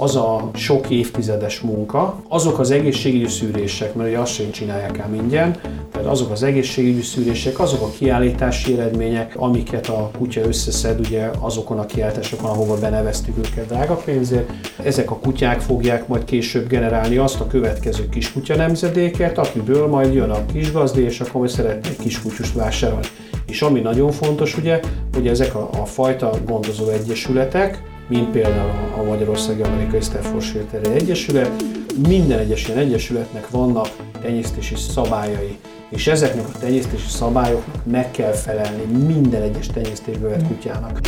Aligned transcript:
Az 0.00 0.16
a 0.16 0.50
sok 0.54 0.90
évtizedes 0.90 1.60
munka, 1.60 2.22
azok 2.28 2.58
az 2.58 2.70
egészségügyi 2.70 3.28
szűrések, 3.28 3.94
mert 3.94 4.08
ugye 4.08 4.18
azt 4.18 4.32
sem 4.32 4.50
csinálják 4.50 4.98
el 4.98 5.08
mindjárt, 5.08 5.68
tehát 5.92 6.08
azok 6.08 6.30
az 6.30 6.42
egészségügyi 6.42 7.02
szűrések, 7.02 7.58
azok 7.58 7.82
a 7.82 7.90
kiállítási 7.98 8.72
eredmények, 8.72 9.34
amiket 9.36 9.88
a 9.88 10.10
kutya 10.18 10.40
összeszed 10.40 11.00
ugye 11.00 11.30
azokon 11.38 11.78
a 11.78 11.86
kiállításokon, 11.86 12.50
ahova 12.50 12.78
beneveztük 12.78 13.38
őket 13.38 13.66
drága 13.66 13.94
pénzért, 13.94 14.50
ezek 14.84 15.10
a 15.10 15.18
kutyák 15.18 15.60
fogják 15.60 16.08
majd 16.08 16.24
később 16.24 16.68
generálni 16.68 17.16
azt 17.16 17.40
a 17.40 17.46
következő 17.46 18.08
kiskutya 18.08 18.56
nemzedéket, 18.56 19.38
akiből 19.38 19.86
majd 19.86 20.14
jön 20.14 20.30
a 20.30 20.46
kisgazdi, 20.52 21.02
és 21.02 21.20
akkor 21.20 21.40
majd 21.40 21.50
szeretnék 21.50 21.96
kiskutyust 21.96 22.54
vásárolni. 22.54 23.06
És 23.46 23.62
ami 23.62 23.80
nagyon 23.80 24.10
fontos 24.10 24.56
ugye, 24.56 24.80
hogy 25.14 25.28
ezek 25.28 25.54
a, 25.54 25.68
a 25.80 25.84
fajta 25.84 26.30
gondozó 26.46 26.88
egyesületek, 26.88 27.82
mint 28.10 28.30
például 28.30 28.70
a 28.96 29.02
Magyarországi 29.02 29.62
Amerikai 29.62 30.00
Staffordshire 30.00 30.64
Terrier 30.64 30.96
Egyesület. 30.96 31.64
Minden 32.08 32.38
egyes 32.38 32.66
ilyen 32.66 32.78
egyesületnek 32.78 33.50
vannak 33.50 33.88
tenyésztési 34.22 34.74
szabályai, 34.76 35.58
és 35.90 36.06
ezeknek 36.06 36.44
a 36.54 36.58
tenyésztési 36.58 37.08
szabályoknak 37.08 37.84
meg 37.84 38.10
kell 38.10 38.32
felelni 38.32 38.82
minden 39.06 39.42
egyes 39.42 39.66
tenyésztésbe 39.66 40.28
vett 40.28 40.46
kutyának. 40.46 41.00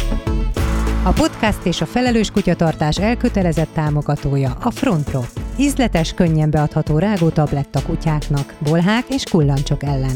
A 1.04 1.12
podcast 1.12 1.64
és 1.64 1.80
a 1.80 1.86
felelős 1.86 2.30
kutyatartás 2.30 2.98
elkötelezett 2.98 3.72
támogatója 3.74 4.56
a 4.60 4.70
Frontro. 4.70 5.20
Ízletes, 5.56 6.12
könnyen 6.12 6.50
beadható 6.50 6.98
rágó 6.98 7.28
tabletta 7.28 7.82
kutyáknak, 7.82 8.54
bolhák 8.58 9.04
és 9.08 9.24
kullancsok 9.30 9.82
ellen. 9.82 10.14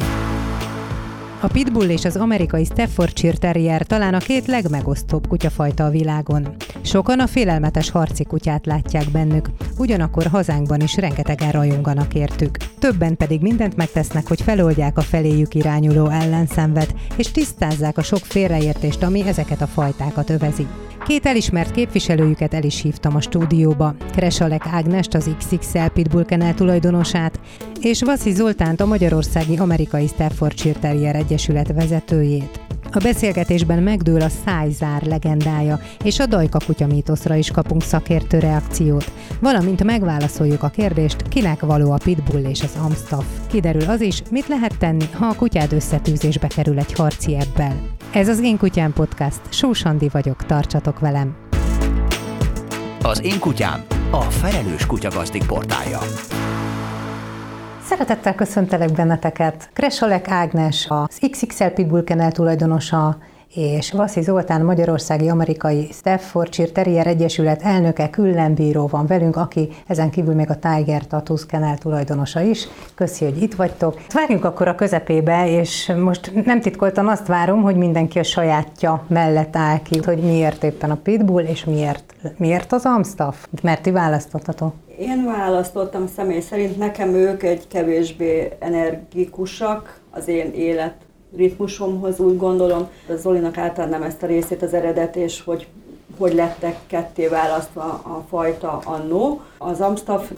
A 1.46 1.48
pitbull 1.48 1.88
és 1.88 2.04
az 2.04 2.16
amerikai 2.16 2.64
Staffordshire 2.64 3.36
Terrier 3.36 3.82
talán 3.82 4.14
a 4.14 4.18
két 4.18 4.46
legmegosztóbb 4.46 5.26
kutyafajta 5.28 5.84
a 5.84 5.90
világon. 5.90 6.48
Sokan 6.82 7.20
a 7.20 7.26
félelmetes 7.26 7.90
harci 7.90 8.24
kutyát 8.24 8.66
látják 8.66 9.10
bennük, 9.10 9.50
ugyanakkor 9.78 10.26
hazánkban 10.26 10.80
is 10.80 10.96
rengetegen 10.96 11.50
rajonganak 11.50 12.14
értük. 12.14 12.56
Többen 12.78 13.16
pedig 13.16 13.40
mindent 13.40 13.76
megtesznek, 13.76 14.28
hogy 14.28 14.40
feloldják 14.40 14.98
a 14.98 15.00
feléjük 15.00 15.54
irányuló 15.54 16.08
ellenszenvet, 16.08 16.94
és 17.16 17.30
tisztázzák 17.30 17.98
a 17.98 18.02
sok 18.02 18.20
félreértést, 18.22 19.02
ami 19.02 19.26
ezeket 19.26 19.60
a 19.60 19.66
fajtákat 19.66 20.30
övezi. 20.30 20.66
Két 21.06 21.26
elismert 21.26 21.70
képviselőjüket 21.70 22.54
el 22.54 22.62
is 22.62 22.82
hívtam 22.82 23.16
a 23.16 23.20
stúdióba, 23.20 23.94
Kresalek 24.12 24.66
Ágnest, 24.66 25.14
az 25.14 25.30
XXL 25.38 25.86
Pitbull 25.92 26.24
Kennel 26.24 26.54
tulajdonosát, 26.54 27.40
és 27.80 28.02
Vaszi 28.02 28.30
Zoltánt, 28.32 28.80
a 28.80 28.86
Magyarországi 28.86 29.56
Amerikai 29.56 30.06
Staffordshire 30.06 30.78
Terrier 30.78 31.14
Egyesület 31.14 31.72
vezetőjét. 31.72 32.65
A 32.92 32.98
beszélgetésben 33.02 33.82
megdől 33.82 34.20
a 34.20 34.28
szájzár 34.44 35.02
legendája, 35.02 35.80
és 36.04 36.18
a 36.18 36.26
dajka 36.26 36.58
kutya 36.66 36.86
mítoszra 36.86 37.34
is 37.34 37.50
kapunk 37.50 37.82
szakértő 37.82 38.38
reakciót, 38.38 39.12
valamint 39.40 39.84
megválaszoljuk 39.84 40.62
a 40.62 40.68
kérdést, 40.68 41.28
kinek 41.28 41.60
való 41.60 41.92
a 41.92 41.98
pitbull 42.04 42.42
és 42.42 42.62
az 42.62 42.78
amstaff. 42.82 43.24
Kiderül 43.46 43.90
az 43.90 44.00
is, 44.00 44.22
mit 44.30 44.48
lehet 44.48 44.78
tenni, 44.78 45.04
ha 45.12 45.26
a 45.26 45.34
kutyád 45.34 45.72
összetűzésbe 45.72 46.46
kerül 46.46 46.78
egy 46.78 46.92
harci 46.92 47.36
ebbel. 47.36 47.80
Ez 48.12 48.28
az 48.28 48.40
Én 48.40 48.56
Kutyám 48.56 48.92
Podcast, 48.92 49.40
Sós 49.48 49.84
Andi 49.84 50.08
vagyok, 50.12 50.46
tartsatok 50.46 50.98
velem! 50.98 51.36
Az 53.02 53.24
Én 53.24 53.38
Kutyám, 53.38 53.84
a 54.10 54.20
felelős 54.20 54.86
kutyagazdik 54.86 55.46
portálja. 55.46 55.98
Szeretettel 57.88 58.34
köszöntelek 58.34 58.92
benneteket. 58.92 59.70
Kresolek 59.72 60.28
Ágnes, 60.28 60.86
az 60.88 61.18
XXL 61.30 61.64
Pitbull 61.64 62.04
Kennel 62.04 62.32
tulajdonosa, 62.32 63.18
és 63.54 63.92
Vaszi 63.92 64.22
Zoltán, 64.22 64.64
Magyarországi 64.64 65.28
Amerikai 65.28 65.88
Staffordshire 65.92 66.70
Terrier 66.70 67.06
Egyesület 67.06 67.62
elnöke, 67.62 68.10
küllenbíró 68.10 68.86
van 68.86 69.06
velünk, 69.06 69.36
aki 69.36 69.68
ezen 69.86 70.10
kívül 70.10 70.34
még 70.34 70.50
a 70.50 70.58
Tiger 70.58 71.06
Tattoo 71.06 71.36
Kennel 71.48 71.78
tulajdonosa 71.78 72.40
is. 72.40 72.68
Köszi, 72.94 73.24
hogy 73.24 73.42
itt 73.42 73.54
vagytok. 73.54 74.00
Várjunk 74.12 74.44
akkor 74.44 74.68
a 74.68 74.74
közepébe, 74.74 75.50
és 75.50 75.92
most 75.96 76.44
nem 76.44 76.60
titkoltan 76.60 77.08
azt 77.08 77.26
várom, 77.26 77.62
hogy 77.62 77.76
mindenki 77.76 78.18
a 78.18 78.22
sajátja 78.22 79.04
mellett 79.08 79.56
áll 79.56 79.82
ki, 79.82 80.00
hogy 80.04 80.18
miért 80.18 80.64
éppen 80.64 80.90
a 80.90 80.98
Pitbull, 81.02 81.44
és 81.44 81.64
miért, 81.64 82.14
miért 82.36 82.72
az 82.72 82.84
Amstaff? 82.84 83.36
Mert 83.62 83.82
ti 83.82 83.90
választottatok. 83.90 84.74
Én 84.98 85.24
választottam 85.24 86.06
személy 86.06 86.40
szerint, 86.40 86.76
nekem 86.76 87.14
ők 87.14 87.42
egy 87.42 87.68
kevésbé 87.68 88.52
energikusak 88.58 90.00
az 90.10 90.28
én 90.28 90.52
élet 90.52 90.94
ritmusomhoz, 91.36 92.20
úgy 92.20 92.36
gondolom. 92.36 92.88
A 93.08 93.14
Zolinak 93.14 93.58
átadnám 93.58 94.02
ezt 94.02 94.22
a 94.22 94.26
részét 94.26 94.62
az 94.62 94.74
eredet, 94.74 95.16
és 95.16 95.42
hogy 95.42 95.66
hogy 96.18 96.34
lettek 96.34 96.76
ketté 96.86 97.26
választva 97.26 97.82
a 97.82 98.24
fajta 98.28 98.80
annó. 98.84 99.40
Az 99.58 99.80
Amstaff, 99.80 100.30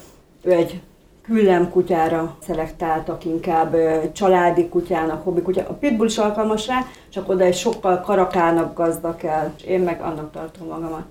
ő 0.43 0.53
egy 0.53 0.81
küllem 1.23 1.71
kutyára 1.71 2.37
szelektáltak 2.43 3.25
inkább, 3.25 3.77
családi 4.13 4.69
kutyának, 4.69 5.25
hobbi 5.25 5.43
kutya. 5.43 5.65
A 5.69 5.73
pitbull 5.73 6.07
is 6.07 6.19
alkalmas 6.19 6.67
rá, 6.67 6.79
csak 7.09 7.29
oda 7.29 7.45
egy 7.45 7.57
sokkal 7.57 8.01
karakának 8.01 8.75
gazda 8.75 9.17
kell. 9.17 9.53
Én 9.67 9.81
meg 9.81 10.01
annak 10.01 10.33
tartom 10.33 10.67
magamat. 10.67 11.05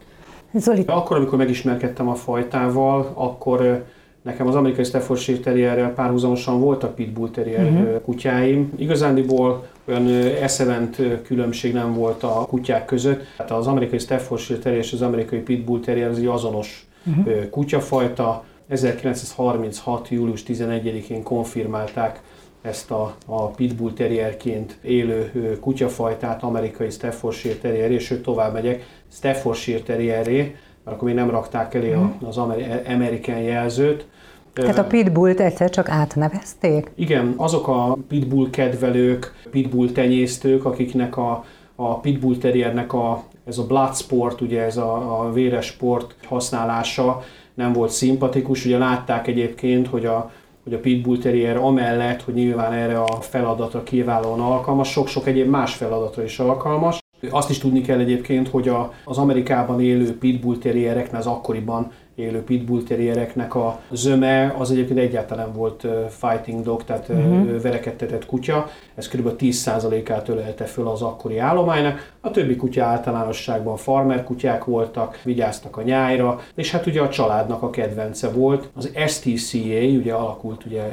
Zoli. 0.63 0.84
Akkor, 0.88 1.18
amikor 1.18 1.38
megismerkedtem 1.38 2.08
a 2.08 2.16
fajtával, 2.16 3.12
akkor 3.13 3.85
nekem 4.22 4.47
az 4.47 4.56
amerikai 4.56 4.84
Staffordshire 4.84 5.40
Terrierrel 5.40 5.94
párhuzamosan 5.94 6.59
voltak 6.59 6.96
Pitbull 6.96 7.30
Terrier 7.30 7.63
uh-huh. 7.63 8.02
kutyáim. 8.02 8.74
Igazándiból 8.75 9.68
olyan 9.86 10.07
eszevent 10.41 11.02
különbség 11.24 11.74
nem 11.74 11.94
volt 11.94 12.24
a 12.24 12.46
kutyák 12.47 12.86
között. 12.86 13.24
Hát 13.38 13.52
az 13.52 13.68
amerikai 13.68 14.00
Staffordshire 14.00 14.59
Terrier 14.59 14.81
és 14.81 14.94
az 14.94 15.02
amerikai 15.02 15.40
Pitbull 15.40 15.80
Terrier 15.80 16.09
az 16.09 16.18
egy 16.18 16.25
azonos 16.25 16.88
uh-huh. 17.06 17.50
kutyafajta. 17.50 18.44
1936. 18.68 20.09
július 20.09 20.44
11-én 20.47 21.24
konfirmálták 21.24 22.22
ezt 22.62 22.91
a, 22.91 23.16
a 23.25 23.47
Pitbull 23.47 23.94
Terrierként 23.94 24.78
élő 24.81 25.31
kutyafajtát, 25.62 26.44
amerikai 26.44 26.90
Staffordshire 26.90 27.56
Terrier, 27.56 27.91
és 27.91 28.03
sőt 28.03 28.22
tovább 28.22 28.53
megyek, 28.53 28.86
Staffordshire 29.12 29.79
Terrierré, 29.79 30.38
mert 30.84 30.97
akkor 30.97 31.07
még 31.07 31.16
nem 31.18 31.29
rakták 31.29 31.73
elé 31.73 31.94
mhm. 31.94 32.25
az 32.25 32.38
American 32.85 33.40
jelzőt, 33.40 34.07
tehát 34.53 34.78
a 34.78 34.84
pitbullt 34.84 35.40
egyszer 35.40 35.69
csak 35.69 35.90
átnevezték? 35.90 36.91
Igen, 36.95 37.34
azok 37.38 37.68
a 37.68 37.97
pitbull 38.07 38.50
kedvelők, 38.50 39.34
pitbull 39.51 39.91
tenyésztők, 39.91 40.66
akiknek 40.66 41.18
a, 41.18 41.45
a 41.75 42.00
pitbull 42.00 42.38
terriernek 42.38 42.94
a, 42.94 43.23
ez 43.45 43.57
a 43.57 43.66
blood 43.66 43.95
sport, 43.95 44.41
ugye 44.41 44.62
ez 44.62 44.78
a, 44.78 45.22
a 45.22 45.31
véres 45.31 45.66
sport 45.66 46.16
használása 46.28 47.24
nem 47.53 47.74
volt 47.74 47.91
szimpatikus. 47.91 48.66
Ugye 48.66 48.78
látták 48.78 49.28
egyébként, 49.28 49.88
hogy 49.88 50.06
a, 50.06 50.31
hogy 50.63 50.74
a 50.74 50.79
Pitbull 50.79 51.18
Terrier 51.18 51.57
amellett, 51.57 52.22
hogy 52.22 52.34
nyilván 52.34 52.74
erre 52.74 53.00
a 53.00 53.22
feladatra 53.22 53.84
kiválóan 53.84 54.39
alkalmas, 54.39 54.91
sok-sok 54.91 55.28
egyéb 55.28 55.50
más 55.50 55.75
feladatra 55.75 56.24
is 56.24 56.39
alkalmas. 56.39 57.00
Azt 57.31 57.49
is 57.49 57.57
tudni 57.57 57.81
kell 57.81 58.00
egyébként, 58.00 58.47
hogy 58.47 58.68
a, 58.68 58.94
az 59.03 59.18
Amerikában 59.18 59.81
élő 59.81 60.18
Pitbull 60.18 60.57
Terriereknek 60.57 61.19
az 61.19 61.27
akkoriban 61.27 61.91
élő 62.18 62.44
pitbull 62.44 62.83
terriereknek 62.83 63.56
a 63.56 63.79
zöme 63.91 64.56
az 64.57 64.71
egyébként 64.71 65.00
egyáltalán 65.00 65.53
volt 65.53 65.88
fighting 66.09 66.63
dog, 66.63 66.83
tehát 66.83 67.09
uh-huh. 67.09 67.62
verekedtetett 67.62 68.25
kutya. 68.25 68.69
Ez 68.95 69.07
kb. 69.07 69.29
10%-át 69.39 70.29
ölelte 70.29 70.65
föl 70.65 70.88
az 70.88 71.01
akkori 71.01 71.38
állománynak. 71.38 72.13
A 72.21 72.31
többi 72.31 72.56
kutya 72.56 72.83
általánosságban 72.83 73.77
farmer 73.77 74.23
kutyák 74.23 74.65
voltak, 74.65 75.19
vigyáztak 75.23 75.77
a 75.77 75.81
nyájra, 75.81 76.39
és 76.56 76.71
hát 76.71 76.85
ugye 76.85 77.01
a 77.01 77.09
családnak 77.09 77.62
a 77.62 77.69
kedvence 77.69 78.30
volt. 78.30 78.69
Az 78.75 78.91
STCA 79.07 79.85
ugye 79.97 80.13
alakult 80.13 80.65
ugye 80.65 80.83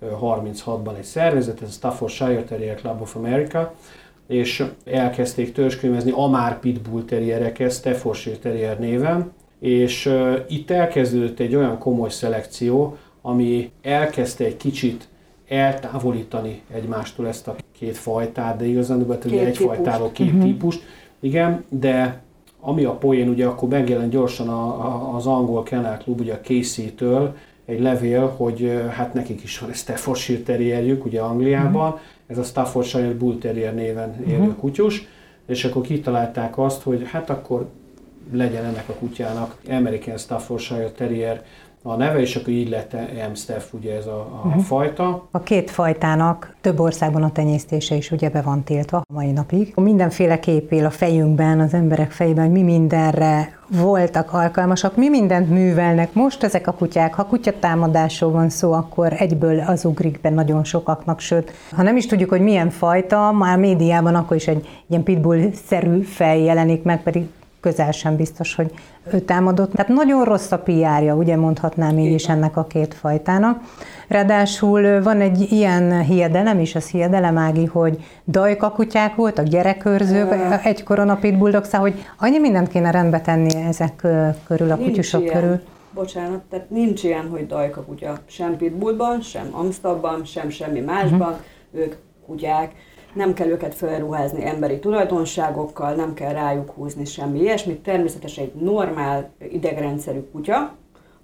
1936-ban 0.00 0.96
egy 0.96 1.04
szervezet, 1.04 1.62
ez 1.62 1.68
a 1.68 1.72
Staffordshire 1.72 2.44
Terrier 2.44 2.76
Club 2.76 3.00
of 3.00 3.16
America, 3.16 3.74
és 4.26 4.64
elkezdték 4.84 5.52
törzskönyvezni 5.52 6.12
a 6.14 6.26
már 6.26 6.58
pitbull 6.60 7.02
terriereket 7.02 7.72
Staffordshire 7.72 8.36
Terrier 8.36 8.78
néven, 8.78 9.32
és 9.60 10.14
itt 10.48 10.70
elkezdődött 10.70 11.38
egy 11.38 11.54
olyan 11.54 11.78
komoly 11.78 12.10
szelekció, 12.10 12.96
ami 13.22 13.70
elkezdte 13.82 14.44
egy 14.44 14.56
kicsit 14.56 15.08
eltávolítani 15.48 16.62
egymástól 16.74 17.28
ezt 17.28 17.48
a 17.48 17.54
két 17.78 17.96
fajtát, 17.96 18.56
de 18.56 18.64
igazán 18.64 19.06
ez 19.10 19.18
Két 19.30 19.40
egy 19.40 19.56
fajtáról 19.56 20.12
két 20.12 20.26
uh-huh. 20.26 20.44
típust. 20.44 20.82
Igen, 21.20 21.64
de 21.68 22.22
ami 22.60 22.84
a 22.84 22.92
poén, 22.92 23.28
ugye 23.28 23.46
akkor 23.46 23.68
megjelent 23.68 24.10
gyorsan 24.10 24.48
a, 24.48 24.64
a, 24.64 25.14
az 25.14 25.26
angol 25.26 25.62
Kennel 25.62 25.98
Club, 25.98 26.20
ugye 26.20 26.32
a 26.32 26.40
Casey-től 26.40 27.36
egy 27.64 27.80
levél, 27.80 28.26
hogy 28.36 28.82
hát 28.90 29.14
nekik 29.14 29.42
is 29.42 29.58
van 29.58 29.70
egy 29.70 29.76
Staffordshire 29.76 30.42
terrierjük, 30.42 31.04
ugye 31.04 31.20
Angliában, 31.20 31.88
uh-huh. 31.88 32.00
Ez 32.26 32.38
a 32.38 32.42
Staffordshire 32.42 33.14
Bull 33.14 33.38
Terrier 33.38 33.74
néven 33.74 34.24
élő 34.26 34.38
uh-huh. 34.38 34.56
kutyus, 34.56 35.08
és 35.46 35.64
akkor 35.64 35.82
kitalálták 35.82 36.58
azt, 36.58 36.82
hogy 36.82 37.08
hát 37.10 37.30
akkor 37.30 37.68
legyen 38.32 38.64
ennek 38.64 38.88
a 38.88 38.92
kutyának 38.92 39.56
American 39.68 40.16
Staffordshire 40.16 40.90
Terrier 40.90 41.44
a 41.86 41.96
neve, 41.96 42.20
és 42.20 42.36
akkor 42.36 42.48
így 42.48 42.68
lett 42.68 42.96
Amstaff, 43.26 43.72
ugye 43.72 43.96
ez 43.96 44.06
a, 44.06 44.18
a 44.42 44.46
uh-huh. 44.46 44.62
fajta. 44.62 45.28
A 45.30 45.42
két 45.42 45.70
fajtának 45.70 46.54
több 46.60 46.80
országban 46.80 47.22
a 47.22 47.32
tenyésztése 47.32 47.94
is 47.94 48.10
ugye 48.10 48.30
be 48.30 48.40
van 48.40 48.62
tiltva 48.62 48.96
a 48.96 49.12
mai 49.12 49.30
napig. 49.30 49.72
Mindenféle 49.76 50.40
kép 50.40 50.72
él 50.72 50.84
a 50.84 50.90
fejünkben, 50.90 51.60
az 51.60 51.74
emberek 51.74 52.10
fejében, 52.10 52.44
hogy 52.44 52.52
mi 52.52 52.62
mindenre 52.62 53.58
voltak 53.68 54.32
alkalmasak, 54.32 54.96
mi 54.96 55.08
mindent 55.08 55.50
művelnek 55.50 56.12
most 56.12 56.42
ezek 56.42 56.66
a 56.66 56.72
kutyák. 56.72 57.14
Ha 57.14 57.26
kutyatámadásról 57.26 58.30
van 58.30 58.48
szó, 58.48 58.72
akkor 58.72 59.12
egyből 59.18 59.60
az 59.60 59.84
ugrik 59.84 60.20
be 60.20 60.30
nagyon 60.30 60.64
sokaknak, 60.64 61.20
sőt, 61.20 61.52
ha 61.72 61.82
nem 61.82 61.96
is 61.96 62.06
tudjuk, 62.06 62.30
hogy 62.30 62.40
milyen 62.40 62.70
fajta, 62.70 63.32
már 63.32 63.58
médiában 63.58 64.14
akkor 64.14 64.36
is 64.36 64.46
egy 64.46 64.68
ilyen 64.86 65.02
pitbull-szerű 65.02 66.00
fej 66.00 66.42
jelenik 66.42 66.82
meg, 66.82 67.02
pedig 67.02 67.26
közel 67.64 67.90
sem 67.90 68.16
biztos, 68.16 68.54
hogy 68.54 68.70
ő 69.12 69.20
támadott. 69.20 69.72
Tehát 69.72 69.88
nagyon 69.88 70.24
rossz 70.24 70.50
a 70.52 70.58
PR-ja, 70.58 71.14
ugye 71.14 71.36
mondhatnám 71.36 71.98
így 71.98 72.12
is 72.12 72.28
ennek 72.28 72.56
a 72.56 72.64
két 72.64 72.94
fajtának. 72.94 73.60
Ráadásul 74.08 75.02
van 75.02 75.20
egy 75.20 75.52
ilyen 75.52 76.00
hiedelem 76.00 76.60
is, 76.60 76.74
az 76.74 76.88
hiedelem 76.88 77.38
Ági, 77.38 77.64
hogy 77.64 78.04
dajka 78.26 78.70
kutyák 78.70 79.14
voltak, 79.14 79.44
gyerekőrzők, 79.46 80.34
egykoron 80.64 81.08
a 81.08 81.16
pitbulldog, 81.16 81.64
szóval, 81.64 81.80
hogy 81.80 82.04
annyi 82.18 82.38
mindent 82.38 82.68
kéne 82.68 82.90
rendbe 82.90 83.20
tenni 83.20 83.54
ezek 83.54 84.06
körül, 84.46 84.70
a 84.70 84.76
kutyusok 84.76 85.22
ilyen. 85.22 85.34
körül. 85.34 85.60
Bocsánat, 85.94 86.40
tehát 86.50 86.70
nincs 86.70 87.02
ilyen, 87.02 87.28
hogy 87.28 87.46
dajka 87.46 87.82
kutya, 87.82 88.18
sem 88.26 88.56
pitbullban, 88.56 89.20
sem 89.20 89.48
amstabban, 89.50 90.24
sem 90.24 90.48
semmi 90.48 90.80
másban, 90.80 91.32
uh-huh. 91.32 91.80
ők 91.80 91.94
kutyák 92.26 92.72
nem 93.14 93.34
kell 93.34 93.48
őket 93.48 93.74
felruházni 93.74 94.46
emberi 94.46 94.78
tulajdonságokkal, 94.78 95.94
nem 95.94 96.14
kell 96.14 96.32
rájuk 96.32 96.70
húzni 96.70 97.04
semmi 97.04 97.40
ilyesmit. 97.40 97.82
Természetesen 97.82 98.44
egy 98.44 98.54
normál 98.54 99.30
idegrendszerű 99.50 100.20
kutya, 100.32 100.74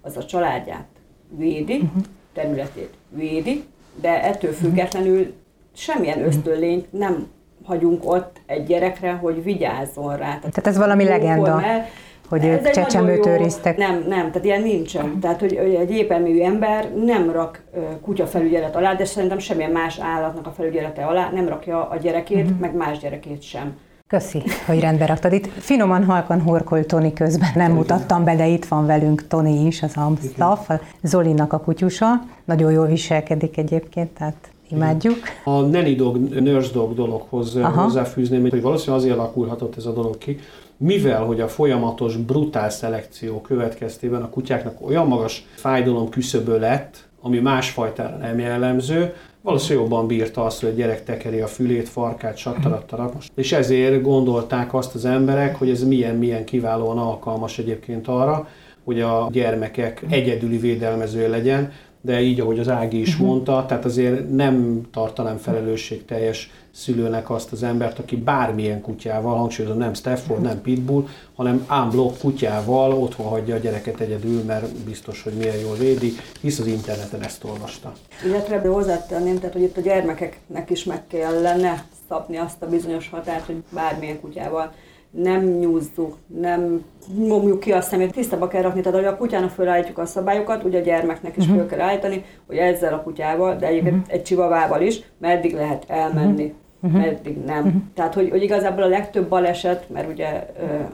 az 0.01 0.17
a 0.17 0.25
családját 0.25 0.87
védi, 1.29 1.75
uh-huh. 1.75 2.03
területét 2.33 2.93
védi, 3.09 3.63
de 4.01 4.23
ettől 4.23 4.51
függetlenül 4.51 5.33
semmilyen 5.73 6.17
mhm. 6.17 6.27
ösztönlényt 6.27 6.91
nem 6.91 7.27
hagyunk 7.65 8.11
ott 8.11 8.41
egy 8.45 8.65
gyerekre, 8.65 9.11
hogy 9.11 9.43
vigyázzon 9.43 10.09
rá. 10.09 10.17
Tehát, 10.17 10.39
Tehát 10.39 10.67
ez 10.67 10.77
valami 10.77 11.03
legenda. 11.03 11.55
Mert 11.55 11.89
hogy 12.31 12.45
ők 12.45 12.69
csecsemőt 12.69 13.25
őriztek. 13.25 13.77
Nem, 13.77 14.05
nem, 14.07 14.31
tehát 14.31 14.45
ilyen 14.45 14.61
nincsen. 14.61 15.19
Tehát, 15.19 15.39
hogy 15.39 15.53
egy 15.53 15.91
épelmű 15.91 16.41
ember 16.41 16.91
nem 17.05 17.31
rak 17.31 17.61
kutya 18.01 18.25
felügyelet 18.25 18.75
alá, 18.75 18.93
de 18.93 19.05
szerintem 19.05 19.39
semmilyen 19.39 19.71
más 19.71 19.99
állatnak 19.99 20.47
a 20.47 20.51
felügyelete 20.51 21.03
alá 21.03 21.29
nem 21.33 21.47
rakja 21.47 21.89
a 21.89 21.97
gyerekét, 21.97 22.43
uh-huh. 22.43 22.59
meg 22.59 22.75
más 22.75 22.99
gyerekét 22.99 23.41
sem. 23.41 23.77
Köszi, 24.07 24.43
hogy 24.65 24.79
rendbe 24.79 25.05
raktad. 25.05 25.33
Itt 25.33 25.47
finoman 25.47 26.03
halkan 26.03 26.41
horkolt 26.41 26.87
Toni 26.87 27.13
közben, 27.13 27.49
nem 27.55 27.71
mutattam 27.71 28.23
be, 28.23 28.35
de 28.35 28.47
itt 28.47 28.65
van 28.65 28.85
velünk 28.85 29.27
Toni 29.27 29.65
is, 29.65 29.83
az 29.83 29.91
Amstaff, 29.95 30.69
Zolinak 31.03 31.53
a 31.53 31.59
kutyusa. 31.59 32.07
Nagyon 32.45 32.71
jól 32.71 32.85
viselkedik 32.85 33.57
egyébként, 33.57 34.09
tehát 34.09 34.51
imádjuk. 34.69 35.17
A 35.43 35.61
Nelly 35.61 35.95
Dog, 35.95 36.17
Nurse 36.39 36.71
Dog 36.73 36.93
dologhoz 36.93 37.55
Aha. 37.55 37.81
hozzáfűzném, 37.81 38.49
hogy 38.49 38.61
valószínűleg 38.61 39.01
azért 39.01 39.17
alakulhatott 39.17 39.77
ez 39.77 39.85
a 39.85 39.93
dolog 39.93 40.17
ki, 40.17 40.39
mivel 40.81 41.23
hogy 41.23 41.41
a 41.41 41.47
folyamatos 41.47 42.17
brutál 42.17 42.69
szelekció 42.69 43.41
következtében 43.41 44.21
a 44.21 44.29
kutyáknak 44.29 44.87
olyan 44.87 45.07
magas 45.07 45.45
fájdalom 45.55 46.09
küszöbö 46.09 46.59
lett, 46.59 47.09
ami 47.21 47.39
másfajtára 47.39 48.15
nem 48.15 48.39
jellemző, 48.39 49.13
valószínűleg 49.41 49.83
jobban 49.83 50.07
bírta 50.07 50.45
azt, 50.45 50.59
hogy 50.59 50.69
a 50.69 50.73
gyerek 50.73 51.03
tekeri 51.03 51.39
a 51.39 51.47
fülét, 51.47 51.89
farkát, 51.89 52.37
sattarattarat. 52.37 53.15
És 53.35 53.51
ezért 53.51 54.01
gondolták 54.01 54.73
azt 54.73 54.95
az 54.95 55.05
emberek, 55.05 55.55
hogy 55.55 55.69
ez 55.69 55.83
milyen-milyen 55.83 56.45
kiválóan 56.45 56.97
alkalmas 56.97 57.57
egyébként 57.57 58.07
arra, 58.07 58.47
hogy 58.83 59.01
a 59.01 59.27
gyermekek 59.31 60.03
egyedüli 60.09 60.57
védelmező 60.57 61.29
legyen, 61.29 61.71
de 62.01 62.21
így, 62.21 62.39
ahogy 62.39 62.59
az 62.59 62.69
Ági 62.69 62.99
is 62.99 63.13
uh-huh. 63.13 63.27
mondta, 63.27 63.65
tehát 63.67 63.85
azért 63.85 64.29
nem 64.29 64.81
tartanám 64.91 65.37
felelősségteljes 65.37 66.51
szülőnek 66.71 67.29
azt 67.29 67.51
az 67.51 67.63
embert, 67.63 67.99
aki 67.99 68.15
bármilyen 68.15 68.81
kutyával, 68.81 69.35
hangsúlyozom 69.35 69.77
nem 69.77 69.93
Stafford, 69.93 70.41
nem 70.41 70.61
Pitbull, 70.61 71.07
hanem 71.35 71.67
unblock 71.69 72.19
kutyával 72.19 72.93
otthon 72.93 73.25
hagyja 73.25 73.55
a 73.55 73.57
gyereket 73.57 73.99
egyedül, 73.99 74.43
mert 74.43 74.75
biztos, 74.75 75.23
hogy 75.23 75.33
milyen 75.33 75.57
jól 75.57 75.75
védi, 75.75 76.11
hisz 76.41 76.59
az 76.59 76.67
interneten 76.67 77.21
ezt 77.21 77.43
olvasta. 77.43 77.93
Illetve 78.25 78.67
hozzátenném, 78.67 79.35
tehát 79.35 79.53
hogy 79.53 79.61
itt 79.61 79.77
a 79.77 79.81
gyermekeknek 79.81 80.69
is 80.69 80.83
meg 80.83 81.07
kellene 81.07 81.85
szabni 82.09 82.37
azt 82.37 82.61
a 82.61 82.67
bizonyos 82.67 83.09
határt, 83.09 83.45
hogy 83.45 83.63
bármilyen 83.69 84.19
kutyával 84.19 84.73
nem 85.11 85.43
nyúzzuk, 85.43 86.17
nem 86.27 86.83
nyomjuk 87.17 87.59
ki 87.59 87.71
a 87.71 87.81
szemét, 87.81 88.11
tisztába 88.11 88.47
kell 88.47 88.61
rakni, 88.61 88.81
tehát 88.81 88.97
hogy 88.97 89.07
a 89.07 89.17
kutyának 89.17 89.49
fölállítjuk 89.49 89.97
a 89.97 90.05
szabályokat, 90.05 90.63
ugye 90.63 90.79
a 90.79 90.83
gyermeknek 90.83 91.37
is 91.37 91.43
uh-huh. 91.43 91.59
föl 91.59 91.67
kell 91.67 91.79
állítani, 91.79 92.25
hogy 92.47 92.57
ezzel 92.57 92.93
a 92.93 93.01
kutyával, 93.01 93.55
de 93.55 93.67
egyébként 93.67 93.95
uh-huh. 93.95 94.13
egy 94.13 94.23
csivavával 94.23 94.81
is, 94.81 95.01
meddig 95.17 95.53
lehet 95.53 95.83
elmenni. 95.87 96.43
Uh-huh 96.43 96.59
uh-huh. 96.81 97.01
meddig 97.01 97.37
nem. 97.45 97.65
Uh-huh. 97.65 97.81
Tehát, 97.93 98.13
hogy, 98.13 98.29
hogy 98.29 98.43
igazából 98.43 98.83
a 98.83 98.87
legtöbb 98.87 99.27
baleset, 99.27 99.89
mert 99.89 100.09
ugye 100.09 100.45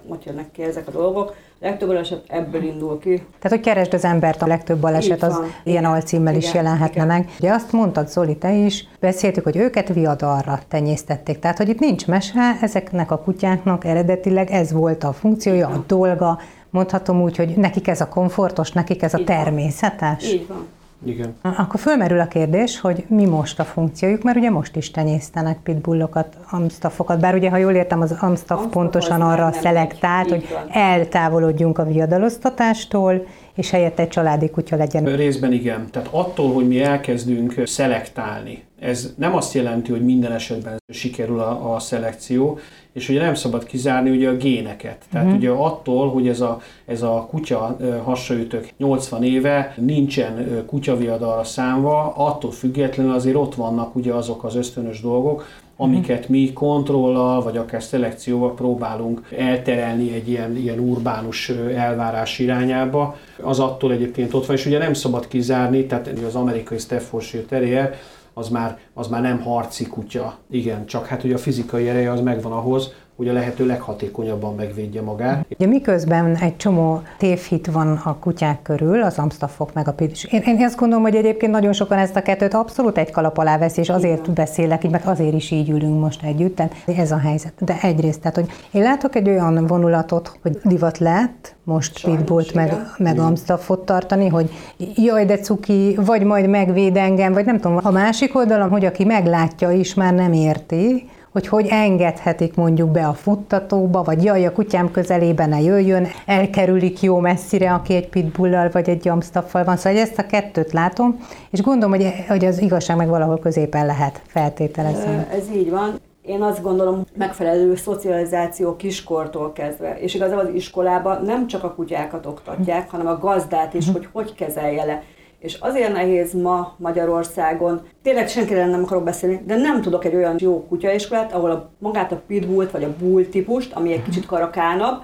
ott 0.07 0.25
jönnek 0.25 0.51
ki 0.51 0.63
ezek 0.63 0.87
a 0.87 0.91
dolgok, 0.91 1.35
a 1.59 1.65
legtöbb 1.65 1.87
baleset 1.87 2.23
ebből 2.27 2.63
indul 2.63 2.99
ki. 2.99 3.15
Tehát, 3.15 3.57
hogy 3.57 3.59
keresd 3.59 3.93
az 3.93 4.03
embert, 4.03 4.41
a 4.41 4.47
legtöbb 4.47 4.79
baleset 4.79 5.23
az 5.23 5.33
van. 5.33 5.45
ilyen 5.63 5.85
alcímmel 5.85 6.35
is 6.35 6.53
jelenhetne 6.53 7.03
igen. 7.03 7.07
meg. 7.07 7.29
Ugye 7.39 7.51
azt 7.51 7.71
mondtad, 7.71 8.09
Zoli, 8.09 8.37
te 8.37 8.53
is, 8.53 8.87
beszéltük, 8.99 9.43
hogy 9.43 9.57
őket 9.57 9.93
viadalra 9.93 10.59
tenyésztették. 10.67 11.39
Tehát, 11.39 11.57
hogy 11.57 11.69
itt 11.69 11.79
nincs 11.79 12.07
mese, 12.07 12.57
ezeknek 12.61 13.11
a 13.11 13.17
kutyáknak 13.17 13.85
eredetileg 13.85 14.51
ez 14.51 14.71
volt 14.71 15.03
a 15.03 15.13
funkciója, 15.13 15.67
a 15.67 15.83
dolga, 15.87 16.39
mondhatom 16.69 17.21
úgy, 17.21 17.37
hogy 17.37 17.55
nekik 17.55 17.87
ez 17.87 18.01
a 18.01 18.07
komfortos, 18.07 18.71
nekik 18.71 19.01
ez 19.03 19.13
a 19.13 19.23
természetes. 19.23 20.33
Így 20.33 20.47
van. 20.47 20.67
Igen. 21.05 21.35
Akkor 21.41 21.79
fölmerül 21.79 22.19
a 22.19 22.27
kérdés, 22.27 22.79
hogy 22.79 23.05
mi 23.07 23.25
most 23.25 23.59
a 23.59 23.63
funkciójuk, 23.63 24.23
mert 24.23 24.37
ugye 24.37 24.49
most 24.49 24.75
is 24.75 24.91
tenyésztenek 24.91 25.59
pitbullokat, 25.63 26.37
amstaffokat, 26.49 27.19
bár 27.19 27.35
ugye, 27.35 27.49
ha 27.49 27.57
jól 27.57 27.73
értem, 27.73 28.01
az 28.01 28.15
amstaff 28.19 28.65
pontosan 28.69 29.21
arra 29.21 29.51
szelektált, 29.51 30.29
hogy 30.29 30.47
eltávolodjunk 30.69 31.77
a 31.77 31.85
viadaloztatástól, 31.85 33.25
és 33.57 33.69
helyette 33.69 34.01
egy 34.01 34.09
családi 34.09 34.49
kutya 34.49 34.75
legyen. 34.75 35.15
Részben 35.15 35.51
igen. 35.51 35.87
Tehát 35.91 36.07
attól, 36.11 36.53
hogy 36.53 36.67
mi 36.67 36.81
elkezdünk 36.81 37.61
szelektálni, 37.65 38.63
ez 38.79 39.13
nem 39.17 39.35
azt 39.35 39.53
jelenti, 39.53 39.91
hogy 39.91 40.05
minden 40.05 40.31
esetben 40.31 40.77
sikerül 40.93 41.39
a, 41.39 41.73
a 41.73 41.79
szelekció, 41.79 42.59
és 42.93 43.09
ugye 43.09 43.21
nem 43.21 43.33
szabad 43.33 43.63
kizárni 43.63 44.09
ugye 44.09 44.29
a 44.29 44.35
géneket. 44.35 45.05
Tehát 45.11 45.25
uh-huh. 45.25 45.41
ugye 45.41 45.49
attól, 45.49 46.09
hogy 46.09 46.27
ez 46.27 46.41
a, 46.41 46.61
ez 46.85 47.01
a 47.01 47.27
kutya 47.29 47.77
hasraütök 48.03 48.69
80 48.77 49.23
éve 49.23 49.73
nincsen 49.77 50.63
kutyaviadalra 50.65 51.43
számva, 51.43 52.13
attól 52.15 52.51
függetlenül 52.51 53.13
azért 53.13 53.35
ott 53.35 53.55
vannak 53.55 53.95
ugye 53.95 54.13
azok 54.13 54.43
az 54.43 54.55
ösztönös 54.55 55.01
dolgok, 55.01 55.45
amiket 55.77 56.29
mi 56.29 56.53
kontrollal, 56.53 57.43
vagy 57.43 57.57
akár 57.57 57.83
szelekcióval 57.83 58.53
próbálunk 58.53 59.27
elterelni 59.37 60.13
egy 60.13 60.29
ilyen, 60.29 60.55
ilyen 60.55 60.79
urbánus 60.79 61.49
elvárás 61.75 62.39
irányába, 62.39 63.15
az 63.41 63.59
attól 63.59 63.91
egyébként 63.91 64.33
ott 64.33 64.45
van, 64.45 64.55
és 64.55 64.65
ugye 64.65 64.77
nem 64.77 64.93
szabad 64.93 65.27
kizárni, 65.27 65.85
tehát 65.85 66.07
az 66.27 66.35
amerikai 66.35 66.77
Staffordshire 66.77 67.43
Terrier, 67.43 67.95
az 68.33 68.49
már, 68.49 68.79
az 68.93 69.07
már 69.07 69.21
nem 69.21 69.41
harci 69.41 69.87
kutya. 69.87 70.37
Igen, 70.49 70.85
csak 70.85 71.05
hát 71.05 71.23
ugye 71.23 71.33
a 71.33 71.37
fizikai 71.37 71.89
ereje 71.89 72.11
az 72.11 72.21
megvan 72.21 72.51
ahhoz, 72.51 72.93
hogy 73.17 73.27
a 73.27 73.33
lehető 73.33 73.65
leghatékonyabban 73.65 74.55
megvédje 74.55 75.01
magát. 75.01 75.45
Ugye 75.49 75.67
miközben 75.67 76.35
egy 76.35 76.57
csomó 76.57 77.01
tévhit 77.17 77.67
van 77.67 78.01
a 78.03 78.17
kutyák 78.19 78.61
körül, 78.61 79.01
az 79.01 79.17
amstaffok 79.17 79.73
meg 79.73 79.87
a 79.87 79.93
pitis. 79.93 80.23
Én, 80.23 80.41
én 80.41 80.63
azt 80.63 80.77
gondolom, 80.77 81.03
hogy 81.03 81.15
egyébként 81.15 81.51
nagyon 81.51 81.73
sokan 81.73 81.97
ezt 81.97 82.15
a 82.15 82.21
kettőt 82.21 82.53
abszolút 82.53 82.97
egy 82.97 83.11
kalap 83.11 83.37
alá 83.37 83.57
veszi, 83.57 83.79
és 83.79 83.89
azért 83.89 84.21
Igen. 84.21 84.33
beszélek 84.33 84.83
így, 84.83 84.91
mert 84.91 85.05
azért 85.05 85.33
is 85.33 85.51
így 85.51 85.69
ülünk 85.69 85.99
most 85.99 86.23
együtt, 86.23 86.55
tehát 86.55 86.73
ez 86.85 87.11
a 87.11 87.17
helyzet. 87.17 87.53
De 87.59 87.77
egyrészt, 87.81 88.19
tehát, 88.19 88.35
hogy 88.35 88.49
én 88.71 88.81
látok 88.81 89.15
egy 89.15 89.29
olyan 89.29 89.67
vonulatot, 89.67 90.39
hogy 90.41 90.59
divat 90.63 90.97
lett, 90.97 91.55
most 91.63 92.03
pitbullt 92.03 92.53
meg, 92.53 92.73
meg 92.97 93.19
amstaffot 93.19 93.85
tartani, 93.85 94.27
hogy 94.27 94.51
jaj, 94.95 95.25
de 95.25 95.37
cuki, 95.37 95.97
vagy 96.05 96.23
majd 96.23 96.47
megvéd 96.47 96.97
engem, 96.97 97.33
vagy 97.33 97.45
nem 97.45 97.59
tudom. 97.59 97.79
A 97.83 97.91
másik 97.91 98.35
oldalon, 98.35 98.69
hogy 98.69 98.85
aki 98.85 99.03
meglátja 99.03 99.71
is, 99.71 99.93
már 99.93 100.13
nem 100.13 100.33
érti, 100.33 101.09
hogy 101.31 101.47
hogy 101.47 101.67
engedhetik 101.69 102.55
mondjuk 102.55 102.89
be 102.89 103.07
a 103.07 103.13
futtatóba, 103.13 104.03
vagy 104.03 104.23
jaj, 104.23 104.45
a 104.45 104.51
kutyám 104.51 104.91
közelében 104.91 105.49
ne 105.49 105.61
jöjjön, 105.61 106.07
elkerülik 106.25 107.01
jó 107.01 107.19
messzire, 107.19 107.73
aki 107.73 107.95
egy 107.95 108.09
pitbullal 108.09 108.69
vagy 108.71 108.89
egy 108.89 109.05
jamstaffal 109.05 109.63
van. 109.63 109.77
Szóval 109.77 109.99
ezt 109.99 110.19
a 110.19 110.25
kettőt 110.25 110.71
látom, 110.71 111.19
és 111.49 111.61
gondolom, 111.61 111.95
hogy, 111.95 112.13
hogy 112.27 112.45
az 112.45 112.61
igazság 112.61 112.97
meg 112.97 113.07
valahol 113.07 113.39
középen 113.39 113.85
lehet 113.85 114.21
feltételezni. 114.27 115.25
Ez 115.31 115.45
így 115.55 115.69
van. 115.69 115.99
Én 116.21 116.41
azt 116.41 116.61
gondolom, 116.61 117.05
megfelelő 117.17 117.75
szocializáció 117.75 118.75
kiskortól 118.75 119.53
kezdve. 119.53 119.99
És 119.99 120.13
igazából 120.13 120.45
az 120.45 120.53
iskolában 120.53 121.25
nem 121.25 121.47
csak 121.47 121.63
a 121.63 121.73
kutyákat 121.73 122.25
oktatják, 122.25 122.89
hanem 122.89 123.07
a 123.07 123.17
gazdát 123.17 123.73
is, 123.73 123.91
hogy 123.91 124.07
hogy 124.11 124.35
kezelje 124.35 124.85
le. 124.85 125.03
És 125.39 125.57
azért 125.59 125.93
nehéz 125.93 126.33
ma 126.33 126.75
Magyarországon, 126.77 127.81
tényleg 128.03 128.29
senkire 128.29 128.65
nem 128.65 128.83
akarok 128.83 129.03
beszélni, 129.03 129.41
de 129.45 129.55
nem 129.55 129.81
tudok 129.81 130.05
egy 130.05 130.15
olyan 130.15 130.35
jó 130.39 130.65
kutyaiskolát, 130.67 131.33
ahol 131.33 131.51
a, 131.51 131.69
magát 131.77 132.11
a 132.11 132.21
pitbullt 132.27 132.71
vagy 132.71 132.83
a 132.83 132.95
bull 132.99 133.23
típust, 133.23 133.73
ami 133.73 133.93
egy 133.93 134.03
kicsit 134.03 134.25
karakánabb, 134.25 135.03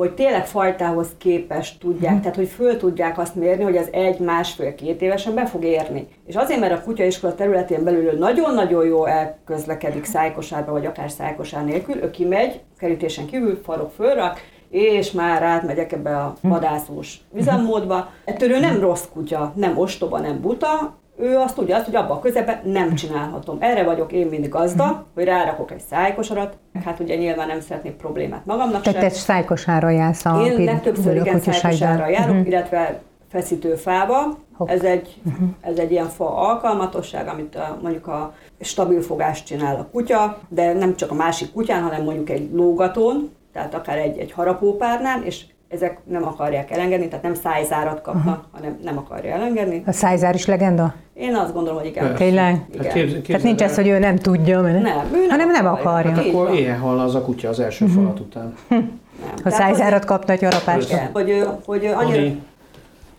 hogy 0.00 0.14
tényleg 0.14 0.46
fajtához 0.46 1.08
képest 1.18 1.80
tudják, 1.80 2.20
tehát 2.20 2.36
hogy 2.36 2.48
föl 2.48 2.76
tudják 2.76 3.18
azt 3.18 3.34
mérni, 3.34 3.62
hogy 3.62 3.76
az 3.76 3.88
egy, 3.92 4.18
másfél, 4.18 4.74
két 4.74 5.02
évesen 5.02 5.34
be 5.34 5.46
fog 5.46 5.64
érni. 5.64 6.08
És 6.26 6.34
azért, 6.34 6.60
mert 6.60 6.72
a 6.72 6.82
kutyaiskola 6.82 7.34
területén 7.34 7.84
belül 7.84 8.18
nagyon-nagyon 8.18 8.86
jó 8.86 9.04
elközlekedik 9.04 10.04
szájkosárba, 10.04 10.72
vagy 10.72 10.86
akár 10.86 11.10
szájkosár 11.10 11.64
nélkül, 11.64 11.96
ő 11.96 12.10
kimegy, 12.10 12.60
kerítésen 12.78 13.26
kívül, 13.26 13.60
farok 13.64 13.90
fölrak, 13.90 14.40
és 14.70 15.12
már 15.12 15.42
átmegyek 15.42 15.92
ebbe 15.92 16.16
a 16.16 16.34
vadászós 16.40 17.20
üzemmódba. 17.34 18.10
Ettől 18.24 18.50
ő 18.50 18.60
nem 18.60 18.80
rossz 18.80 19.04
kutya, 19.12 19.52
nem 19.56 19.78
ostoba, 19.78 20.18
nem 20.18 20.40
buta, 20.40 20.98
ő 21.20 21.36
azt 21.36 21.54
tudja, 21.54 21.76
azt, 21.76 21.84
hogy 21.84 21.96
abban 21.96 22.16
a 22.16 22.20
közepben 22.20 22.60
nem 22.64 22.94
csinálhatom. 22.94 23.56
Erre 23.60 23.84
vagyok 23.84 24.12
én 24.12 24.26
mindig 24.26 24.50
gazda, 24.50 25.06
hogy 25.14 25.24
rárakok 25.24 25.70
egy 25.70 25.80
szájkosarat, 25.90 26.56
hát 26.84 27.00
ugye 27.00 27.16
nyilván 27.16 27.46
nem 27.46 27.60
szeretnék 27.60 27.92
problémát 27.92 28.46
magamnak 28.46 28.82
Tehát 28.82 29.00
te 29.00 29.08
szájkosárra 29.08 29.90
jársz 29.90 30.24
a 30.24 30.42
Én 30.46 30.64
legtöbbször 30.64 31.16
igen 31.16 31.40
szájkosárra 31.40 32.08
járok, 32.08 32.30
uh-huh. 32.30 32.46
illetve 32.46 33.00
feszítő 33.30 33.74
fába. 33.74 34.38
Ez 34.64 34.82
egy, 34.82 35.20
uh-huh. 35.24 35.48
ez 35.60 35.78
egy 35.78 35.90
ilyen 35.90 36.08
fa 36.08 36.36
alkalmatosság, 36.36 37.28
amit 37.28 37.56
a, 37.56 37.78
mondjuk 37.82 38.06
a 38.06 38.34
stabil 38.60 39.02
fogást 39.02 39.46
csinál 39.46 39.76
a 39.76 39.86
kutya, 39.92 40.38
de 40.48 40.72
nem 40.72 40.96
csak 40.96 41.10
a 41.10 41.14
másik 41.14 41.52
kutyán, 41.52 41.82
hanem 41.82 42.04
mondjuk 42.04 42.30
egy 42.30 42.50
lógatón, 42.52 43.30
tehát 43.52 43.74
akár 43.74 43.98
egy, 43.98 44.18
egy 44.18 44.32
harapópárnán, 44.32 45.22
és 45.24 45.44
ezek 45.68 45.98
nem 46.04 46.24
akarják 46.26 46.70
elengedni, 46.70 47.08
tehát 47.08 47.24
nem 47.24 47.34
szájzárat 47.34 48.00
kapnak, 48.00 48.38
uh-huh. 48.38 48.44
hanem 48.52 48.78
nem 48.82 48.98
akarja 48.98 49.32
elengedni. 49.34 49.82
A 49.86 49.92
szájzár 49.92 50.34
is 50.34 50.46
legenda? 50.46 50.94
Én 51.14 51.34
azt 51.34 51.52
gondolom, 51.52 51.78
hogy 51.78 51.88
igen. 51.88 52.14
Tényleg? 52.14 52.64
Igen. 52.72 52.84
Hát 52.84 52.92
képz, 52.92 53.26
Tehát 53.26 53.42
nincs 53.42 53.62
ez, 53.62 53.74
hogy 53.74 53.88
ő 53.88 53.98
nem 53.98 54.16
tudja, 54.16 54.60
mert 54.60 54.82
Nem, 54.82 55.06
ő 55.14 55.18
nem 55.18 55.28
hanem 55.28 55.50
nem 55.50 55.66
akarja. 55.66 55.90
akarja. 55.90 56.10
Hát 56.10 56.26
Akkor 56.26 56.54
ilyen 56.54 56.78
hal 56.78 57.00
az 57.00 57.14
a 57.14 57.22
kutya 57.22 57.48
az 57.48 57.60
első 57.60 57.84
uh-huh. 57.84 58.02
falat 58.02 58.20
után. 58.20 58.54
Nem. 59.20 59.34
Ha 59.42 59.50
szájzárat 59.50 60.04
kapna 60.04 60.32
egy 60.32 60.42
harapást. 60.42 60.92
hogy, 61.12 61.28
igen, 61.28 61.46
hogy, 61.46 61.62
hogy 61.64 61.86
annyira, 61.86 62.34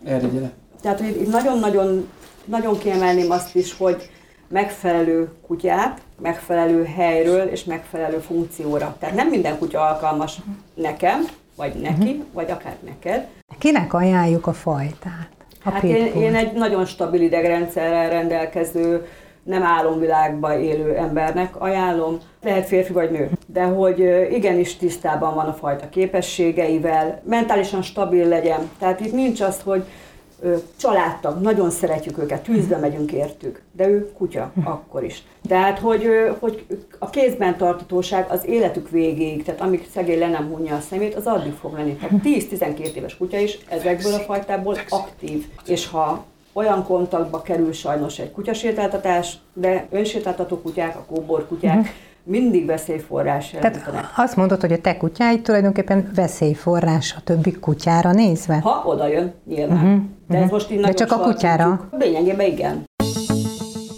erre 0.05 0.27
gyere. 0.27 0.51
tehát 0.81 0.99
hogy 0.99 1.27
nagyon-nagyon 1.31 2.07
nagyon 2.45 2.77
kiemelném 2.77 3.31
azt 3.31 3.55
is, 3.55 3.77
hogy 3.77 4.09
megfelelő 4.51 5.29
kutyát, 5.47 6.01
megfelelő 6.21 6.83
helyről 6.83 7.47
és 7.47 7.63
megfelelő 7.63 8.17
funkcióra. 8.17 8.95
Tehát 8.99 9.15
nem 9.15 9.27
minden 9.27 9.57
kutya 9.57 9.81
alkalmas 9.81 10.39
nekem, 10.73 11.27
vagy 11.55 11.73
neki, 11.73 12.23
vagy 12.33 12.51
akár 12.51 12.75
neked. 12.85 13.27
Kinek 13.57 13.93
ajánljuk 13.93 14.47
a 14.47 14.53
fajtát? 14.53 15.29
A 15.63 15.71
Hát 15.71 15.83
én, 15.83 16.05
én 16.15 16.35
egy 16.35 16.53
nagyon 16.53 16.85
stabil 16.85 17.21
idegrendszerrel 17.21 18.09
rendelkező, 18.09 19.05
nem 19.43 19.63
álomvilágban 19.63 20.59
élő 20.61 20.95
embernek 20.95 21.61
ajánlom. 21.61 22.17
Lehet 22.43 22.67
férfi 22.67 22.93
vagy 22.93 23.11
nő, 23.11 23.29
de 23.45 23.63
hogy 23.63 23.99
igenis 24.31 24.77
tisztában 24.77 25.35
van 25.35 25.45
a 25.45 25.53
fajta 25.53 25.89
képességeivel, 25.89 27.21
mentálisan 27.23 27.81
stabil 27.81 28.27
legyen. 28.27 28.69
Tehát 28.79 28.99
itt 28.99 29.13
nincs 29.13 29.41
az, 29.41 29.61
hogy 29.63 29.83
családtag, 30.75 31.41
nagyon 31.41 31.69
szeretjük 31.69 32.17
őket, 32.17 32.43
tűzbe 32.43 32.77
megyünk 32.77 33.11
értük, 33.11 33.61
de 33.71 33.87
ő 33.87 34.11
kutya 34.17 34.51
akkor 34.63 35.03
is. 35.03 35.23
Tehát, 35.47 35.79
hogy, 35.79 36.07
hogy 36.39 36.65
a 36.99 37.09
kézben 37.09 37.57
tartatóság 37.57 38.25
az 38.29 38.45
életük 38.45 38.89
végéig, 38.89 39.43
tehát 39.43 39.61
amíg 39.61 39.87
szegény 39.93 40.19
le 40.19 40.29
nem 40.29 40.47
hunja 40.47 40.75
a 40.75 40.79
szemét, 40.79 41.15
az 41.15 41.25
addig 41.25 41.53
fog 41.53 41.73
lenni. 41.73 41.93
Tehát 41.93 42.21
10-12 42.23 42.93
éves 42.93 43.17
kutya 43.17 43.37
is 43.37 43.57
ezekből 43.69 44.13
a 44.13 44.19
fajtából 44.19 44.77
aktív. 44.89 45.45
És 45.65 45.87
ha 45.87 46.25
olyan 46.53 46.83
kontaktba 46.83 47.41
kerül 47.41 47.73
sajnos 47.73 48.19
egy 48.19 48.31
kutyasétáltatás, 48.31 49.37
de 49.53 49.87
önsétáltató 49.89 50.57
kutyák, 50.57 50.95
a 50.95 51.05
kóbor 51.07 51.47
kutyák 51.47 51.93
mindig 52.23 52.65
veszélyforrás. 52.65 53.49
Tehát 53.49 53.89
azt 54.15 54.35
mondod, 54.35 54.61
hogy 54.61 54.71
a 54.71 54.77
te 54.77 54.97
kutyáid 54.97 55.41
tulajdonképpen 55.41 56.09
veszélyforrás 56.15 57.15
a 57.17 57.21
többi 57.23 57.51
kutyára 57.51 58.11
nézve? 58.11 58.59
Ha 58.59 58.83
oda 58.85 59.07
jön, 59.07 59.33
nyilván. 59.47 59.77
Uh-huh, 59.77 60.01
De 60.27 60.37
ez 60.37 60.49
most 60.49 60.71
így 60.71 60.79
De 60.79 60.93
csak 60.93 61.11
a 61.11 61.17
kutyára? 61.17 61.87
Lényegében 61.91 62.45
igen. 62.45 62.83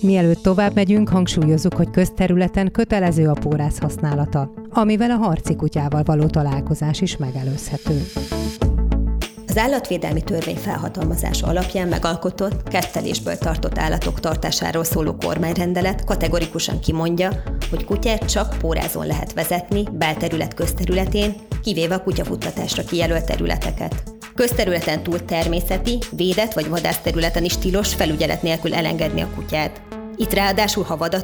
Mielőtt 0.02 0.42
tovább 0.44 0.76
megyünk, 0.76 1.10
hangsúlyozzuk, 1.10 1.74
hogy 1.74 1.90
közterületen 1.92 2.72
kötelező 2.72 3.28
a 3.30 3.34
pórász 3.34 3.80
használata, 3.80 4.50
amivel 4.70 5.12
a 5.12 5.16
harci 5.16 5.56
kutyával 5.56 6.04
való 6.06 6.26
találkozás 6.26 7.02
is 7.02 7.18
megelőzhető. 7.18 8.02
Az 9.54 9.60
állatvédelmi 9.60 10.22
törvény 10.24 10.56
felhatalmazása 10.56 11.48
alapján 11.48 11.88
megalkotott, 11.88 12.70
kettelésből 12.70 13.38
tartott 13.38 13.78
állatok 13.78 14.20
tartásáról 14.20 14.84
szóló 14.84 15.16
kormányrendelet 15.16 16.04
kategorikusan 16.06 16.80
kimondja, 16.80 17.44
hogy 17.70 17.86
kutyát 17.86 18.32
csak 18.32 18.58
pórázon 18.58 19.08
lehet 19.08 19.34
vezetni, 19.34 19.84
belterület 19.92 20.54
közterületén, 20.54 21.36
kivéve 21.64 21.96
a 21.96 22.04
kutyafuttatásra 22.04 22.84
kijelölt 22.84 23.26
területeket. 23.26 24.04
Közterületen 24.36 25.04
túl 25.04 25.26
természeti, 25.26 25.98
védett 26.12 26.54
vagy 26.54 26.70
vadászterületen 26.70 27.44
is 27.44 27.58
tilos 27.58 27.94
felügyelet 27.94 28.42
nélkül 28.42 28.74
elengedni 28.74 29.22
a 29.22 29.30
kutyát. 29.36 29.82
Itt 30.16 30.34
ráadásul, 30.34 30.84
ha 30.84 30.98
vad 30.98 31.14
a 31.14 31.24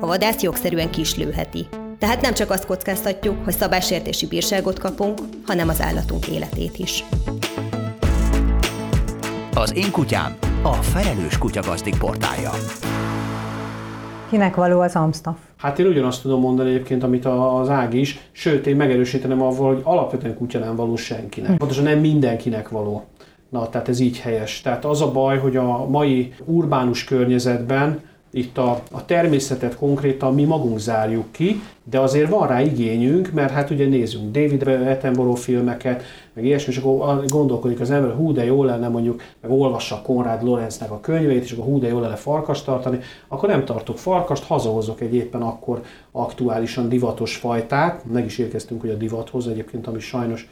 a 0.00 0.06
vadász 0.06 0.42
jogszerűen 0.42 0.90
ki 0.90 1.00
is 1.00 1.16
lőheti. 1.16 1.66
Tehát 1.98 2.20
nem 2.20 2.34
csak 2.34 2.50
azt 2.50 2.66
kockáztatjuk, 2.66 3.44
hogy 3.44 3.52
szabálysértési 3.52 4.26
bírságot 4.26 4.78
kapunk, 4.78 5.18
hanem 5.46 5.68
az 5.68 5.80
állatunk 5.82 6.26
életét 6.28 6.78
is. 6.78 7.04
Az 9.54 9.76
én 9.76 9.90
kutyám, 9.90 10.36
a 10.62 10.72
felelős 10.72 11.38
kutyagazdik 11.38 11.98
portálja. 11.98 12.50
Kinek 14.30 14.54
való 14.54 14.80
az 14.80 14.94
Amstaff? 14.96 15.36
Hát 15.56 15.78
én 15.78 15.86
ugyanazt 15.86 16.22
tudom 16.22 16.40
mondani 16.40 16.70
egyébként, 16.70 17.02
amit 17.02 17.24
a- 17.24 17.58
az 17.60 17.68
Ág 17.68 17.94
is, 17.94 18.18
sőt 18.32 18.66
én 18.66 18.76
megerősítenem 18.76 19.42
avval, 19.42 19.72
hogy 19.74 19.80
alapvetően 19.84 20.36
kutya 20.36 20.58
nem 20.58 20.76
való 20.76 20.96
senkinek. 20.96 21.56
Pontosan 21.56 21.84
nem 21.84 21.98
mindenkinek 21.98 22.68
való. 22.68 23.04
Na, 23.48 23.68
tehát 23.68 23.88
ez 23.88 24.00
így 24.00 24.18
helyes. 24.18 24.60
Tehát 24.60 24.84
az 24.84 25.00
a 25.02 25.10
baj, 25.10 25.38
hogy 25.38 25.56
a 25.56 25.86
mai 25.88 26.32
urbánus 26.44 27.04
környezetben 27.04 28.00
itt 28.34 28.58
a, 28.58 28.82
a 28.90 29.04
természetet 29.04 29.76
konkrétan 29.76 30.34
mi 30.34 30.44
magunk 30.44 30.78
zárjuk 30.78 31.32
ki, 31.32 31.62
de 31.90 31.98
azért 31.98 32.30
van 32.30 32.46
rá 32.48 32.60
igényünk, 32.62 33.32
mert 33.32 33.52
hát 33.52 33.70
ugye 33.70 33.86
nézzünk 33.86 34.30
David 34.30 34.66
Attenborough 34.66 35.38
filmeket, 35.38 36.02
meg 36.32 36.44
ilyesmi, 36.44 36.72
és 36.72 36.78
akkor 36.78 37.24
gondolkodik 37.26 37.80
az 37.80 37.90
ember, 37.90 38.14
hú 38.14 38.32
de 38.32 38.44
jó 38.44 38.64
lenne 38.64 38.88
mondjuk, 38.88 39.22
meg 39.40 39.50
olvassa 39.50 40.02
Konrad 40.02 40.42
Lorenznek 40.42 40.90
a 40.90 41.00
könyveit, 41.00 41.44
és 41.44 41.52
akkor 41.52 41.64
hú 41.64 41.78
de 41.78 41.88
jó 41.88 42.00
lenne 42.00 42.16
farkast 42.16 42.64
tartani, 42.64 42.98
akkor 43.28 43.48
nem 43.48 43.64
tartok 43.64 43.98
farkast, 43.98 44.44
hazahozok 44.44 45.00
egy 45.00 45.14
éppen 45.14 45.42
akkor 45.42 45.82
aktuálisan 46.12 46.88
divatos 46.88 47.36
fajtát, 47.36 48.04
meg 48.12 48.24
is 48.24 48.38
érkeztünk 48.38 48.80
hogy 48.80 48.90
a 48.90 48.96
divathoz 48.96 49.48
egyébként, 49.48 49.86
ami 49.86 50.00
sajnos 50.00 50.48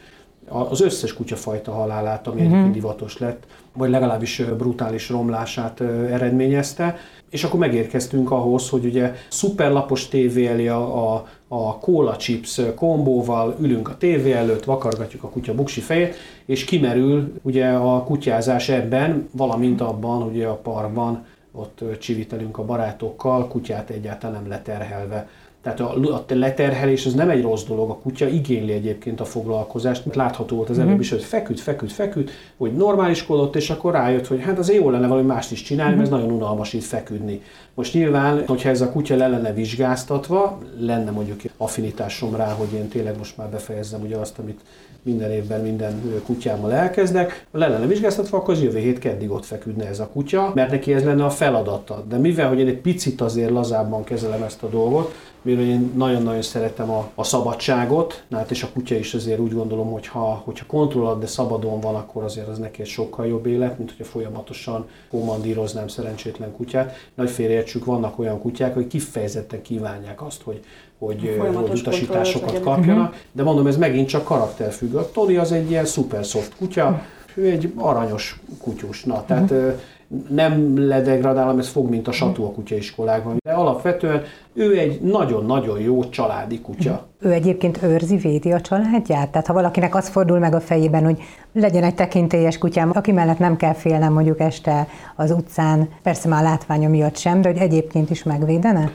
az 0.48 0.80
összes 0.80 1.14
kutyafajta 1.14 1.72
halálát, 1.72 2.26
ami 2.26 2.36
uh-huh. 2.36 2.52
egyébként 2.52 2.74
divatos 2.74 3.18
lett, 3.18 3.46
vagy 3.72 3.90
legalábbis 3.90 4.42
brutális 4.56 5.08
romlását 5.08 5.80
eredményezte. 6.10 6.96
És 7.32 7.44
akkor 7.44 7.60
megérkeztünk 7.60 8.30
ahhoz, 8.30 8.68
hogy 8.68 8.84
ugye 8.84 9.14
szuperlapos 9.28 10.08
tévé 10.08 10.46
elé 10.46 10.68
a, 10.68 11.14
a, 11.14 11.26
a 11.48 11.78
cola 11.78 12.16
chips 12.16 12.60
kombóval 12.74 13.56
ülünk 13.60 13.88
a 13.88 13.96
tévé 13.96 14.32
előtt, 14.32 14.64
vakargatjuk 14.64 15.22
a 15.22 15.28
kutya 15.28 15.54
buksi 15.54 15.80
fejét, 15.80 16.14
és 16.46 16.64
kimerül 16.64 17.32
ugye 17.42 17.68
a 17.68 18.04
kutyázás 18.04 18.68
ebben, 18.68 19.28
valamint 19.30 19.80
abban, 19.80 20.22
ugye 20.22 20.46
a 20.46 20.54
parkban 20.54 21.24
ott 21.52 21.80
csivitelünk 21.98 22.58
a 22.58 22.64
barátokkal, 22.64 23.48
kutyát 23.48 23.90
egyáltalán 23.90 24.40
nem 24.40 24.50
leterhelve. 24.50 25.28
Tehát 25.62 25.81
a, 25.81 25.95
a 26.12 26.25
leterhelés 26.28 27.07
az 27.07 27.14
nem 27.14 27.31
egy 27.31 27.42
rossz 27.42 27.64
dolog, 27.64 27.90
a 27.90 27.99
kutya 28.02 28.28
igényli 28.28 28.73
egyébként 28.73 29.21
a 29.21 29.25
foglalkozást. 29.25 30.14
Látható 30.14 30.57
volt 30.57 30.71
az 30.71 30.78
előbb 30.78 31.00
is, 31.00 31.11
hogy 31.11 31.23
feküdt, 31.23 31.61
feküdt, 31.61 31.92
feküdt, 31.92 32.31
hogy 32.57 32.73
normáliskodott, 32.73 33.57
és 33.57 33.71
akkor 33.71 33.92
rájött, 33.92 34.26
hogy 34.26 34.42
hát 34.42 34.59
azért 34.59 34.83
jó 34.83 34.90
lenne 34.90 35.07
valami 35.07 35.26
mást 35.26 35.52
is 35.52 35.62
csinálni, 35.62 35.95
mert 35.95 36.07
ez 36.07 36.12
nagyon 36.12 36.31
unalmas 36.31 36.73
itt 36.73 36.83
feküdni. 36.83 37.42
Most 37.75 37.95
nyilván, 37.95 38.47
hogyha 38.47 38.69
ez 38.69 38.81
a 38.81 38.90
kutya 38.90 39.16
le 39.16 39.28
lenne 39.28 39.52
vizsgáztatva, 39.52 40.59
lenne 40.78 41.11
mondjuk 41.11 41.40
affinitásom 41.57 42.37
rá, 42.37 42.52
hogy 42.52 42.73
én 42.73 42.88
tényleg 42.88 43.19
most 43.19 43.37
már 43.37 43.49
befejezzem 43.49 44.00
ugye 44.02 44.16
azt, 44.16 44.38
amit 44.38 44.61
minden 45.02 45.31
évben 45.31 45.61
minden 45.61 46.23
kutyámmal 46.25 46.73
elkezdek, 46.73 47.47
le 47.52 47.69
lenne 47.69 47.87
vizsgáztatva, 47.87 48.37
akkor 48.37 48.54
az 48.54 48.62
jövő 48.62 48.78
hét 48.78 48.99
keddig 48.99 49.31
ott 49.31 49.45
feküdne 49.45 49.87
ez 49.87 50.00
a 50.00 50.09
kutya, 50.09 50.52
mert 50.54 50.71
neki 50.71 50.95
ez 50.95 51.04
lenne 51.04 51.25
a 51.25 51.31
feladata. 51.31 52.04
De 52.09 52.16
mivel, 52.16 52.49
hogy 52.49 52.59
én 52.59 52.66
egy 52.66 52.81
picit 52.81 53.21
azért 53.21 53.50
lazábban 53.50 54.04
kezelem 54.04 54.42
ezt 54.42 54.62
a 54.62 54.69
dolgot, 54.69 55.14
mivel 55.42 55.64
én 55.64 55.92
nagyon-nagyon 55.96 56.42
szeretem 56.42 56.90
a, 56.90 57.11
a 57.14 57.25
szabadságot, 57.25 58.25
hát 58.30 58.50
és 58.50 58.62
a 58.62 58.68
kutya 58.72 58.94
is 58.94 59.14
azért 59.14 59.38
úgy 59.38 59.52
gondolom, 59.52 59.90
hogy 59.90 60.06
ha, 60.06 60.42
hogyha 60.44 60.66
kontrollad, 60.66 61.20
de 61.20 61.26
szabadon 61.26 61.80
van, 61.80 61.94
akkor 61.94 62.22
azért 62.22 62.49
az 62.49 62.58
neki 62.58 62.80
egy 62.80 62.88
sokkal 62.88 63.26
jobb 63.26 63.46
élet, 63.46 63.78
mint 63.78 63.90
hogyha 63.90 64.04
folyamatosan 64.04 64.88
kommandíroznám 65.11 65.88
szerencsétlen 65.88 66.52
kutyát. 66.52 66.94
Nagy 67.14 67.30
félreértsük, 67.30 67.84
vannak 67.84 68.18
olyan 68.18 68.40
kutyák, 68.40 68.75
hogy 68.75 68.87
kifejezetten 68.87 69.62
kívánják 69.62 70.22
azt, 70.22 70.42
hogy, 70.42 70.61
hogy, 70.99 71.40
hogy 71.54 71.78
utasításokat 71.78 72.61
kapjanak, 72.61 73.25
de 73.32 73.42
mondom, 73.42 73.66
ez 73.66 73.76
megint 73.76 74.08
csak 74.08 74.25
karakterfüggő. 74.25 74.96
A 74.96 75.11
Tony 75.11 75.38
az 75.38 75.52
egy 75.52 75.70
ilyen 75.70 75.84
szuper 75.84 76.25
soft 76.25 76.56
kutya, 76.56 77.02
ő 77.34 77.50
egy 77.50 77.72
aranyos 77.76 78.40
kutyus, 78.58 79.04
na, 79.04 79.25
tehát 79.25 79.50
uh-huh 79.50 79.80
nem 80.28 80.87
ledegradálom, 80.88 81.59
ez 81.59 81.69
fog, 81.69 81.88
mint 81.88 82.09
a 82.09 82.12
satú 82.12 82.45
a 82.45 82.50
kutyaiskolákban. 82.50 83.37
De 83.45 83.52
alapvetően 83.52 84.23
ő 84.52 84.78
egy 84.78 85.00
nagyon-nagyon 85.00 85.81
jó 85.81 86.09
családi 86.09 86.61
kutya. 86.61 87.07
Ő 87.21 87.33
egyébként 87.33 87.83
őrzi, 87.83 88.16
védi 88.16 88.52
a 88.52 88.61
családját? 88.61 89.28
Tehát 89.28 89.47
ha 89.47 89.52
valakinek 89.52 89.95
az 89.95 90.09
fordul 90.09 90.38
meg 90.38 90.54
a 90.54 90.61
fejében, 90.61 91.04
hogy 91.04 91.19
legyen 91.52 91.83
egy 91.83 91.95
tekintélyes 91.95 92.59
kutyám, 92.59 92.90
aki 92.95 93.12
mellett 93.12 93.38
nem 93.38 93.57
kell 93.57 93.75
félnem 93.75 94.12
mondjuk 94.12 94.40
este 94.40 94.87
az 95.16 95.31
utcán, 95.31 95.88
persze 96.02 96.28
már 96.28 96.42
látványa 96.42 96.88
miatt 96.88 97.16
sem, 97.16 97.40
de 97.40 97.49
hogy 97.49 97.59
egyébként 97.59 98.11
is 98.11 98.23
megvédene? 98.23 98.90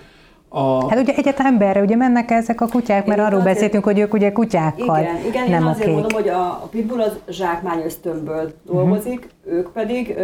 A... 0.49 0.89
Hát 0.89 0.99
ugye 0.99 1.13
egyet 1.15 1.39
emberre 1.39 1.81
ugye 1.81 1.95
mennek 1.95 2.31
ezek 2.31 2.61
a 2.61 2.67
kutyák, 2.67 3.05
mert 3.05 3.19
arról 3.19 3.39
azért... 3.39 3.53
beszéltünk, 3.53 3.83
hogy 3.83 3.99
ők 3.99 4.13
ugye 4.13 4.31
kutyákkal 4.31 4.99
Igen, 4.99 5.15
igen 5.27 5.49
nem 5.49 5.61
én 5.61 5.67
azért 5.67 5.91
mondom, 5.91 6.11
hogy 6.11 6.27
a, 6.27 6.47
a 6.47 6.67
pitbull 6.71 7.01
az 7.01 7.19
zsákmány 7.29 7.81
ösztönből 7.85 8.51
dolgozik, 8.65 9.29
uh-huh. 9.43 9.57
ők 9.57 9.71
pedig 9.71 10.15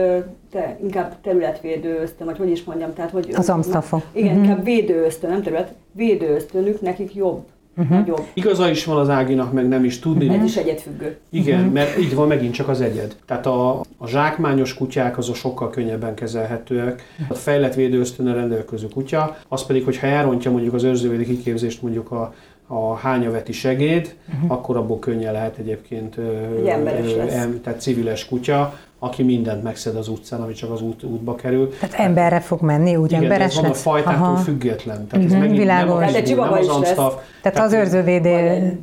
te, 0.54 0.78
inkább 0.84 1.16
területvédő 1.22 2.00
ösztön, 2.02 2.28
vagy 2.28 2.38
hogy 2.38 2.52
is 2.52 2.64
mondjam, 2.64 2.94
tehát 2.94 3.12
hogy... 3.12 3.34
Az 3.36 3.50
amstafa. 3.50 4.02
Igen, 4.12 4.28
uh-huh. 4.28 4.44
inkább 4.44 4.64
védő 4.64 5.04
ösztön, 5.04 5.30
nem 5.30 5.42
terület, 5.42 5.74
védő 5.92 6.36
ösztönük, 6.36 6.82
nekik 6.82 7.16
jobb 7.16 7.44
Uh-huh. 7.78 7.98
Nagyobb. 7.98 8.28
Igaza 8.34 8.70
is 8.70 8.86
van 8.86 8.98
az 8.98 9.10
Áginak, 9.10 9.54
meg 9.54 9.68
nem 9.68 9.84
is 9.84 10.00
tudni. 10.00 10.26
Uh-huh. 10.26 10.42
Ez 10.42 10.50
is 10.50 10.56
egyedfüggő. 10.56 11.18
Igen, 11.30 11.60
uh-huh. 11.60 11.74
mert 11.74 11.98
így 11.98 12.16
van 12.16 12.28
megint 12.28 12.54
csak 12.54 12.68
az 12.68 12.82
egyed. 12.82 13.16
Tehát 13.26 13.46
a, 13.46 13.80
a 13.98 14.08
zsákmányos 14.08 14.74
kutyák 14.74 15.18
azok 15.18 15.36
sokkal 15.36 15.70
könnyebben 15.70 16.14
kezelhetőek. 16.14 17.04
A 17.28 17.34
fejlett 17.34 17.74
védőösztönre 17.74 18.34
rendelkező 18.34 18.88
kutya, 18.88 19.38
az 19.48 19.66
pedig, 19.66 19.84
hogyha 19.84 20.08
elrontja 20.08 20.52
mondjuk 20.52 20.74
az 20.74 20.84
őrzővédi 20.84 21.26
kiképzést 21.26 21.82
mondjuk 21.82 22.12
a, 22.12 22.34
a 22.68 22.96
hányaveti 22.96 23.52
segéd, 23.52 24.16
uh-huh. 24.34 24.52
akkor 24.52 24.78
abból 24.78 25.00
könnyen 25.00 25.34
lehet 25.34 25.58
egyébként 25.58 26.18
ö, 26.18 26.68
emberes 26.68 27.16
lesz. 27.16 27.34
Em, 27.34 27.62
tehát 27.62 27.82
civiles 27.82 28.28
kutya, 28.28 28.74
aki 29.04 29.24
mindent 29.24 29.64
megszed 29.64 29.96
az 29.96 30.08
utcán, 30.08 30.42
ami 30.42 30.54
csak 30.54 30.72
az 30.72 30.82
út, 30.82 31.04
útba 31.04 31.36
kerül. 31.36 31.70
Tehát 31.80 31.96
emberre 31.96 32.40
fog 32.40 32.62
menni, 32.62 32.96
úgy 32.96 33.12
Igen, 33.12 33.24
emberes 33.24 33.56
ez 33.56 33.62
van 33.62 33.72
a 33.72 33.74
fajtától 33.74 34.26
Aha. 34.26 34.36
független. 34.36 35.08
Tehát 35.08 35.26
uh-huh, 35.26 35.34
ez 35.34 35.40
megint 35.42 35.58
világos. 35.58 36.00
nem 36.00 36.08
a, 36.08 36.22
de 36.22 36.36
nem 36.36 36.52
az 36.52 36.68
amstaff. 36.68 36.96
Tehát, 36.96 37.24
tehát 37.42 37.60
az 37.60 37.74
őrzővédő 37.74 38.80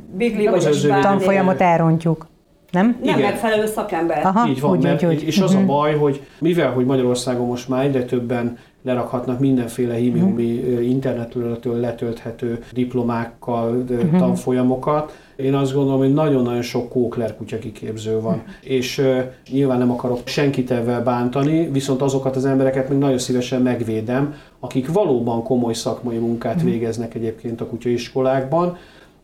tanfolyamot 1.01 1.61
elrontjuk. 1.61 2.27
Nem? 2.71 2.97
Nem 3.03 3.17
Igen. 3.17 3.29
megfelelő 3.29 3.65
szakember. 3.65 4.25
Aha, 4.25 4.47
így 4.47 4.61
van, 4.61 4.71
úgy, 4.71 4.83
mert, 4.83 5.03
úgy, 5.03 5.23
és 5.23 5.39
az 5.39 5.55
a 5.55 5.65
baj, 5.65 5.95
hogy 5.95 6.21
mivel 6.39 6.71
hogy 6.71 6.85
Magyarországon 6.85 7.47
most 7.47 7.69
már 7.69 7.85
egyre 7.85 8.03
többen 8.03 8.57
lerakhatnak 8.81 9.39
mindenféle 9.39 9.93
hímiumi 9.93 10.57
uh-huh. 10.57 10.89
internetről 10.89 11.59
letölthető 11.63 12.63
diplomákkal 12.71 13.75
uh-huh. 13.75 14.19
tanfolyamokat, 14.19 15.11
én 15.35 15.53
azt 15.53 15.73
gondolom, 15.73 15.99
hogy 15.99 16.13
nagyon-nagyon 16.13 16.61
sok 16.61 16.89
kókler 16.89 17.35
kutya 17.35 17.59
kiképző 17.59 18.19
van. 18.19 18.33
Hm. 18.33 18.49
És 18.61 18.97
uh, 18.97 19.17
nyilván 19.51 19.77
nem 19.77 19.91
akarok 19.91 20.19
senkit 20.23 20.71
ebben 20.71 21.03
bántani, 21.03 21.69
viszont 21.71 22.01
azokat 22.01 22.35
az 22.35 22.45
embereket 22.45 22.89
még 22.89 22.97
nagyon 22.97 23.17
szívesen 23.17 23.61
megvédem, 23.61 24.35
akik 24.59 24.91
valóban 24.91 25.43
komoly 25.43 25.73
szakmai 25.73 26.17
munkát 26.17 26.61
végeznek 26.61 27.15
egyébként 27.15 27.61
a 27.61 27.65
kutyaiskolákban, 27.65 28.77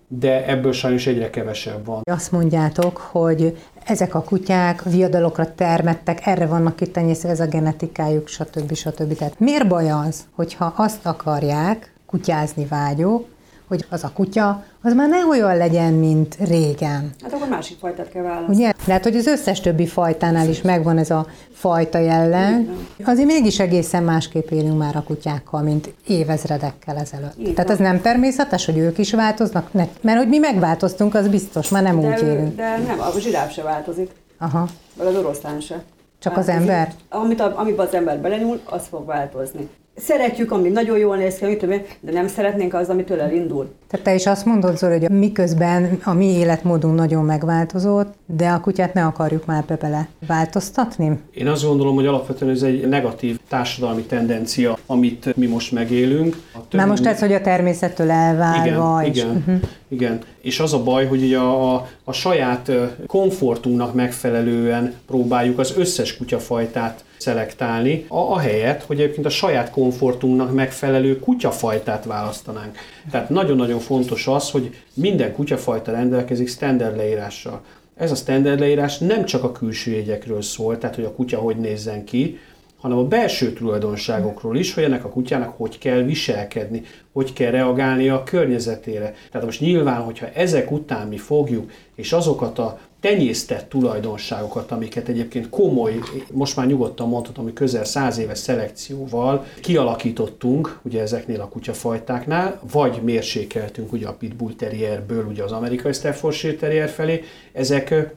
de 0.07 0.45
ebből 0.45 0.71
sajnos 0.71 1.07
egyre 1.07 1.29
kevesebb 1.29 1.85
van. 1.85 2.01
Azt 2.03 2.31
mondjátok, 2.31 2.97
hogy 2.97 3.57
ezek 3.85 4.15
a 4.15 4.23
kutyák 4.23 4.83
viadalokra 4.83 5.55
termettek, 5.55 6.25
erre 6.25 6.45
vannak 6.45 6.75
kitenyészve, 6.75 7.29
ez 7.29 7.39
a 7.39 7.47
genetikájuk, 7.47 8.27
stb. 8.27 8.73
stb. 8.73 9.17
Tehát 9.17 9.39
miért 9.39 9.67
baj 9.67 9.91
az, 9.91 10.25
hogyha 10.31 10.73
azt 10.77 11.05
akarják, 11.05 11.91
kutyázni 12.05 12.65
vágyók, 12.65 13.27
hogy 13.67 13.85
az 13.89 14.03
a 14.03 14.11
kutya, 14.13 14.63
az 14.81 14.93
már 14.93 15.09
ne 15.09 15.25
olyan 15.25 15.57
legyen, 15.57 15.93
mint 15.93 16.37
régen. 16.39 17.13
Hát 17.21 17.33
akkor 17.33 17.47
másik 17.47 17.77
fajtát 17.77 18.09
kell 18.09 18.23
választani. 18.23 18.55
Ugye? 18.55 18.71
Lehet, 18.85 19.03
hogy 19.03 19.15
az 19.15 19.25
összes 19.25 19.59
többi 19.59 19.87
fajtánál 19.87 20.49
is 20.49 20.61
megvan 20.61 20.97
ez 20.97 21.09
a 21.09 21.27
fajta 21.51 21.97
jellem. 21.97 22.77
Azért 23.03 23.27
mégis 23.27 23.59
egészen 23.59 24.03
másképp 24.03 24.49
élünk 24.49 24.77
már 24.77 24.95
a 24.95 25.03
kutyákkal, 25.03 25.61
mint 25.61 25.93
évezredekkel 26.07 26.97
ezelőtt. 26.97 27.39
Így 27.39 27.53
Tehát 27.53 27.69
ez 27.69 27.77
nem 27.77 28.01
természetes, 28.01 28.65
hogy 28.65 28.77
ők 28.77 28.97
is 28.97 29.13
változnak? 29.13 29.73
Ne, 29.73 29.87
mert 30.01 30.17
hogy 30.17 30.27
mi 30.27 30.37
megváltoztunk, 30.37 31.15
az 31.15 31.27
biztos, 31.27 31.69
már 31.69 31.83
nem 31.83 31.99
de 31.99 32.07
úgy 32.07 32.21
élünk. 32.21 32.55
De 32.55 32.77
nem, 32.87 32.99
a 32.99 33.19
zsiráf 33.19 33.53
se 33.53 33.63
változik. 33.63 34.11
Aha. 34.37 34.67
Vagy 34.97 35.07
az 35.07 35.15
oroszlán 35.15 35.59
se. 35.59 35.83
Csak 36.19 36.33
hát 36.33 36.41
az 36.41 36.49
ember? 36.49 36.93
Amit, 37.09 37.41
amiben 37.41 37.87
az 37.87 37.93
ember 37.93 38.19
belenyúl, 38.19 38.59
az 38.65 38.81
fog 38.89 39.05
változni 39.05 39.69
szeretjük, 39.97 40.51
ami 40.51 40.69
nagyon 40.69 40.97
jól 40.97 41.17
néz 41.17 41.35
ki, 41.35 41.57
de 41.99 42.11
nem 42.11 42.27
szeretnénk 42.27 42.73
az, 42.73 42.89
amitől 42.89 43.19
elindul. 43.19 43.69
Tehát 43.87 44.05
te 44.05 44.13
is 44.13 44.25
azt 44.25 44.45
mondod, 44.45 44.77
Zoli, 44.77 44.99
hogy 44.99 45.09
miközben 45.09 45.99
a 46.03 46.13
mi 46.13 46.25
életmódunk 46.25 46.95
nagyon 46.95 47.25
megváltozott, 47.25 48.13
de 48.25 48.47
a 48.47 48.59
kutyát 48.59 48.93
ne 48.93 49.05
akarjuk 49.05 49.45
már 49.45 49.63
bele 49.79 50.07
változtatni? 50.27 51.19
Én 51.33 51.47
azt 51.47 51.65
gondolom, 51.65 51.95
hogy 51.95 52.05
alapvetően 52.05 52.51
ez 52.51 52.61
egy 52.61 52.87
negatív 52.87 53.39
társadalmi 53.49 54.01
tendencia, 54.01 54.77
amit 54.85 55.35
mi 55.35 55.45
most 55.45 55.71
megélünk. 55.71 56.35
Már 56.71 56.87
most 56.87 57.05
ez, 57.05 57.19
hogy 57.19 57.33
a 57.33 57.41
természettől 57.41 58.11
elválva. 58.11 59.01
Igen, 59.03 59.13
és... 59.13 59.17
igen, 59.17 59.35
uh-huh. 59.35 59.69
igen. 59.87 60.19
És 60.41 60.59
az 60.59 60.73
a 60.73 60.83
baj, 60.83 61.05
hogy 61.05 61.23
ugye 61.23 61.37
a, 61.37 61.75
a, 61.75 61.87
a 62.03 62.11
saját 62.11 62.71
komfortunknak 63.07 63.93
megfelelően 63.93 64.93
próbáljuk 65.07 65.59
az 65.59 65.73
összes 65.77 66.17
kutyafajtát 66.17 67.05
szelektálni, 67.17 68.05
helyet, 68.37 68.83
hogy 68.83 68.99
egyébként 68.99 69.25
a 69.25 69.29
saját 69.29 69.69
komfortunknak 69.69 70.53
megfelelő 70.53 71.19
kutyafajtát 71.19 72.05
választanánk. 72.05 72.77
Tehát 73.11 73.29
nagyon-nagyon 73.29 73.79
fontos 73.79 74.27
az, 74.27 74.51
hogy 74.51 74.75
minden 74.93 75.33
kutyafajta 75.33 75.91
rendelkezik 75.91 76.49
standard 76.49 76.97
leírással. 76.97 77.61
Ez 77.97 78.11
a 78.11 78.15
standard 78.15 78.59
leírás 78.59 78.97
nem 78.97 79.25
csak 79.25 79.43
a 79.43 79.51
külső 79.51 79.91
jegyekről 79.91 80.41
szól, 80.41 80.77
tehát 80.77 80.95
hogy 80.95 81.03
a 81.05 81.13
kutya 81.13 81.37
hogy 81.37 81.57
nézzen 81.57 82.03
ki, 82.03 82.39
hanem 82.77 82.97
a 82.97 83.03
belső 83.03 83.53
tulajdonságokról 83.53 84.57
is, 84.57 84.73
hogy 84.73 84.83
ennek 84.83 85.05
a 85.05 85.09
kutyának 85.09 85.53
hogy 85.57 85.77
kell 85.77 86.01
viselkedni, 86.01 86.81
hogy 87.13 87.33
kell 87.33 87.51
reagálni 87.51 88.09
a 88.09 88.23
környezetére. 88.23 89.13
Tehát 89.31 89.45
most 89.45 89.59
nyilván, 89.59 90.01
hogyha 90.01 90.31
ezek 90.33 90.71
után 90.71 91.07
mi 91.07 91.17
fogjuk, 91.17 91.71
és 91.95 92.13
azokat 92.13 92.59
a 92.59 92.79
tenyésztett 92.99 93.69
tulajdonságokat, 93.69 94.71
amiket 94.71 95.07
egyébként 95.07 95.49
komoly, 95.49 95.99
most 96.31 96.55
már 96.55 96.65
nyugodtan 96.65 97.07
mondhatom, 97.07 97.43
hogy 97.43 97.53
közel 97.53 97.85
száz 97.85 98.17
éves 98.17 98.37
szelekcióval 98.37 99.45
kialakítottunk, 99.61 100.79
ugye 100.81 101.01
ezeknél 101.01 101.41
a 101.41 101.47
kutyafajtáknál, 101.47 102.61
vagy 102.71 103.01
mérsékeltünk 103.03 103.91
ugye 103.91 104.07
a 104.07 104.13
Pitbull 104.13 104.53
Terrierből 104.53 105.25
ugye 105.25 105.43
az 105.43 105.51
amerikai 105.51 105.93
Staffordshire 105.93 106.55
Terrier 106.55 106.89
felé, 106.89 107.23
ezek 107.53 108.15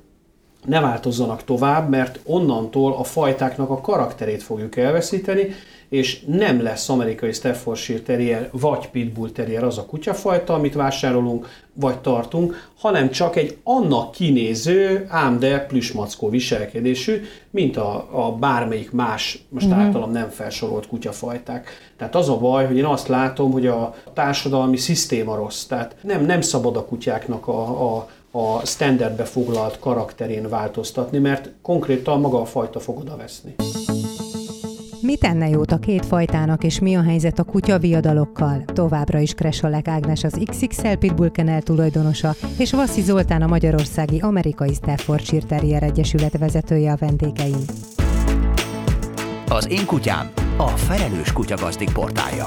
ne 0.65 0.81
változzanak 0.81 1.45
tovább, 1.45 1.89
mert 1.89 2.19
onnantól 2.25 2.93
a 2.93 3.05
fajtáknak 3.05 3.71
a 3.71 3.81
karakterét 3.81 4.43
fogjuk 4.43 4.77
elveszíteni, 4.77 5.55
és 5.89 6.21
nem 6.27 6.63
lesz 6.63 6.89
amerikai 6.89 7.33
Staffordshire 7.33 8.01
Terrier 8.01 8.49
vagy 8.53 8.89
Pitbull 8.89 9.31
Terrier 9.31 9.65
az 9.65 9.79
a 9.79 9.85
kutyafajta, 9.85 10.55
amit 10.55 10.75
vásárolunk, 10.75 11.49
vagy 11.75 11.99
tartunk, 11.99 12.69
hanem 12.79 13.11
csak 13.11 13.37
egy 13.37 13.59
annak 13.65 14.13
kinéző, 14.13 15.07
ám 15.09 15.39
de 15.39 15.59
plüsmackó 15.59 16.29
viselkedésű, 16.29 17.23
mint 17.51 17.77
a, 17.77 18.09
a 18.27 18.33
bármelyik 18.33 18.91
más, 18.91 19.45
most 19.49 19.67
mm-hmm. 19.67 19.79
általam 19.79 20.13
nem 20.13 20.29
felsorolt 20.29 20.87
kutyafajták. 20.87 21.69
Tehát 21.97 22.15
az 22.15 22.29
a 22.29 22.39
baj, 22.39 22.67
hogy 22.67 22.77
én 22.77 22.85
azt 22.85 23.09
látom, 23.09 23.53
hogy 23.53 23.67
a 23.67 23.95
társadalmi 24.15 24.77
szisztéma 24.77 25.37
rossz. 25.37 25.65
Tehát 25.65 25.97
nem, 26.03 26.25
nem 26.25 26.41
szabad 26.41 26.77
a 26.77 26.85
kutyáknak 26.85 27.49
a, 27.49 27.95
a 27.97 28.09
a 28.31 28.67
standardbe 28.67 29.25
foglalt 29.25 29.79
karakterén 29.79 30.49
változtatni, 30.49 31.19
mert 31.19 31.51
konkrétan 31.63 32.21
maga 32.21 32.41
a 32.41 32.45
fajta 32.45 32.81
fog 32.81 32.99
oda 32.99 33.17
veszni. 33.17 33.55
Mi 35.03 35.17
tenne 35.17 35.49
jót 35.49 35.73
a 35.73 35.79
két 35.79 36.07
fajtának, 36.07 36.65
és 36.65 36.79
mi 36.79 36.97
a 36.97 37.03
helyzet 37.03 37.39
a 37.39 37.45
kutya 37.45 37.79
viadalokkal? 37.79 38.65
Továbbra 38.65 39.19
is 39.19 39.35
Kresolek 39.35 39.89
Ágnes 39.89 40.25
az 40.25 40.39
XXL 40.51 40.97
Pitbull 40.99 41.31
Kennel 41.31 41.63
tulajdonosa, 41.63 42.35
és 42.59 42.73
Vasszi 42.73 43.01
Zoltán 43.01 43.43
a 43.43 43.47
Magyarországi 43.47 44.19
Amerikai 44.19 44.75
Staffordshire 44.75 45.47
Terrier 45.47 45.83
Egyesület 45.83 46.39
vezetője 46.39 46.93
a 46.93 46.97
vendégeim. 46.97 47.65
Az 49.49 49.71
én 49.71 49.87
kutyám 49.87 50.31
a 50.57 50.67
Felelős 50.67 51.33
Kutyagazdik 51.33 51.93
portálja. 51.93 52.45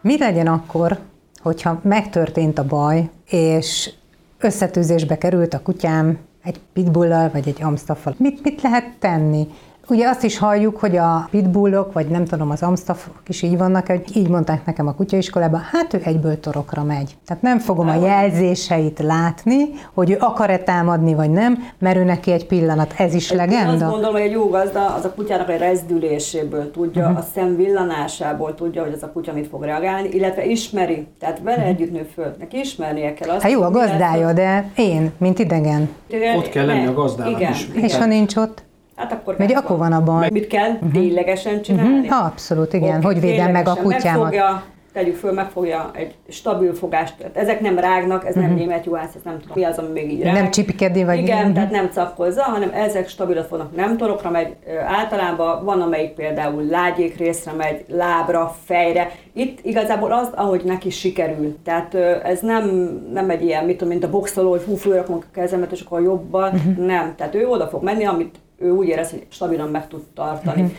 Mi 0.00 0.18
legyen 0.18 0.46
akkor, 0.46 0.98
hogyha 1.42 1.80
megtörtént 1.82 2.58
a 2.58 2.66
baj, 2.66 3.10
és 3.28 3.92
összetűzésbe 4.38 5.18
került 5.18 5.54
a 5.54 5.62
kutyám 5.62 6.18
egy 6.42 6.60
pitbullal 6.72 7.30
vagy 7.30 7.48
egy 7.48 7.62
amstaffal? 7.62 8.14
Mit, 8.18 8.42
mit 8.42 8.62
lehet 8.62 8.96
tenni? 8.98 9.46
Ugye 9.88 10.08
azt 10.08 10.24
is 10.24 10.38
halljuk, 10.38 10.76
hogy 10.76 10.96
a 10.96 11.28
pitbullok, 11.30 11.92
vagy 11.92 12.06
nem 12.06 12.24
tudom, 12.24 12.50
az 12.50 12.62
amstaffok 12.62 13.14
is 13.26 13.42
így 13.42 13.58
vannak, 13.58 13.86
hogy 13.86 14.16
így 14.16 14.28
mondták 14.28 14.66
nekem 14.66 14.86
a 14.86 14.94
kutyaiskolában, 14.94 15.60
hát 15.60 15.94
ő 15.94 16.00
egyből 16.04 16.40
torokra 16.40 16.82
megy. 16.82 17.16
Tehát 17.26 17.42
nem 17.42 17.58
fogom 17.58 17.88
a 17.88 17.94
jelzéseit 17.94 18.98
látni, 18.98 19.68
hogy 19.94 20.10
ő 20.10 20.16
akar-e 20.20 20.58
támadni, 20.58 21.14
vagy 21.14 21.30
nem, 21.30 21.58
mert 21.78 21.96
ő 21.96 22.04
neki 22.04 22.30
egy 22.30 22.46
pillanat. 22.46 22.94
Ez 22.96 23.14
is 23.14 23.30
Én 23.30 23.36
legenda? 23.36 23.72
azt 23.72 23.92
gondolom, 23.92 24.12
hogy 24.12 24.20
egy 24.20 24.30
jó 24.30 24.48
gazda 24.48 24.94
az 24.94 25.04
a 25.04 25.12
kutyának 25.14 25.50
egy 25.50 25.58
rezdüléséből 25.58 26.70
tudja, 26.70 27.02
uh-huh. 27.02 27.18
a 27.18 27.24
szem 27.34 27.56
villanásából 27.56 28.54
tudja, 28.54 28.82
hogy 28.82 28.92
az 28.92 29.02
a 29.02 29.12
kutya 29.12 29.32
mit 29.32 29.46
fog 29.46 29.62
reagálni, 29.62 30.08
illetve 30.08 30.44
ismeri. 30.44 31.06
Tehát 31.18 31.40
vele 31.42 31.56
uh-huh. 31.56 31.70
együtt 31.70 31.92
nő 31.92 32.08
föl. 32.14 32.34
Neki 32.38 32.58
ismernie 32.58 33.14
kell 33.14 33.30
azt. 33.30 33.42
Hát 33.42 33.52
jó 33.52 33.62
a 33.62 33.70
gazdája, 33.70 34.32
de 34.32 34.70
én, 34.76 35.12
mint 35.18 35.38
idegen. 35.38 35.88
Ott 36.36 36.48
kell 36.48 36.66
lenni 36.66 36.86
a 36.86 36.92
gazdának 36.92 37.40
igen, 37.40 37.52
is. 37.52 37.68
Igen. 37.68 37.84
És 37.84 37.96
ha 37.96 38.06
nincs 38.06 38.36
ott? 38.36 38.62
Hát 38.96 39.12
akkor 39.12 39.36
kell 39.36 39.56
akkor 39.56 39.76
van. 39.78 39.92
a 39.92 40.02
baj. 40.02 40.28
Mit 40.32 40.46
kell 40.46 40.78
ténylegesen 40.92 41.62
csinálni? 41.62 41.98
Mhm, 42.06 42.12
abszolút, 42.12 42.72
igen. 42.72 42.96
Oké, 42.96 43.04
Hogy 43.04 43.20
védem 43.20 43.50
meg 43.50 43.68
a 43.68 43.74
kutyámat. 43.74 44.02
Megfogja, 44.22 44.62
tegyük 44.92 45.16
föl, 45.16 45.32
megfogja 45.32 45.90
egy 45.94 46.14
stabil 46.28 46.74
fogást. 46.74 47.14
Tehát 47.18 47.36
ezek 47.36 47.60
nem 47.60 47.78
rágnak, 47.78 48.26
ez 48.26 48.34
nem 48.34 48.54
német 48.54 48.84
juhász, 48.84 49.14
ez 49.14 49.20
nem 49.24 49.38
tudom 49.38 49.52
mi 49.56 49.64
az, 49.64 49.78
ami 49.78 49.88
még 49.92 50.12
így 50.12 50.22
rág. 50.22 50.32
Mhm. 50.32 50.42
Nem 50.42 50.50
csipikedi, 50.50 51.04
vagy- 51.04 51.18
Igen, 51.18 51.44
Mhm. 51.44 51.54
tehát 51.54 51.70
nem 51.70 51.88
capkozza, 51.92 52.42
hanem 52.42 52.70
ezek 52.74 53.08
stabilat 53.08 53.46
fognak, 53.46 53.76
nem 53.76 53.96
torokra 53.96 54.30
megy. 54.30 54.54
Általában 54.86 55.64
van, 55.64 55.80
amelyik 55.80 56.10
például 56.10 56.62
lágyék 56.70 57.16
részre 57.18 57.52
megy, 57.52 57.84
lábra, 57.88 58.54
fejre. 58.64 59.10
Itt 59.32 59.58
igazából 59.62 60.12
az, 60.12 60.28
ahogy 60.34 60.62
neki 60.64 60.90
sikerül. 60.90 61.56
Tehát 61.64 61.94
ez 62.24 62.40
nem, 62.40 62.64
nem 63.12 63.30
egy 63.30 63.42
ilyen, 63.44 63.64
mit 63.64 63.76
tudom, 63.76 63.92
mint 63.92 64.04
a 64.04 64.10
boxoló, 64.10 64.50
hogy 64.50 64.62
hú, 64.62 64.74
fölrakom 64.74 65.14
a 65.16 65.24
kezemet, 65.34 65.72
és 65.72 65.80
akkor 65.80 66.02
jobbal. 66.02 66.50
Mhm. 66.50 66.82
Nem. 66.84 67.14
Tehát 67.16 67.34
ő 67.34 67.46
oda 67.48 67.66
fog 67.66 67.82
menni, 67.82 68.04
amit 68.04 68.34
ő 68.62 68.70
úgy 68.70 68.88
érez, 68.88 69.10
hogy 69.10 69.26
stabilan 69.28 69.68
meg 69.68 69.88
tud 69.88 70.02
tartani. 70.14 70.62
Mhm. 70.62 70.72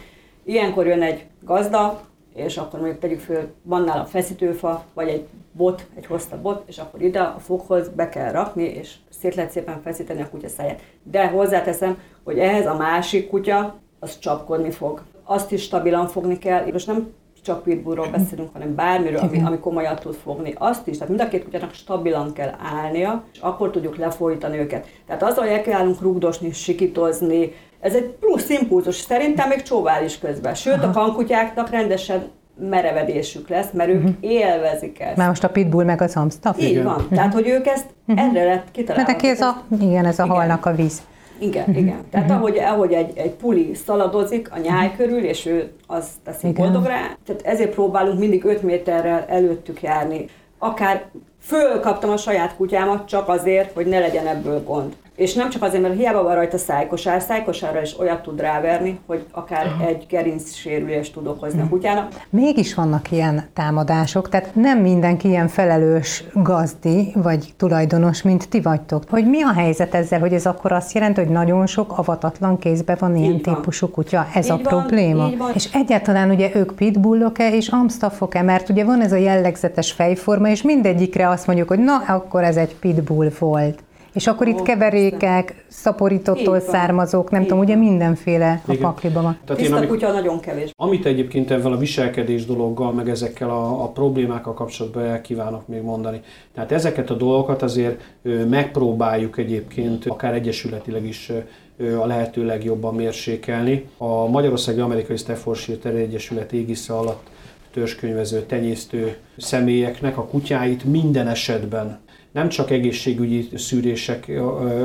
Ilyenkor 0.44 0.88
jön 0.88 1.02
egy 1.02 1.26
gazda, 1.42 2.02
és 2.36 2.58
akkor 2.58 2.80
mondjuk 2.80 3.00
tegyük 3.00 3.20
föl, 3.20 3.54
van 3.64 3.84
nála 3.84 4.06
feszítőfa, 4.06 4.84
vagy 4.94 5.08
egy 5.08 5.28
bot, 5.52 5.88
egy 5.96 6.06
hosszabb 6.06 6.42
bot, 6.42 6.64
és 6.66 6.78
akkor 6.78 7.02
ide 7.02 7.20
a 7.20 7.40
foghoz 7.40 7.90
be 7.90 8.10
kell 8.10 8.32
rakni, 8.32 8.64
és 8.64 8.96
szét 9.10 9.36
lehet 9.36 9.52
szépen 9.52 9.82
feszíteni 9.82 10.22
a 10.22 10.30
kutya 10.30 10.48
száját. 10.48 10.82
De 11.04 11.28
hozzáteszem, 11.28 11.98
hogy 12.24 12.40
ehhez 12.40 12.66
a 12.66 12.76
másik 12.76 13.30
kutya, 13.30 13.76
az 14.00 14.20
csapkodni 14.20 14.72
fog. 14.72 15.02
Azt 15.24 15.52
is 15.52 15.62
stabilan 15.62 16.08
fogni 16.08 16.38
kell, 16.38 16.72
most 16.72 16.88
nem 16.88 17.14
csak 17.44 17.64
pitbullról 17.64 18.08
beszélünk, 18.08 18.50
hanem 18.54 18.76
bármiről, 18.76 19.20
ami, 19.20 19.42
ami 19.42 19.60
komolyan 19.60 19.96
tud 19.96 20.14
fogni. 20.14 20.54
Azt 20.58 20.88
is, 20.88 20.94
tehát 20.94 21.10
mind 21.10 21.22
a 21.22 21.28
két 21.28 21.44
kutyának 21.44 21.74
stabilan 21.74 22.34
kell 22.34 22.52
állnia, 22.74 23.24
és 23.34 23.40
akkor 23.40 23.72
tudjuk 23.72 23.98
lefolytani 23.98 24.58
őket. 24.58 24.88
Tehát 25.08 25.24
azzal, 25.24 25.44
hogy 25.44 25.54
elkezdünk 25.54 26.02
rugdosni, 26.02 26.52
sikitozni, 26.52 27.52
ez 27.84 27.96
egy 27.96 28.06
plusz 28.20 28.50
impulzus, 28.50 28.96
szerintem 28.96 29.50
még 29.50 29.62
csóvál 29.62 30.04
is 30.04 30.20
közben. 30.20 30.54
Sőt, 30.56 30.84
a 30.84 30.92
kankutyáknak 30.92 31.70
rendesen 31.70 32.28
merevedésük 32.70 33.50
lesz, 33.50 33.72
mert 33.74 33.90
ők 33.90 34.08
élvezik 34.20 35.00
ezt. 35.00 35.18
Már 35.18 35.28
most 35.28 35.44
a 35.44 35.50
pitbull 35.50 35.84
meg 35.84 36.02
az 36.02 36.16
amstaff? 36.16 36.60
Így 36.60 36.70
Igen. 36.70 36.84
van. 36.84 37.08
Tehát, 37.12 37.34
hogy 37.34 37.48
ők 37.48 37.68
ezt 37.68 37.86
erre 38.06 38.44
lett 38.44 38.46
Mert 38.46 38.72
kitalálva. 38.72 39.12
neki 39.12 39.28
ez 39.28 39.42
a, 39.42 39.64
igen, 39.82 40.06
ez 40.06 40.20
a 40.20 40.24
Igen. 40.24 40.36
halnak 40.36 40.66
a 40.66 40.76
víz. 40.76 41.02
Igen, 41.38 41.76
igen. 41.76 42.04
Tehát 42.12 42.32
ahogy, 42.32 42.58
ahogy 42.58 42.94
egy, 42.94 43.18
egy 43.18 43.32
puli 43.32 43.74
szaladozik 43.86 44.52
a 44.52 44.58
nyáj 44.58 44.96
körül, 44.98 45.24
és 45.24 45.46
ő 45.46 45.72
azt 45.88 46.10
teszi 46.24 46.48
Igen. 46.48 46.64
boldogra, 46.64 46.94
tehát 47.26 47.42
ezért 47.44 47.74
próbálunk 47.74 48.20
mindig 48.20 48.44
5 48.46 48.62
méterrel 48.62 49.26
előttük 49.28 49.82
járni. 49.82 50.26
Akár 50.58 51.04
fölkaptam 51.42 52.10
a 52.10 52.18
saját 52.18 52.56
kutyámat 52.56 53.08
csak 53.08 53.28
azért, 53.30 53.74
hogy 53.74 53.86
ne 53.86 54.00
legyen 54.00 54.28
ebből 54.28 54.64
gond. 54.64 54.96
És 55.16 55.34
nem 55.34 55.50
csak 55.50 55.62
azért, 55.64 55.82
mert 55.82 55.96
hiába 55.96 56.24
van 56.24 56.36
rajta 56.36 56.58
szájkosár, 56.58 57.22
szájkosárra 57.22 57.82
is 57.82 58.00
olyat 58.00 58.22
tud 58.22 58.40
ráverni, 58.40 59.00
hogy 59.06 59.26
akár 59.32 59.66
egy 59.88 60.06
gerinc 60.10 60.54
sérülést 60.54 61.14
tud 61.14 61.28
okozni 61.28 61.62
a 61.62 61.68
kutyának. 61.70 62.08
Mégis 62.30 62.74
vannak 62.74 63.12
ilyen 63.12 63.44
támadások, 63.54 64.30
tehát 64.30 64.56
nem 64.56 64.80
mindenki 64.80 65.28
ilyen 65.28 65.48
felelős 65.48 66.24
gazdi 66.34 67.12
vagy 67.16 67.54
tulajdonos, 67.58 68.22
mint 68.22 68.50
ti 68.50 68.62
vagytok. 68.62 69.04
Hogy 69.10 69.30
mi 69.30 69.42
a 69.42 69.54
helyzet 69.54 69.94
ezzel, 69.94 70.20
hogy 70.20 70.34
ez 70.34 70.46
akkor 70.46 70.72
azt 70.72 70.94
jelenti, 70.94 71.22
hogy 71.22 71.32
nagyon 71.32 71.66
sok 71.66 71.98
avatatlan 71.98 72.58
kézben 72.60 72.98
van 73.00 73.16
ilyen 73.16 73.32
Így 73.34 73.46
van. 73.46 73.56
típusú 73.56 73.88
kutya? 73.90 74.28
Ez 74.34 74.46
Így 74.46 74.52
a 74.52 74.56
van, 74.56 74.64
probléma? 74.64 75.28
így 75.28 75.38
van. 75.38 75.52
És 75.54 75.70
egyáltalán 75.74 76.30
ugye 76.30 76.50
ők 76.56 76.76
pitbullok-e 76.76 77.56
és 77.56 77.68
amstaffok-e? 77.68 78.42
Mert 78.42 78.70
ugye 78.70 78.84
van 78.86 79.02
ez 79.02 79.12
a 79.12 79.16
jellegzetes 79.16 79.92
fejforma, 79.92 80.50
és 80.50 80.62
mindegyikre 80.62 81.30
azt 81.30 81.48
mondjuk, 81.48 81.68
hogy 81.68 81.80
na, 81.80 81.98
akkor 82.08 82.44
ez 82.44 82.58
egy 82.58 82.76
pitbull 82.76 83.32
volt. 83.40 83.84
És 84.14 84.28
akkor 84.28 84.48
itt 84.48 84.62
keverékek, 84.62 85.66
szaporítottól 85.68 86.60
származók, 86.60 87.32
nem 87.32 87.42
Így 87.42 87.48
tudom, 87.48 87.64
ugye 87.64 87.76
mindenféle 87.76 88.62
a 88.68 88.72
Igen. 88.72 88.82
pakliban 88.82 89.24
van. 89.24 89.38
Tehát 89.46 89.50
én, 89.50 89.68
Tiszta 89.68 89.76
amikor, 89.76 89.96
kutya 89.98 90.12
nagyon 90.12 90.40
kevés. 90.40 90.72
Amit 90.76 91.06
egyébként 91.06 91.52
ezzel 91.52 91.72
a 91.72 91.78
viselkedés 91.78 92.46
dologgal, 92.46 92.92
meg 92.92 93.10
ezekkel 93.10 93.50
a, 93.50 93.84
a 93.84 93.88
problémákkal 93.88 94.54
kapcsolatban 94.54 95.04
el 95.04 95.22
kívánok 95.22 95.68
még 95.68 95.82
mondani. 95.82 96.22
Tehát 96.54 96.72
ezeket 96.72 97.10
a 97.10 97.14
dolgokat 97.14 97.62
azért 97.62 98.02
megpróbáljuk 98.50 99.38
egyébként 99.38 100.06
akár 100.06 100.34
egyesületileg 100.34 101.06
is 101.06 101.32
a 101.78 102.06
lehető 102.06 102.46
legjobban 102.46 102.96
mérsékelni. 102.96 103.90
A 103.98 104.28
Magyarországi 104.28 104.80
Amerikai 104.80 105.18
Staffordshire 105.18 105.78
Terrier 105.78 106.02
Egyesület 106.04 106.52
égisze 106.52 106.94
alatt 106.94 107.30
törzskönyvező, 107.74 108.42
tenyésztő 108.42 109.18
személyeknek 109.38 110.18
a 110.18 110.26
kutyáit 110.26 110.84
minden 110.84 111.28
esetben 111.28 112.00
nem 112.34 112.50
csak 112.50 112.72
egészségügyi 112.72 113.50
szűrések 113.56 114.32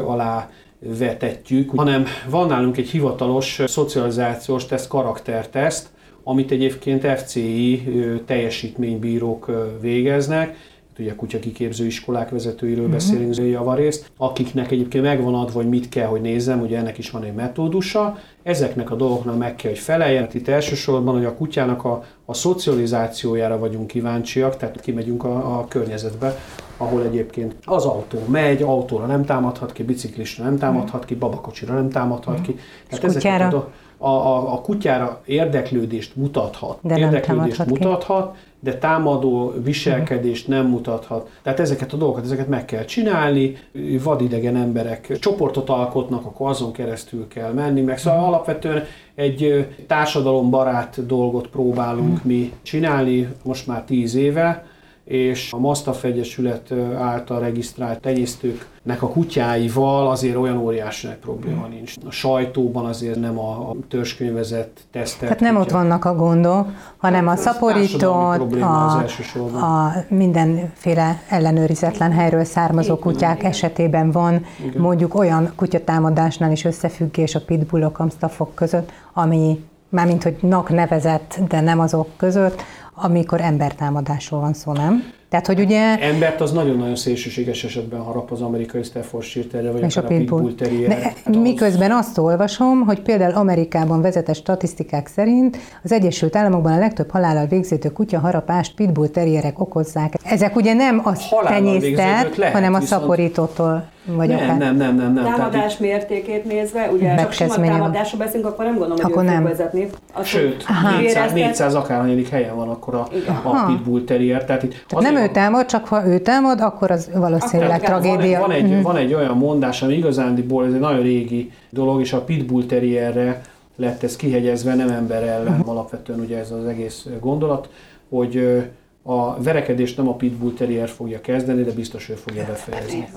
alá 0.07 0.51
vetetjük, 0.79 1.71
hanem 1.77 2.05
van 2.31 2.47
nálunk 2.47 2.77
egy 2.77 2.89
hivatalos 2.89 3.63
szocializációs 3.67 4.67
teszt, 4.67 4.89
karakterteszt, 4.89 5.89
amit 6.23 6.51
egyébként 6.51 7.07
FCI 7.07 7.83
teljesítménybírók 8.27 9.51
végeznek, 9.81 10.57
ugye 10.99 11.15
kutyakiképző 11.15 11.87
iskolák 11.87 12.29
vezetőiről 12.29 12.85
uh-huh. 12.85 12.95
beszélünk 12.95 13.37
javarészt, 13.37 14.11
akiknek 14.17 14.71
egyébként 14.71 15.05
megvan 15.05 15.35
adva, 15.35 15.53
hogy 15.53 15.69
mit 15.69 15.89
kell, 15.89 16.07
hogy 16.07 16.21
nézzem, 16.21 16.61
ugye 16.61 16.79
ennek 16.79 16.99
is 16.99 17.11
van 17.11 17.23
egy 17.23 17.35
metódusa, 17.35 18.19
ezeknek 18.43 18.91
a 18.91 18.95
dolgoknak 18.95 19.39
meg 19.39 19.57
kell, 19.57 19.71
hogy 19.71 19.81
feleljen. 19.81 20.29
Itt 20.33 20.49
elsősorban, 20.49 21.15
hogy 21.15 21.25
a 21.25 21.35
kutyának 21.35 21.85
a, 21.85 22.05
a 22.25 22.35
szocializációjára 22.35 23.59
vagyunk 23.59 23.87
kíváncsiak, 23.87 24.57
tehát 24.57 24.81
kimegyünk 24.81 25.25
a, 25.25 25.59
a 25.59 25.67
környezetbe, 25.69 26.39
ahol 26.79 27.03
egyébként 27.03 27.55
az 27.65 27.85
autó 27.85 28.19
megy, 28.29 28.63
autóra 28.63 29.07
nem 29.07 29.25
támadhat 29.25 29.73
ki, 29.73 29.83
biciklisre 29.83 30.45
nem 30.45 30.59
támadhat 30.59 31.05
ki, 31.05 31.15
babakocsira 31.15 31.75
nem 31.75 31.89
támadhat 31.89 32.41
ki. 32.41 32.59
Tehát 32.89 33.05
ezeket 33.05 33.33
kutyára? 33.33 33.57
a, 33.57 34.07
a, 34.07 34.09
a, 34.09 34.53
a 34.53 34.61
kutyára 34.61 35.21
érdeklődést 35.25 36.17
mutathat. 36.17 36.79
De 36.83 36.99
érdeklődést 36.99 37.57
támadhat 37.57 37.67
ki. 37.67 37.73
mutathat, 37.73 38.37
de 38.61 38.79
támadó 38.79 39.53
viselkedést 39.65 40.49
nem 40.49 40.67
mutathat. 40.67 41.31
Tehát 41.43 41.61
ezeket 41.61 41.93
a 41.93 41.97
dolgokat, 41.97 42.25
ezeket 42.25 42.49
meg 42.49 42.65
kell 42.65 42.85
csinálni, 42.85 43.57
vadidegen 44.03 44.57
emberek 44.57 45.19
csoportot 45.19 45.69
alkotnak, 45.69 46.25
akkor 46.25 46.49
azon 46.49 46.73
keresztül 46.73 47.29
kell 47.29 47.53
menni, 47.53 47.81
meg 47.81 47.99
szóval 47.99 48.25
alapvetően 48.25 48.85
egy 49.15 49.69
társadalombarát 49.87 51.07
dolgot 51.07 51.49
próbálunk 51.49 52.25
mi 52.25 52.53
csinálni 52.63 53.29
most 53.43 53.67
már 53.67 53.83
tíz 53.83 54.15
éve, 54.15 54.65
és 55.09 55.53
a 55.53 55.59
Mastaff 55.59 56.05
Egyesület 56.05 56.73
által 56.99 57.41
regisztrált 57.41 58.01
tenyésztőknek 58.01 59.03
a 59.03 59.09
kutyáival 59.09 60.09
azért 60.09 60.37
olyan 60.37 60.57
óriási 60.57 61.07
nagy 61.07 61.17
probléma 61.17 61.67
nincs. 61.67 61.95
A 62.07 62.11
sajtóban 62.11 62.85
azért 62.85 63.21
nem 63.21 63.39
a, 63.39 63.71
a 63.71 63.77
törzskönyvezett 63.89 64.81
tesztelt 64.91 65.21
Tehát 65.21 65.41
nem 65.41 65.57
ott 65.57 65.63
kutyák. 65.63 65.81
vannak 65.81 66.05
a 66.05 66.15
gondok, 66.15 66.67
hanem 66.97 67.29
a 67.29 67.31
Hát 67.31 68.37
probléma 68.37 68.85
az 68.87 69.15
a, 69.53 69.57
a 69.57 69.93
mindenféle 70.09 71.23
ellenőrizetlen 71.29 72.13
helyről 72.13 72.45
származó 72.45 72.93
Igen, 72.93 73.03
kutyák 73.03 73.39
igen. 73.39 73.51
esetében 73.51 74.11
van 74.11 74.45
Igen. 74.67 74.81
mondjuk 74.81 75.15
olyan 75.15 75.53
kutyatámadásnál 75.57 76.53
is 76.53 76.65
összefüggés 76.65 77.35
a 77.35 77.41
pitbullok, 77.41 77.99
amstaffok 77.99 78.55
között, 78.55 78.93
ami 79.13 79.65
mármint, 79.89 80.23
hogy 80.23 80.37
nak 80.41 80.71
nevezett, 80.71 81.39
de 81.49 81.61
nem 81.61 81.81
azok 81.81 82.09
között, 82.17 82.63
amikor 83.01 83.41
embertámadásról 83.41 84.41
van 84.41 84.53
szó, 84.55 84.73
nem? 84.73 85.03
Tehát, 85.29 85.47
hogy 85.47 85.61
ugye... 85.61 85.99
Embert 85.99 86.41
az 86.41 86.53
nagyon-nagyon 86.53 86.97
szélsőséges 86.97 87.65
esetben 87.65 88.01
harap 88.01 88.31
az 88.31 88.41
amerikai 88.41 88.83
Staffordshire 88.83 89.47
Terrier, 89.47 89.73
vagy 89.73 89.83
És 89.83 89.97
a 89.97 90.03
pitbull. 90.03 90.53
Terrier. 90.55 90.89
De 90.89 91.13
az- 91.25 91.37
miközben 91.37 91.91
azt 91.91 92.19
olvasom, 92.19 92.81
hogy 92.81 93.01
például 93.01 93.35
Amerikában 93.35 94.01
vezetett 94.01 94.35
statisztikák 94.37 95.07
szerint 95.07 95.59
az 95.83 95.93
Egyesült 95.93 96.37
Államokban 96.37 96.73
a 96.73 96.79
legtöbb 96.79 97.11
halállal 97.11 97.47
végződő 97.47 97.89
kutyaharapást 97.93 98.75
pitbull 98.75 99.09
terrierek 99.09 99.61
okozzák. 99.61 100.13
Ezek 100.25 100.57
ugye 100.57 100.73
nem 100.73 101.01
a 101.05 101.13
tenyésztett, 101.49 102.35
hanem 102.53 102.75
a 102.75 102.79
viszont- 102.79 103.01
szaporítótól, 103.03 103.89
vagy 104.17 104.29
nem, 104.29 104.37
akár. 104.37 104.57
nem, 104.59 104.77
nem, 104.77 104.97
nem, 104.97 105.13
nem. 105.13 105.25
Tehát 105.25 105.37
Támadás 105.39 105.79
mértékét 105.79 106.45
nézve, 106.45 106.91
ugye 106.93 107.17
csak 107.17 107.33
sima 107.33 107.55
támadásról 107.55 108.21
beszélünk, 108.21 108.47
akkor 108.49 108.65
nem 108.65 108.77
gondolom, 108.79 108.97
hogy 109.03 109.13
Akkor 109.13 109.25
fog 109.25 109.33
nem. 109.33 109.43
vezetni. 109.43 109.89
Azt, 110.13 110.27
Sőt, 110.27 110.63
hogy 110.63 111.01
400, 111.01 111.01
érezted- 111.03 111.35
400 111.35 111.75
akárhányadik 111.75 112.29
helyen 112.29 112.57
van 112.57 112.69
akkor 112.69 112.95
a, 112.95 113.09
a 113.43 113.65
Pitbull 113.67 114.05
Terrier. 114.05 114.45
Tehát 114.45 114.63
itt 114.63 114.85
Tehát 114.89 115.13
nem 115.13 115.23
ő 115.23 115.29
támad, 115.29 115.67
csak 115.67 115.85
ha 115.87 116.07
ő 116.07 116.19
támad, 116.19 116.61
akkor 116.61 116.91
az 116.91 117.11
valószínűleg 117.15 117.83
Akkor 117.83 118.01
tragédia. 118.01 118.41
Van 118.41 118.51
egy, 118.51 118.63
van, 118.69 118.77
egy, 118.77 118.83
van 118.83 118.97
egy 118.97 119.15
olyan 119.15 119.37
mondás, 119.37 119.83
ami 119.83 119.95
igazándiból 119.95 120.67
ez 120.67 120.73
egy 120.73 120.81
nagyon 120.81 121.03
régi 121.03 121.53
dolog, 121.71 122.01
és 122.01 122.13
a 122.13 122.21
Pitbull 122.25 122.65
Terrierre 122.65 123.41
lett 123.77 124.03
ez 124.03 124.17
kihegyezve, 124.17 124.75
nem 124.75 124.89
ember 124.89 125.23
ellen. 125.23 125.61
Alapvetően 125.67 126.21
ugye 126.21 126.39
ez 126.39 126.51
az 126.51 126.65
egész 126.67 127.07
gondolat, 127.21 127.69
hogy 128.09 128.63
a 129.11 129.43
verekedést 129.43 129.97
nem 129.97 130.09
a 130.09 130.15
pitbull 130.15 130.53
terrier 130.53 130.89
fogja 130.89 131.21
kezdeni, 131.21 131.63
de 131.63 131.73
biztos 131.73 132.09
ő 132.09 132.15
fogja 132.15 132.45
befejezni. 132.47 133.09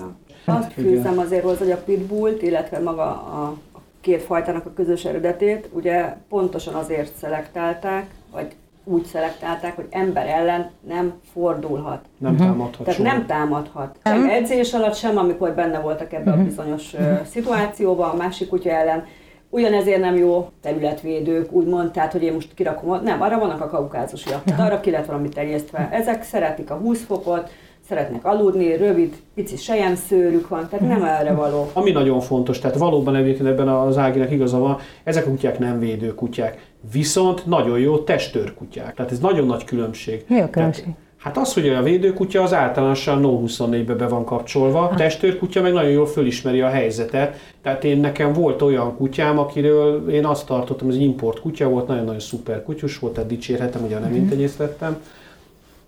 Azt 0.44 0.72
fűzem 0.72 1.18
azért 1.18 1.42
hozzá, 1.42 1.58
hogy 1.58 1.70
a 1.70 1.82
pitbullt, 1.84 2.42
illetve 2.42 2.78
maga 2.78 3.04
a 3.04 3.56
két 4.00 4.22
fajtának 4.22 4.66
a 4.66 4.72
közös 4.72 5.04
eredetét, 5.04 5.68
ugye 5.72 6.16
pontosan 6.28 6.74
azért 6.74 7.16
szelektálták, 7.16 8.10
vagy 8.32 8.46
úgy 8.84 9.04
szelektálták, 9.04 9.76
hogy 9.76 9.86
ember 9.90 10.26
ellen 10.26 10.70
nem 10.88 11.12
fordulhat. 11.32 12.04
Nem 12.18 12.32
uh-huh. 12.32 12.48
támadhat 12.48 12.84
Tehát 12.84 13.00
soha. 13.00 13.12
nem 13.12 13.26
támadhat. 13.26 13.98
Sem 14.04 14.28
edzés 14.28 14.72
alatt, 14.72 14.94
sem 14.94 15.16
amikor 15.16 15.54
benne 15.54 15.78
voltak 15.78 16.12
ebben 16.12 16.28
uh-huh. 16.28 16.42
a 16.42 16.44
bizonyos 16.44 16.92
uh-huh. 16.92 17.24
szituációban, 17.24 18.10
a 18.10 18.16
másik 18.16 18.48
kutya 18.48 18.70
ellen. 18.70 19.04
Ugyanezért 19.54 20.00
nem 20.00 20.16
jó 20.16 20.50
területvédők, 20.60 21.52
úgymond, 21.52 21.90
tehát 21.90 22.12
hogy 22.12 22.22
én 22.22 22.32
most 22.32 22.54
kirakom, 22.54 23.02
nem, 23.02 23.22
arra 23.22 23.38
vannak 23.38 23.60
a 23.60 23.68
kaukázusiak, 23.68 24.42
uh-huh. 24.46 24.64
arra 24.64 24.80
ki 24.80 24.90
lett 24.90 25.06
valamit 25.06 25.34
terjesztve. 25.34 25.88
Ezek 25.92 26.22
szeretik 26.22 26.70
a 26.70 26.74
20 26.74 27.04
fokot, 27.04 27.50
szeretnek 27.88 28.24
aludni, 28.24 28.76
rövid, 28.76 29.16
pici 29.34 29.56
szőrük 29.94 30.48
van, 30.48 30.68
tehát 30.68 30.88
nem 30.88 31.04
erre 31.04 31.32
való. 31.32 31.70
Ami 31.72 31.90
nagyon 31.90 32.20
fontos, 32.20 32.58
tehát 32.58 32.76
valóban 32.76 33.16
egyébként 33.16 33.48
ebben 33.48 33.68
az 33.68 33.98
Áginak 33.98 34.30
igaza 34.30 34.58
van, 34.58 34.78
ezek 35.04 35.26
a 35.26 35.30
kutyák 35.30 35.58
nem 35.58 35.78
védő 35.78 36.14
kutyák, 36.14 36.72
viszont 36.92 37.46
nagyon 37.46 37.78
jó 37.78 37.98
testőr 37.98 38.54
kutyák. 38.54 38.94
Tehát 38.94 39.12
ez 39.12 39.18
nagyon 39.18 39.46
nagy 39.46 39.64
különbség. 39.64 40.24
Mi 40.28 40.40
a 40.40 40.50
különbség? 40.50 40.84
Tehát, 40.84 40.98
Hát 41.22 41.36
az, 41.36 41.54
hogy 41.54 41.68
a 41.68 41.82
védőkutya 41.82 42.42
az 42.42 42.54
általánosan 42.54 43.20
No 43.20 43.42
24-be 43.46 43.94
be 43.94 44.08
van 44.08 44.24
kapcsolva, 44.24 44.88
a 44.88 44.94
testőrkutya 44.94 45.62
meg 45.62 45.72
nagyon 45.72 45.90
jól 45.90 46.06
fölismeri 46.06 46.60
a 46.60 46.68
helyzetet. 46.68 47.36
Tehát 47.62 47.84
én 47.84 48.00
nekem 48.00 48.32
volt 48.32 48.62
olyan 48.62 48.96
kutyám, 48.96 49.38
akiről 49.38 50.10
én 50.10 50.24
azt 50.24 50.46
tartottam, 50.46 50.90
egy 50.90 51.00
import 51.00 51.40
kutya 51.40 51.68
volt, 51.68 51.86
nagyon-nagyon 51.86 52.20
szuper 52.20 52.62
kutyus 52.62 52.98
volt, 52.98 53.14
tehát 53.14 53.28
dicsérhetem, 53.28 53.84
ugye 53.84 53.98
nem 53.98 54.10
mm. 54.10 54.14
intenyésztettem 54.14 54.96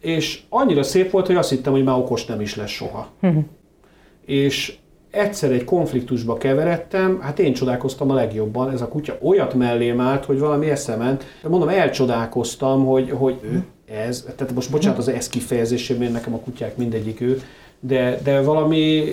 és 0.05 0.43
annyira 0.49 0.83
szép 0.83 1.11
volt, 1.11 1.27
hogy 1.27 1.37
azt 1.37 1.51
hittem, 1.51 1.73
hogy 1.73 1.85
már 1.85 1.99
okos 1.99 2.25
nem 2.25 2.41
is 2.41 2.57
lesz 2.57 2.71
soha. 2.71 3.09
Uh-huh. 3.23 3.45
És 4.27 4.77
egyszer 5.11 5.53
egy 5.53 5.65
konfliktusba 5.65 6.37
keveredtem, 6.37 7.21
hát 7.21 7.39
én 7.39 7.53
csodálkoztam 7.53 8.11
a 8.11 8.15
legjobban, 8.15 8.71
ez 8.71 8.81
a 8.81 8.89
kutya 8.89 9.19
olyat 9.23 9.55
mellém 9.55 10.01
állt, 10.01 10.25
hogy 10.25 10.39
valami 10.39 10.71
eszement. 10.71 11.25
Mondom, 11.49 11.69
elcsodálkoztam, 11.69 12.85
hogy, 12.87 13.11
hogy 13.11 13.39
ő, 13.43 13.65
ez, 13.95 14.25
tehát 14.37 14.55
most 14.55 14.71
bocsánat 14.71 14.99
az 14.99 15.09
ez 15.09 15.29
kifejezésében, 15.29 16.13
nekem 16.13 16.35
a 16.35 16.39
kutyák 16.39 16.77
mindegyik 16.77 17.21
ő, 17.21 17.43
de, 17.87 18.19
de 18.23 18.43
valami, 18.43 19.05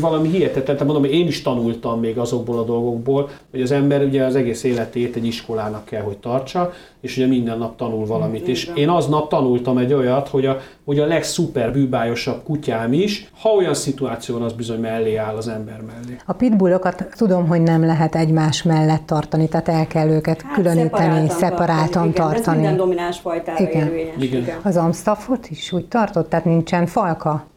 valami 0.00 0.28
hihetetlen, 0.28 0.76
tehát 0.76 0.92
mondom, 0.92 1.04
én 1.04 1.26
is 1.26 1.42
tanultam 1.42 2.00
még 2.00 2.18
azokból 2.18 2.58
a 2.58 2.64
dolgokból, 2.64 3.28
hogy 3.50 3.62
az 3.62 3.70
ember 3.70 4.02
ugye 4.02 4.24
az 4.24 4.34
egész 4.34 4.64
életét 4.64 5.16
egy 5.16 5.26
iskolának 5.26 5.84
kell, 5.84 6.02
hogy 6.02 6.16
tartsa, 6.16 6.72
és 7.00 7.16
ugye 7.16 7.26
minden 7.26 7.58
nap 7.58 7.76
tanul 7.76 8.06
valamit. 8.06 8.48
És 8.48 8.70
én 8.74 8.88
aznap 8.88 9.28
tanultam 9.28 9.78
egy 9.78 9.92
olyat, 9.92 10.28
hogy 10.28 10.46
a, 10.46 10.58
hogy 10.84 10.98
a 10.98 11.06
legszuper 11.06 11.72
bűbájosabb 11.72 12.42
kutyám 12.42 12.92
is, 12.92 13.30
ha 13.40 13.48
olyan 13.48 13.74
szituáció 13.74 14.40
az 14.42 14.52
bizony 14.52 14.80
mellé 14.80 15.16
áll 15.16 15.36
az 15.36 15.48
ember 15.48 15.80
mellé. 15.80 16.16
A 16.26 16.32
pitbullokat 16.32 17.06
tudom, 17.16 17.46
hogy 17.46 17.62
nem 17.62 17.84
lehet 17.86 18.14
egymás 18.14 18.62
mellett 18.62 19.06
tartani, 19.06 19.48
tehát 19.48 19.68
el 19.68 19.86
kell 19.86 20.08
őket 20.08 20.42
hát, 20.42 20.54
különíteni, 20.54 21.28
szeparáltan 21.28 22.12
tartani. 22.12 22.38
Igen, 22.38 22.48
ez 22.48 22.54
minden 22.54 22.76
domináns 22.76 23.18
fajtára 23.18 23.64
igen. 23.64 23.86
érvényes. 23.86 24.14
Igen. 24.18 24.42
igen. 24.42 24.58
Az 24.62 24.76
Amstaffot 24.76 25.50
is 25.50 25.72
úgy 25.72 25.84
tartott, 25.84 26.28
tehát 26.28 26.44
nincsen 26.44 26.86
falka? 26.86 27.50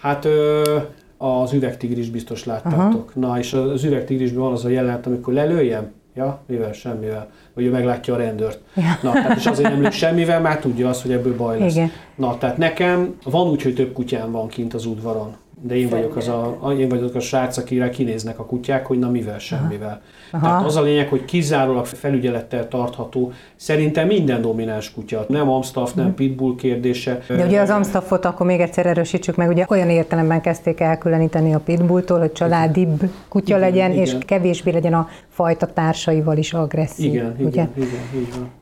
Hát 0.00 0.24
ö, 0.24 0.76
az 1.18 1.52
üvegtigris 1.52 2.10
biztos 2.10 2.44
láttátok. 2.44 3.12
Aha. 3.16 3.26
Na, 3.28 3.38
és 3.38 3.52
az 3.52 3.84
üvegtigrisben 3.84 4.40
van 4.42 4.52
az 4.52 4.64
a 4.64 4.68
jelenet, 4.68 5.06
amikor 5.06 5.32
lelőjem, 5.32 5.90
Ja, 6.14 6.40
mivel? 6.46 6.72
Semmivel. 6.72 7.30
Vagy 7.54 7.64
ő 7.64 7.70
meglátja 7.70 8.14
a 8.14 8.16
rendőrt. 8.16 8.58
Ja. 8.76 8.98
Na, 9.02 9.12
tehát 9.12 9.38
és 9.38 9.46
azért 9.46 9.70
nem 9.70 9.82
lő 9.82 9.90
semmivel, 9.90 10.40
már 10.40 10.58
tudja 10.58 10.88
azt, 10.88 11.02
hogy 11.02 11.12
ebből 11.12 11.36
baj 11.36 11.58
lesz. 11.58 11.74
Igen. 11.74 11.90
Na, 12.14 12.38
tehát 12.38 12.56
nekem 12.56 13.14
van 13.24 13.48
úgy, 13.48 13.62
hogy 13.62 13.74
több 13.74 13.92
kutyám 13.92 14.30
van 14.30 14.48
kint 14.48 14.74
az 14.74 14.86
udvaron 14.86 15.36
de 15.62 15.76
én 15.76 15.88
vagyok, 15.88 16.16
az 16.16 16.28
a, 16.28 16.72
én 16.78 16.88
vagyok 16.88 17.14
a 17.14 17.20
srác, 17.20 17.56
akire 17.56 17.90
kinéznek 17.90 18.38
a 18.38 18.44
kutyák, 18.44 18.86
hogy 18.86 18.98
na 18.98 19.10
mivel, 19.10 19.38
semmivel. 19.38 20.00
Aha. 20.30 20.46
Tehát 20.46 20.64
az 20.64 20.76
a 20.76 20.82
lényeg, 20.82 21.08
hogy 21.08 21.24
kizárólag 21.24 21.86
felügyelettel 21.86 22.68
tartható. 22.68 23.32
Szerintem 23.56 24.06
minden 24.06 24.40
domináns 24.40 24.92
kutya, 24.92 25.24
nem 25.28 25.48
Amstaff, 25.48 25.92
nem 25.92 26.14
Pitbull 26.14 26.54
kérdése. 26.56 27.20
De 27.28 27.46
ugye 27.46 27.60
az 27.60 27.70
Amstaffot 27.70 28.24
akkor 28.24 28.46
még 28.46 28.60
egyszer 28.60 28.86
erősítsük 28.86 29.36
meg, 29.36 29.48
ugye 29.48 29.64
olyan 29.68 29.90
értelemben 29.90 30.40
kezdték 30.40 30.80
elkülöníteni 30.80 31.54
a 31.54 31.58
Pitbulltól, 31.58 32.18
hogy 32.18 32.32
családibb 32.32 33.10
kutya 33.28 33.56
igen, 33.56 33.60
legyen, 33.60 33.90
igen. 33.90 34.02
és 34.02 34.16
kevésbé 34.26 34.70
legyen 34.70 34.94
a 34.94 35.08
fajta 35.28 35.66
társaival 35.66 36.36
is 36.36 36.52
agresszív. 36.52 37.12
Igen, 37.12 37.34
ugye? 37.38 37.48
igen, 37.48 37.70
igen, 37.76 38.28
van. 38.36 38.59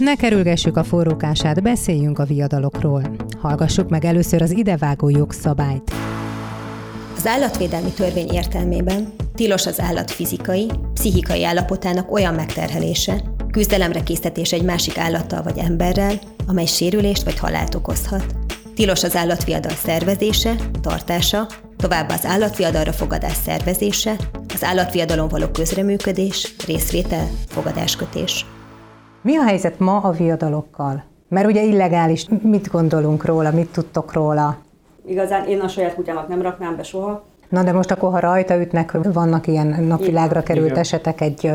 Ne 0.00 0.14
kerülgessük 0.14 0.76
a 0.76 0.84
forrókását, 0.84 1.62
beszéljünk 1.62 2.18
a 2.18 2.24
viadalokról. 2.24 3.02
Hallgassuk 3.40 3.88
meg 3.88 4.04
először 4.04 4.42
az 4.42 4.50
idevágó 4.50 5.08
jogszabályt. 5.08 5.92
Az 7.16 7.26
állatvédelmi 7.26 7.90
törvény 7.90 8.28
értelmében 8.32 9.12
tilos 9.34 9.66
az 9.66 9.80
állat 9.80 10.10
fizikai, 10.10 10.70
pszichikai 10.94 11.44
állapotának 11.44 12.12
olyan 12.12 12.34
megterhelése, 12.34 13.22
küzdelemre 13.50 14.02
késztetés 14.02 14.52
egy 14.52 14.62
másik 14.62 14.98
állattal 14.98 15.42
vagy 15.42 15.58
emberrel, 15.58 16.14
amely 16.46 16.66
sérülést 16.66 17.24
vagy 17.24 17.38
halált 17.38 17.74
okozhat. 17.74 18.34
Tilos 18.74 19.02
az 19.02 19.16
állatviadal 19.16 19.74
szervezése, 19.74 20.54
tartása, 20.80 21.46
továbbá 21.76 22.14
az 22.14 22.24
állatviadalra 22.24 22.92
fogadás 22.92 23.36
szervezése, 23.44 24.16
az 24.54 24.64
állatviadalon 24.64 25.28
való 25.28 25.48
közreműködés, 25.48 26.54
részvétel, 26.66 27.28
fogadáskötés. 27.48 28.44
Mi 29.22 29.36
a 29.36 29.42
helyzet 29.42 29.78
ma 29.78 29.96
a 29.96 30.10
viadalokkal? 30.10 31.02
Mert 31.28 31.46
ugye 31.46 31.62
illegális, 31.62 32.26
mit 32.42 32.70
gondolunk 32.70 33.24
róla, 33.24 33.50
mit 33.50 33.72
tudtok 33.72 34.12
róla? 34.12 34.56
Igazán 35.06 35.46
én 35.46 35.60
a 35.60 35.68
saját 35.68 35.94
kutyámat 35.94 36.28
nem 36.28 36.42
raknám 36.42 36.76
be 36.76 36.82
soha. 36.82 37.22
Na 37.50 37.62
de 37.62 37.72
most 37.72 37.90
akkor, 37.90 38.10
ha 38.10 38.18
rajta 38.18 38.60
ütnek, 38.60 38.96
vannak 39.12 39.46
ilyen 39.46 39.84
napvilágra 39.88 40.42
került 40.42 40.66
Igen. 40.66 40.78
esetek 40.78 41.20
egy 41.20 41.52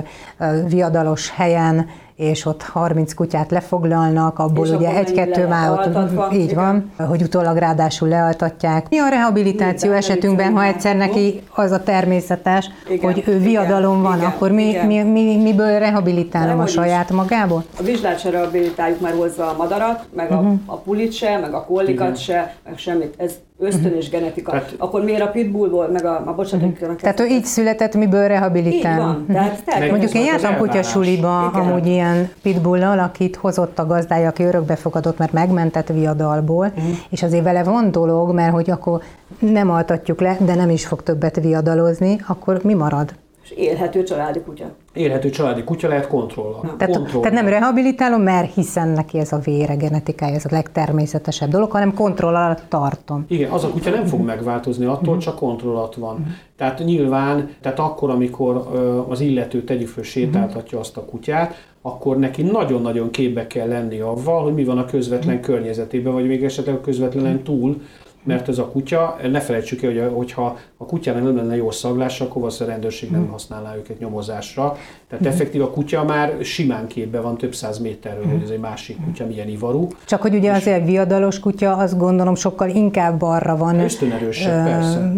viadalos 0.67 1.29
helyen, 1.29 1.85
és 2.15 2.45
ott 2.45 2.61
30 2.63 3.13
kutyát 3.13 3.51
lefoglalnak, 3.51 4.39
abból 4.39 4.65
és 4.65 4.71
ugye 4.71 4.95
egy-kettő 4.95 5.47
már 5.47 5.71
ott 5.71 6.33
így 6.33 6.51
igen. 6.51 6.91
van, 6.97 7.07
hogy 7.07 7.21
utólag 7.21 7.57
ráadásul 7.57 8.07
lealtatják. 8.07 8.89
Mi 8.89 8.97
a 8.97 9.07
rehabilitáció 9.07 9.89
Minden 9.89 9.97
esetünkben, 9.97 10.53
ha 10.53 10.63
egyszer 10.63 10.95
neki 10.95 11.41
az 11.55 11.71
a 11.71 11.83
természetes, 11.83 12.69
igen. 12.89 13.13
hogy 13.13 13.23
ő 13.27 13.39
viadalom 13.39 14.01
van, 14.01 14.17
igen. 14.17 14.29
akkor 14.29 14.51
mi, 14.51 14.77
mi, 14.85 15.01
mi, 15.01 15.37
miből 15.37 15.79
rehabilitálom 15.79 16.59
a 16.59 16.67
saját 16.67 17.09
is. 17.09 17.15
magából? 17.15 17.63
A 17.79 17.83
vizsgát 17.83 18.19
se 18.19 18.29
rehabilitáljuk 18.29 18.99
már 18.99 19.13
hozzá 19.13 19.45
a 19.45 19.55
madarat, 19.57 20.05
meg 20.15 20.31
uh-huh. 20.31 20.45
a, 20.45 20.49
mhm. 20.49 20.55
a 20.65 20.77
pulit 20.77 21.13
se, 21.13 21.37
meg 21.37 21.53
a 21.53 21.65
kollikat 21.65 22.17
se, 22.17 22.55
meg 22.65 22.77
semmit. 22.77 23.13
Ez 23.17 23.33
ösztönös 23.59 24.09
genetika. 24.09 24.51
Tehát, 24.51 24.73
akkor 24.77 25.03
miért 25.03 25.21
a 25.21 25.27
pitbullból, 25.27 25.87
meg 25.87 26.05
a, 26.05 26.23
a 26.25 26.33
bocsánat, 26.33 26.81
uh-huh. 26.81 26.95
Tehát 26.95 27.19
ő 27.19 27.25
így 27.25 27.45
született, 27.45 27.95
miből 27.95 28.27
rehabilitál. 28.27 28.99
Így 28.99 29.05
van. 29.05 29.25
Tehát 29.65 29.89
Mondjuk 29.89 30.13
én 30.13 30.25
jártam 30.25 30.57
kutyasuliba, 30.57 31.45
amúgy 31.47 31.87
ilyen 31.87 32.29
pitbullal, 32.41 32.99
akit 32.99 33.35
hozott 33.35 33.79
a 33.79 33.85
gazdája, 33.85 34.27
aki 34.27 34.43
örökbefogadott, 34.43 35.17
mert 35.17 35.31
megmentett 35.31 35.87
viadalból, 35.87 36.65
uh-huh. 36.65 36.97
és 37.09 37.23
azért 37.23 37.43
vele 37.43 37.63
van 37.63 37.91
dolog, 37.91 38.33
mert 38.33 38.53
hogy 38.53 38.69
akkor 38.69 39.01
nem 39.39 39.69
altatjuk 39.69 40.21
le, 40.21 40.37
de 40.39 40.55
nem 40.55 40.69
is 40.69 40.85
fog 40.85 41.03
többet 41.03 41.35
viadalozni, 41.35 42.17
akkor 42.27 42.59
mi 42.63 42.73
marad? 42.73 43.13
És 43.43 43.51
élhető 43.51 44.03
családi 44.03 44.39
kutya. 44.39 44.65
Élhető 44.95 45.29
családi 45.29 45.63
kutya 45.63 45.87
lehet 45.87 46.07
kontrollal. 46.07 46.75
Tehát, 46.77 47.01
tehát 47.21 47.31
nem 47.31 47.47
rehabilitálom, 47.47 48.21
mert 48.21 48.53
hiszen 48.53 48.87
neki 48.87 49.19
ez 49.19 49.31
a 49.31 49.37
vére, 49.37 49.75
genetikája, 49.75 50.35
ez 50.35 50.45
a 50.45 50.49
legtermészetesebb 50.51 51.49
dolog, 51.49 51.71
hanem 51.71 51.93
kontroll 51.93 52.35
alatt 52.35 52.63
tartom. 52.69 53.25
Igen, 53.27 53.51
az 53.51 53.63
a 53.63 53.69
kutya 53.69 53.89
nem 53.89 54.05
fog 54.05 54.21
megváltozni 54.21 54.85
attól, 54.85 55.07
uh-huh. 55.07 55.17
csak 55.17 55.35
kontroll 55.35 55.75
alatt 55.75 55.95
van. 55.95 56.13
Uh-huh. 56.13 56.27
Tehát 56.57 56.79
nyilván, 56.85 57.49
tehát 57.61 57.79
akkor, 57.79 58.09
amikor 58.09 58.69
az 59.09 59.19
illető 59.19 59.63
tegyük 59.63 59.87
föl 59.87 60.03
sétáltatja 60.03 60.79
azt 60.79 60.97
a 60.97 61.05
kutyát, 61.05 61.55
akkor 61.81 62.17
neki 62.17 62.41
nagyon-nagyon 62.41 63.09
képbe 63.09 63.47
kell 63.47 63.67
lenni 63.67 63.99
avval, 63.99 64.43
hogy 64.43 64.53
mi 64.53 64.63
van 64.63 64.77
a 64.77 64.85
közvetlen 64.85 65.41
környezetében, 65.41 66.13
vagy 66.13 66.27
még 66.27 66.43
esetleg 66.43 66.75
a 66.75 66.81
közvetlenen 66.81 67.43
túl, 67.43 67.81
mert 68.25 68.49
ez 68.49 68.57
a 68.57 68.65
kutya, 68.65 69.17
ne 69.31 69.39
felejtsük 69.39 69.83
el, 69.83 69.91
hogy 69.91 70.11
hogyha 70.13 70.57
a 70.77 70.85
kutyának 70.85 71.23
nem 71.23 71.35
lenne 71.35 71.55
jó 71.55 71.71
szaglás, 71.71 72.21
akkor 72.21 72.45
az 72.45 72.61
a 72.61 72.65
rendőrség 72.65 73.11
nem 73.11 73.27
használná 73.27 73.75
őket 73.75 73.99
nyomozásra. 73.99 74.77
Tehát 75.09 75.25
effektív 75.25 75.61
a 75.61 75.69
kutya 75.69 76.03
már 76.03 76.33
simán 76.41 76.87
képbe 76.87 77.19
van 77.19 77.37
több 77.37 77.55
száz 77.55 77.79
méterről, 77.79 78.25
hogy 78.25 78.41
ez 78.43 78.49
egy 78.49 78.59
másik 78.59 78.97
kutya 79.05 79.25
milyen 79.25 79.47
ivarú. 79.47 79.87
Csak 80.05 80.21
hogy 80.21 80.35
ugye 80.35 80.51
azért 80.51 80.85
viadalos 80.85 81.39
kutya, 81.39 81.75
azt 81.75 81.97
gondolom 81.97 82.35
sokkal 82.35 82.69
inkább 82.69 83.21
arra 83.21 83.57
van. 83.57 83.79
Ösztönerősebb, 83.79 84.65
persze. 84.65 85.11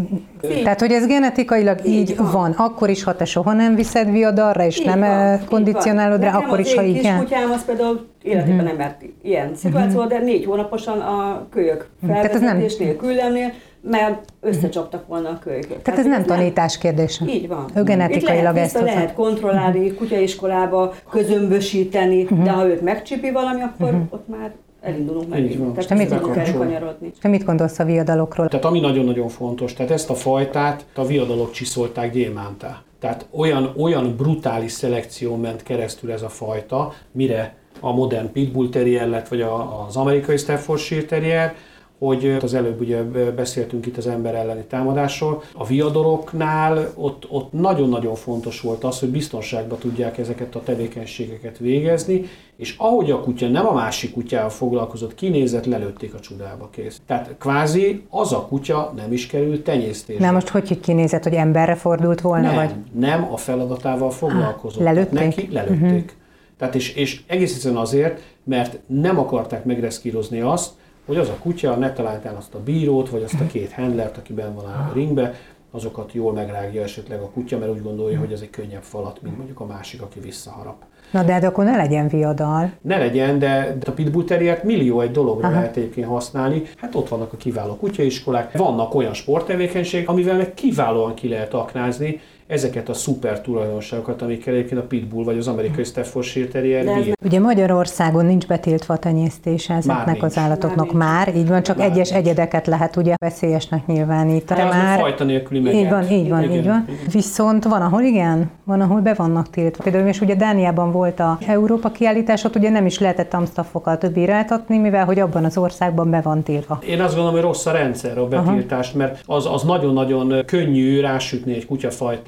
Tehát, 0.63 0.79
hogy 0.79 0.91
ez 0.91 1.07
genetikailag 1.07 1.85
így, 1.85 2.09
így 2.09 2.17
van. 2.17 2.31
van. 2.31 2.51
Akkor 2.51 2.89
is, 2.89 3.03
ha 3.03 3.15
te 3.15 3.25
soha 3.25 3.53
nem 3.53 3.75
viszed 3.75 4.11
viadalra, 4.11 4.65
és 4.65 4.79
így 4.79 4.85
nem 4.85 4.99
van, 4.99 5.45
kondicionálod 5.45 6.21
rá, 6.21 6.37
akkor 6.37 6.59
is, 6.59 6.73
ha 6.73 6.81
igen. 6.81 7.17
Kutyám 7.17 7.51
az 7.51 7.65
például 7.65 8.07
életében 8.27 8.65
nem 8.65 8.75
mert 8.75 9.01
ilyen 9.21 9.55
szituáció, 9.55 10.05
de 10.05 10.19
négy 10.19 10.45
hónaposan 10.45 10.99
a 10.99 11.47
kölyök 11.49 11.89
felvezetés 12.07 12.77
nélkül 12.77 13.13
lennél, 13.13 13.53
mert 13.81 14.31
összecsaptak 14.41 15.07
volna 15.07 15.29
a 15.29 15.39
kölykök. 15.39 15.81
Tehát 15.81 15.99
ez 15.99 16.05
nem 16.05 16.23
tanítás 16.23 16.77
kérdése. 16.77 17.25
Így 17.27 17.47
van. 17.47 17.65
Ő 17.75 17.83
genetikailag 17.83 18.55
Itt 18.55 18.61
ezt 18.61 18.73
lehet, 18.73 18.93
lehet 18.93 19.13
kontrollálni, 19.13 19.93
kutyaiskolába 19.93 20.93
közömbösíteni, 21.09 22.23
de 22.23 22.51
ha 22.51 22.67
őt 22.67 22.81
megcsipi 22.81 23.31
valami, 23.31 23.61
akkor 23.61 24.01
ott 24.09 24.27
már 24.27 24.51
elindulunk 24.81 25.23
Így 25.23 25.29
megint. 25.29 25.57
van. 25.57 25.73
Tehát 25.73 25.87
te 25.87 25.95
mit. 25.95 27.13
És 27.13 27.19
te 27.21 27.27
mit 27.27 27.43
gondolsz 27.43 27.79
a 27.79 27.83
viadalokról? 27.83 28.47
Tehát 28.47 28.65
ami 28.65 28.79
nagyon-nagyon 28.79 29.27
fontos, 29.27 29.73
tehát 29.73 29.91
ezt 29.91 30.09
a 30.09 30.15
fajtát 30.15 30.85
a 30.95 31.05
viadalok 31.05 31.51
csiszolták 31.51 32.11
gyémántá. 32.11 32.81
Tehát 32.99 33.25
olyan, 33.31 33.73
olyan 33.77 34.15
brutális 34.15 34.71
szelekció 34.71 35.35
ment 35.35 35.63
keresztül 35.63 36.11
ez 36.11 36.21
a 36.21 36.29
fajta, 36.29 36.93
mire 37.11 37.55
a 37.79 37.91
modern 37.91 38.31
pitbull 38.31 38.69
terrier 38.69 39.07
lett, 39.07 39.27
vagy 39.27 39.41
a, 39.41 39.85
az 39.87 39.95
amerikai 39.95 40.37
Staffordshire 40.37 41.05
terrier, 41.05 41.55
hogy 41.99 42.37
az 42.41 42.53
előbb 42.53 42.79
ugye 42.81 43.03
beszéltünk 43.35 43.85
itt 43.85 43.97
az 43.97 44.07
ember 44.07 44.35
elleni 44.35 44.63
támadásról. 44.69 45.43
A 45.53 45.65
viadoroknál 45.65 46.91
ott, 46.95 47.27
ott 47.29 47.51
nagyon-nagyon 47.51 48.15
fontos 48.15 48.61
volt 48.61 48.83
az, 48.83 48.99
hogy 48.99 49.09
biztonságban 49.09 49.77
tudják 49.77 50.17
ezeket 50.17 50.55
a 50.55 50.63
tevékenységeket 50.63 51.57
végezni, 51.57 52.23
és 52.57 52.75
ahogy 52.77 53.11
a 53.11 53.19
kutya 53.19 53.47
nem 53.47 53.67
a 53.67 53.73
másik 53.73 54.13
kutyával 54.13 54.49
foglalkozott, 54.49 55.15
kinézett, 55.15 55.65
lelőtték 55.65 56.13
a 56.13 56.19
csudába 56.19 56.69
kész. 56.71 57.01
Tehát 57.05 57.35
kvázi 57.39 58.03
az 58.09 58.33
a 58.33 58.41
kutya 58.41 58.93
nem 58.95 59.11
is 59.11 59.27
került 59.27 59.63
tenyésztésre. 59.63 60.25
Na 60.25 60.31
most 60.31 60.47
hogy, 60.47 60.67
hogy 60.67 60.79
kinézett, 60.79 61.23
hogy 61.23 61.33
emberre 61.33 61.75
fordult 61.75 62.21
volna, 62.21 62.47
nem, 62.47 62.55
vagy? 62.55 62.71
nem 62.93 63.27
a 63.31 63.37
feladatával 63.37 64.11
foglalkozott. 64.11 64.83
lelőtték? 64.83 65.13
Tehát 65.13 65.35
Neki 65.35 65.53
lelőtték. 65.53 65.81
Uh-huh. 65.81 66.16
Tehát 66.57 66.75
és, 66.75 66.93
és 66.95 67.21
egész 67.27 67.53
egyszerűen 67.53 67.81
azért, 67.81 68.21
mert 68.43 68.79
nem 68.87 69.19
akarták 69.19 69.65
megreszkírozni 69.65 70.39
azt, 70.39 70.71
hogy 71.05 71.17
az 71.17 71.29
a 71.29 71.37
kutya 71.41 71.75
ne 71.75 71.93
találján 71.93 72.35
azt 72.35 72.53
a 72.53 72.59
bírót, 72.59 73.09
vagy 73.09 73.23
azt 73.23 73.39
a 73.41 73.47
két 73.47 73.71
handlert, 73.71 74.17
aki 74.17 74.33
benn 74.33 74.55
van 74.55 74.65
a 74.65 74.91
ringbe, 74.93 75.33
azokat 75.71 76.13
jól 76.13 76.33
megrágja 76.33 76.83
esetleg 76.83 77.21
a 77.21 77.29
kutya, 77.29 77.57
mert 77.57 77.71
úgy 77.71 77.81
gondolja, 77.81 78.19
hogy 78.19 78.31
ez 78.31 78.41
egy 78.41 78.49
könnyebb 78.49 78.81
falat, 78.81 79.21
mint 79.21 79.37
mondjuk 79.37 79.59
a 79.59 79.65
másik, 79.65 80.01
aki 80.01 80.19
visszaharap. 80.19 80.75
Na 81.11 81.23
de, 81.23 81.39
de 81.39 81.47
akkor 81.47 81.63
ne 81.63 81.75
legyen 81.75 82.07
viadal. 82.07 82.71
Ne 82.81 82.97
legyen, 82.97 83.39
de, 83.39 83.77
de 83.79 83.89
a 83.89 83.91
pitbull 83.91 84.23
terriert 84.23 84.63
millió 84.63 85.01
egy 85.01 85.11
dologra 85.11 85.47
Aha. 85.47 85.55
lehet 85.55 85.77
egyébként 85.77 86.07
használni. 86.07 86.61
Hát 86.75 86.95
ott 86.95 87.07
vannak 87.07 87.33
a 87.33 87.37
kiváló 87.37 87.75
kutyaiskolák, 87.75 88.57
vannak 88.57 88.95
olyan 88.95 89.13
sporttevékenységek, 89.13 90.09
amivel 90.09 90.37
meg 90.37 90.53
kiválóan 90.53 91.13
ki 91.13 91.27
lehet 91.27 91.53
aknázni 91.53 92.21
ezeket 92.47 92.89
a 92.89 92.93
szuper 92.93 93.41
tulajdonságokat, 93.41 94.21
amikkel 94.21 94.53
egyébként 94.53 94.81
a 94.81 94.83
pitbull 94.83 95.23
vagy 95.23 95.37
az 95.37 95.47
amerikai 95.47 95.83
Staffordshire 95.83 96.47
terrier 96.47 97.03
bír. 97.03 97.15
Ugye 97.25 97.39
Magyarországon 97.39 98.25
nincs 98.25 98.47
betiltva 98.47 98.93
a 98.93 98.97
tenyésztése 98.97 99.73
ezeknek 99.73 100.05
nincs. 100.05 100.21
az 100.21 100.37
állatoknak 100.37 100.93
Már 100.93 101.25
már, 101.25 101.35
így 101.35 101.47
van, 101.47 101.63
csak 101.63 101.77
Már 101.77 101.91
egyes 101.91 102.09
nincs. 102.09 102.25
egyedeket 102.25 102.67
lehet 102.67 102.95
ugye 102.95 103.13
veszélyesnek 103.17 103.85
nyilvánítani. 103.85 104.59
De 104.59 104.67
az 104.67 104.75
meg 104.75 104.99
fajta 104.99 105.23
nélküli 105.23 105.59
megelt. 105.59 105.83
Így 105.83 105.89
van, 105.89 106.11
így 106.11 106.29
van, 106.29 106.43
Igen. 106.43 106.55
így 106.55 106.65
van. 106.65 106.85
Viszont 107.11 107.63
van, 107.63 107.81
ahol 107.81 108.01
igen, 108.01 108.49
van, 108.63 108.81
ahol 108.81 109.01
be 109.01 109.13
vannak 109.13 109.49
tiltva. 109.49 109.83
Például 109.83 110.07
és 110.07 110.21
ugye 110.21 110.35
Dániában 110.35 110.91
volt 110.91 111.19
a 111.19 111.37
Európa 111.47 111.89
kiállítás, 111.89 112.43
ott 112.43 112.55
ugye 112.55 112.69
nem 112.69 112.85
is 112.85 112.99
lehetett 112.99 113.33
amstaffokat 113.33 114.11
bíráltatni, 114.11 114.77
mivel 114.77 115.05
hogy 115.05 115.19
abban 115.19 115.45
az 115.45 115.57
országban 115.57 116.09
be 116.09 116.21
van 116.21 116.43
tiltva. 116.43 116.79
Én 116.87 117.01
azt 117.01 117.13
gondolom, 117.13 117.33
hogy 117.33 117.41
rossz 117.41 117.65
a 117.65 117.71
rendszer 117.71 118.17
a 118.17 118.27
betiltást, 118.27 118.95
mert 118.95 119.21
az, 119.25 119.45
az 119.45 119.63
nagyon-nagyon 119.63 120.45
könnyű 120.45 120.99
rásütni 120.99 121.53
egy 121.53 121.65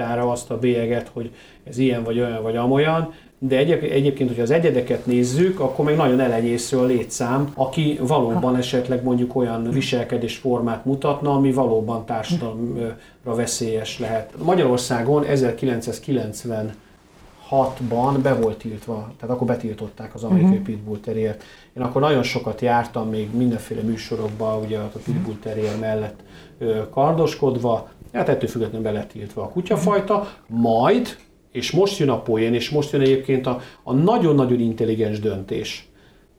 kutyafajtára 0.09 0.31
azt 0.31 0.51
a 0.51 0.59
bélyeget, 0.59 1.09
hogy 1.13 1.31
ez 1.63 1.77
ilyen 1.77 2.03
vagy 2.03 2.19
olyan 2.19 2.41
vagy 2.41 2.55
amolyan, 2.55 3.13
de 3.41 3.57
egyéb, 3.57 3.83
egyébként, 3.83 4.29
hogyha 4.29 4.43
az 4.43 4.51
egyedeket 4.51 5.05
nézzük, 5.05 5.59
akkor 5.59 5.85
meg 5.85 5.95
nagyon 5.95 6.19
elenyésző 6.19 6.77
a 6.77 6.85
létszám, 6.85 7.51
aki 7.55 7.99
valóban 8.01 8.55
esetleg 8.55 9.03
mondjuk 9.03 9.35
olyan 9.35 9.69
viselkedésformát 9.69 10.85
mutatna, 10.85 11.33
ami 11.33 11.51
valóban 11.51 12.05
társadalomra 12.05 12.95
veszélyes 13.23 13.99
lehet. 13.99 14.33
Magyarországon 14.43 15.25
1996-ban 15.27 18.17
be 18.21 18.33
volt 18.33 18.57
tiltva, 18.57 19.11
tehát 19.19 19.35
akkor 19.35 19.47
betiltották 19.47 20.15
az 20.15 20.23
amerikai 20.23 20.51
uh-huh. 20.51 20.65
pitbull 20.65 20.99
terriert. 20.99 21.43
Én 21.77 21.83
akkor 21.83 22.01
nagyon 22.01 22.23
sokat 22.23 22.61
jártam 22.61 23.09
még 23.09 23.35
mindenféle 23.35 23.81
műsorokba, 23.81 24.59
ugye 24.65 24.77
a 24.77 24.91
pitbull 25.03 25.35
terrier 25.41 25.79
mellett 25.79 26.19
ö, 26.57 26.89
kardoskodva, 26.89 27.89
hát 28.13 28.29
ettől 28.29 28.49
függetlenül 28.49 28.91
be 28.91 28.91
lett 28.91 29.09
tiltva 29.09 29.41
a 29.41 29.49
kutyafajta, 29.49 30.33
majd, 30.47 31.17
és 31.51 31.71
most 31.71 31.99
jön 31.99 32.09
a 32.09 32.21
poén, 32.21 32.53
és 32.53 32.69
most 32.69 32.91
jön 32.91 33.01
egyébként 33.01 33.47
a, 33.47 33.61
a 33.83 33.93
nagyon-nagyon 33.93 34.59
intelligens 34.59 35.19
döntés. 35.19 35.87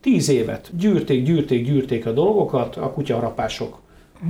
Tíz 0.00 0.28
évet 0.28 0.70
gyűrték, 0.76 1.24
gyűrték, 1.24 1.64
gyűrték 1.64 2.06
a 2.06 2.12
dolgokat, 2.12 2.76
a 2.76 2.92
kutyaharapások 2.92 3.80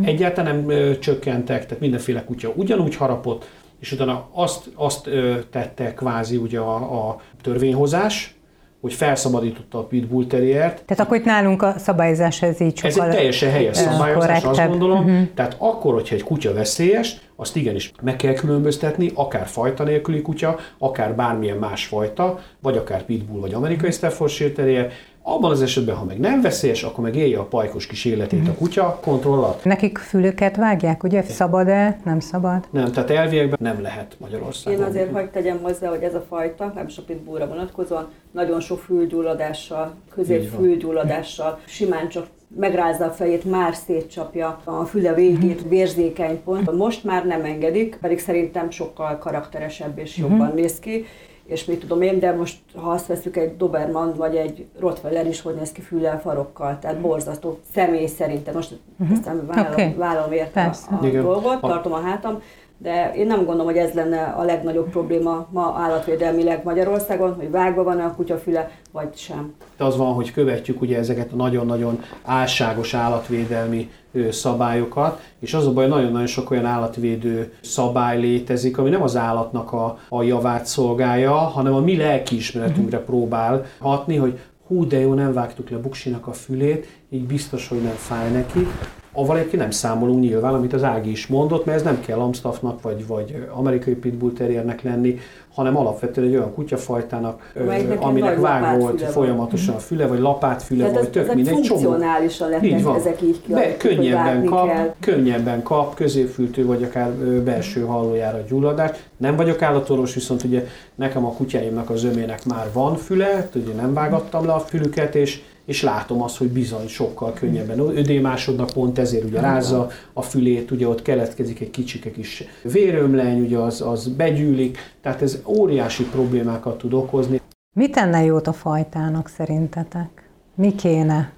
egyáltalán 0.03 0.57
nem 0.57 0.71
ö, 0.71 0.99
csökkentek, 0.99 1.67
tehát 1.67 1.81
mindenféle 1.81 2.25
kutya 2.25 2.53
ugyanúgy 2.57 2.97
harapott, 2.97 3.49
és 3.79 3.93
utána 3.93 4.29
azt, 4.33 4.71
azt 4.75 5.07
ö, 5.07 5.35
tette 5.51 5.95
kvázi 5.95 6.37
ugye 6.37 6.59
a, 6.59 7.09
a 7.09 7.21
törvényhozás, 7.43 8.35
hogy 8.81 8.93
felszabadította 8.93 9.79
a 9.79 9.83
pitbull 9.83 10.27
terriert, 10.27 10.83
Tehát 10.87 11.05
akkor 11.05 11.17
itt 11.17 11.25
nálunk 11.25 11.63
a 11.63 11.75
szabályozás 11.79 12.43
ez 12.43 12.61
így 12.61 12.81
ez 12.83 12.93
sokkal 12.93 13.09
egy 13.09 13.15
teljesen 13.15 13.51
helyes 13.51 13.77
szabályozás, 13.77 14.45
azt 14.45 14.67
gondolom. 14.69 15.05
Mhm. 15.05 15.23
Tehát 15.35 15.57
akkor, 15.59 15.95
hogyha 15.95 16.15
egy 16.15 16.23
kutya 16.23 16.53
veszélyes, 16.53 17.17
azt 17.37 17.57
igenis 17.57 17.93
meg 18.03 18.17
kell 18.17 18.33
különböztetni, 18.33 19.11
akár 19.15 19.47
fajta 19.47 19.85
nélküli 19.85 20.23
kutya, 20.23 20.59
akár 20.79 21.15
bármilyen 21.15 21.57
más 21.57 21.87
fajta, 21.87 22.39
vagy 22.63 22.77
akár 22.77 23.03
pitbull, 23.03 23.41
vagy 23.41 23.55
amerikai 23.55 23.91
Staffordshire 23.91 24.53
terrier. 24.53 24.93
Abban 25.23 25.51
az 25.51 25.63
esetben, 25.63 25.95
ha 25.95 26.05
meg 26.05 26.19
nem 26.19 26.41
veszélyes, 26.41 26.83
akkor 26.83 27.05
meg 27.05 27.17
élje 27.17 27.39
a 27.39 27.45
pajkos 27.45 27.87
kis 27.87 28.05
életét 28.05 28.49
a 28.49 28.55
kutya 28.55 28.99
kontroll 29.03 29.39
alatt. 29.39 29.65
Nekik 29.65 29.99
fülüket 29.99 30.57
vágják, 30.57 31.03
ugye? 31.03 31.23
Szabad-e? 31.23 32.01
Nem 32.05 32.21
szabad? 32.21 32.67
Nem, 32.71 32.93
tehát 32.93 33.11
elviekben 33.11 33.59
nem 33.61 33.83
lehet 33.83 34.17
Magyarországon. 34.19 34.81
Én 34.81 34.87
azért 34.87 35.13
hagyd 35.13 35.31
tegyem 35.31 35.59
hozzá, 35.63 35.89
hogy 35.89 36.03
ez 36.03 36.15
a 36.15 36.25
fajta, 36.29 36.73
nem 36.75 36.87
is 36.87 36.99
a 36.99 37.03
pitbullra 37.03 37.47
vonatkozóan, 37.47 38.09
nagyon 38.31 38.61
sok 38.61 38.79
fülgyulladással, 38.79 39.95
középfülgyulladással, 40.15 41.59
simán 41.67 42.09
csak 42.09 42.27
megrázza 42.57 43.05
a 43.05 43.11
fejét, 43.11 43.45
már 43.45 43.75
szétcsapja 43.75 44.61
a 44.65 44.85
füle 44.85 45.15
végét, 45.15 45.69
vérzékeny 45.69 46.43
pont. 46.43 46.73
Most 46.73 47.05
már 47.05 47.27
nem 47.27 47.45
engedik, 47.45 47.99
pedig 48.01 48.19
szerintem 48.19 48.71
sokkal 48.71 49.19
karakteresebb 49.19 49.99
és 49.99 50.17
jobban 50.17 50.53
néz 50.55 50.79
ki. 50.79 51.05
És 51.51 51.65
mit 51.65 51.81
tudom 51.81 52.03
én, 52.03 52.19
de 52.19 52.33
most 52.33 52.59
ha 52.75 52.91
azt 52.91 53.07
veszük 53.07 53.37
egy 53.37 53.57
Doberman 53.57 54.15
vagy 54.17 54.37
egy 54.37 54.67
Rottweiler 54.79 55.27
is, 55.27 55.41
hogy 55.41 55.55
néz 55.55 55.73
ki 55.73 55.81
füllel, 55.81 56.21
farokkal, 56.21 56.79
tehát 56.79 57.01
borzasztó 57.01 57.59
személy 57.75 58.07
szerintem. 58.07 58.55
Most 58.55 58.79
aztán 59.13 59.47
vállalom, 59.47 59.73
Oké. 59.73 59.95
vállalom 59.97 60.33
érte 60.33 60.63
Persze. 60.63 60.87
a, 60.91 61.05
a 61.05 61.11
dolgot, 61.23 61.61
tartom 61.61 61.93
a 61.93 62.01
hátam, 62.01 62.43
de 62.83 63.13
én 63.15 63.27
nem 63.27 63.39
gondolom, 63.39 63.67
hogy 63.67 63.77
ez 63.77 63.93
lenne 63.93 64.23
a 64.23 64.43
legnagyobb 64.43 64.91
probléma 64.91 65.47
ma 65.51 65.75
állatvédelmileg 65.79 66.65
Magyarországon, 66.65 67.35
hogy 67.35 67.51
vágva 67.51 67.83
van 67.83 68.01
a 68.01 68.15
kutyafüle, 68.15 68.71
vagy 68.93 69.17
sem. 69.17 69.55
De 69.77 69.85
az 69.85 69.97
van, 69.97 70.15
hogy 70.15 70.33
követjük 70.33 70.81
ugye 70.81 70.99
ezeket 70.99 71.33
a 71.33 71.37
nagyon-nagyon 71.37 72.03
álságos 72.23 72.95
állatvédelmi 72.95 73.91
szabályokat, 74.31 75.21
és 75.39 75.55
az 75.55 75.67
a 75.67 75.73
baj, 75.73 75.87
nagyon-nagyon 75.87 76.27
sok 76.27 76.51
olyan 76.51 76.65
állatvédő 76.65 77.53
szabály 77.61 78.21
létezik, 78.21 78.79
ami 78.79 78.91
nem 78.91 79.03
az 79.03 79.17
állatnak 79.17 79.73
a, 79.73 79.99
a 80.09 80.23
javát 80.23 80.67
szolgálja, 80.67 81.33
hanem 81.33 81.75
a 81.75 81.81
mi 81.81 81.97
lelkiismeretünkre 81.97 82.99
próbál 82.99 83.67
hatni, 83.79 84.17
hogy 84.17 84.39
hú, 84.67 84.87
de 84.87 84.99
jó, 84.99 85.15
nem 85.15 85.33
vágtuk 85.33 85.71
le 85.71 85.77
Buksinak 85.77 86.27
a 86.27 86.33
fülét, 86.33 86.87
így 87.11 87.27
biztos, 87.27 87.69
hogy 87.69 87.83
nem 87.83 87.95
fáj 87.97 88.31
neki. 88.31 88.67
Aval 89.13 89.37
egyébként 89.39 89.63
nem 89.63 89.71
számolunk 89.71 90.21
nyilván, 90.21 90.55
amit 90.55 90.73
az 90.73 90.83
Ági 90.85 91.11
is 91.11 91.27
mondott, 91.27 91.65
mert 91.65 91.79
ez 91.79 91.85
nem 91.85 92.01
kell 92.01 92.19
Amstaffnak 92.19 92.83
vagy, 92.83 93.07
vagy 93.07 93.47
amerikai 93.55 93.95
pitbull 93.95 94.33
terriernek 94.33 94.83
lenni, 94.83 95.19
hanem 95.55 95.77
alapvetően 95.77 96.27
egy 96.29 96.35
olyan 96.35 96.55
kutyafajtának, 96.55 97.53
ö, 97.55 97.63
Amelyiknek 97.63 98.01
aminek 98.01 98.41
vág 98.41 98.81
volt 98.81 99.03
folyamatosan 99.03 99.75
a 99.75 99.79
füle, 99.79 100.07
vagy 100.07 100.19
lapátfüle, 100.19 100.85
Tehát 100.85 101.01
vagy 101.01 101.11
tök 101.11 101.23
ezek 101.23 101.35
mindegy, 101.35 101.61
csomó. 101.61 101.81
funkcionálisan 101.81 102.49
lettek 102.49 102.83
van. 102.83 102.97
ezek 102.97 103.23
így 103.23 103.41
Be, 103.47 103.77
kialakult, 103.77 103.83
hogy 103.83 103.95
könnyebben 103.95 104.45
kap, 104.45 104.67
kell. 104.67 104.95
könnyebben 105.01 105.63
kap 105.63 105.95
középfültő 105.95 106.67
vagy 106.67 106.83
akár 106.83 107.11
belső 107.45 107.85
hallójára 107.85 108.39
gyulladást. 108.49 109.05
Nem 109.17 109.37
vagyok 109.37 109.63
állatorvos, 109.63 110.15
viszont 110.15 110.45
ugye 110.45 110.67
nekem 110.95 111.25
a 111.25 111.33
kutyáimnak 111.33 111.91
az 111.91 112.05
ömének 112.05 112.45
már 112.45 112.67
van 112.73 112.97
füle, 112.97 113.49
ugye 113.55 113.75
nem 113.75 113.95
vágattam 113.95 114.47
le 114.47 114.53
a 114.53 114.59
fülüket, 114.61 115.15
és 115.15 115.43
és 115.71 115.83
látom 115.83 116.23
azt, 116.23 116.37
hogy 116.37 116.49
bizony 116.49 116.87
sokkal 116.87 117.33
könnyebben 117.33 117.79
ödémásodnak, 117.79 118.71
pont 118.71 118.99
ezért 118.99 119.25
ugye 119.25 119.41
rázza 119.41 119.89
a 120.13 120.23
fülét, 120.23 120.71
ugye 120.71 120.89
ott 120.89 121.03
keletkezik 121.03 121.61
egy 121.61 121.71
kicsike 121.71 122.11
kis 122.11 122.45
vérömleny, 122.63 123.41
ugye 123.41 123.59
az, 123.59 123.81
az 123.81 124.09
begyűlik, 124.09 124.79
tehát 125.03 125.23
ez 125.23 125.43
óriási 125.47 126.05
problémákat 126.05 126.79
tud 126.79 126.93
okozni. 126.93 127.41
Mi 127.77 127.91
tenne 127.91 128.25
jót 128.25 128.47
a 128.47 128.53
fajtának 128.53 129.29
szerintetek? 129.29 130.31
Mi 130.55 130.75
kéne? 130.75 131.33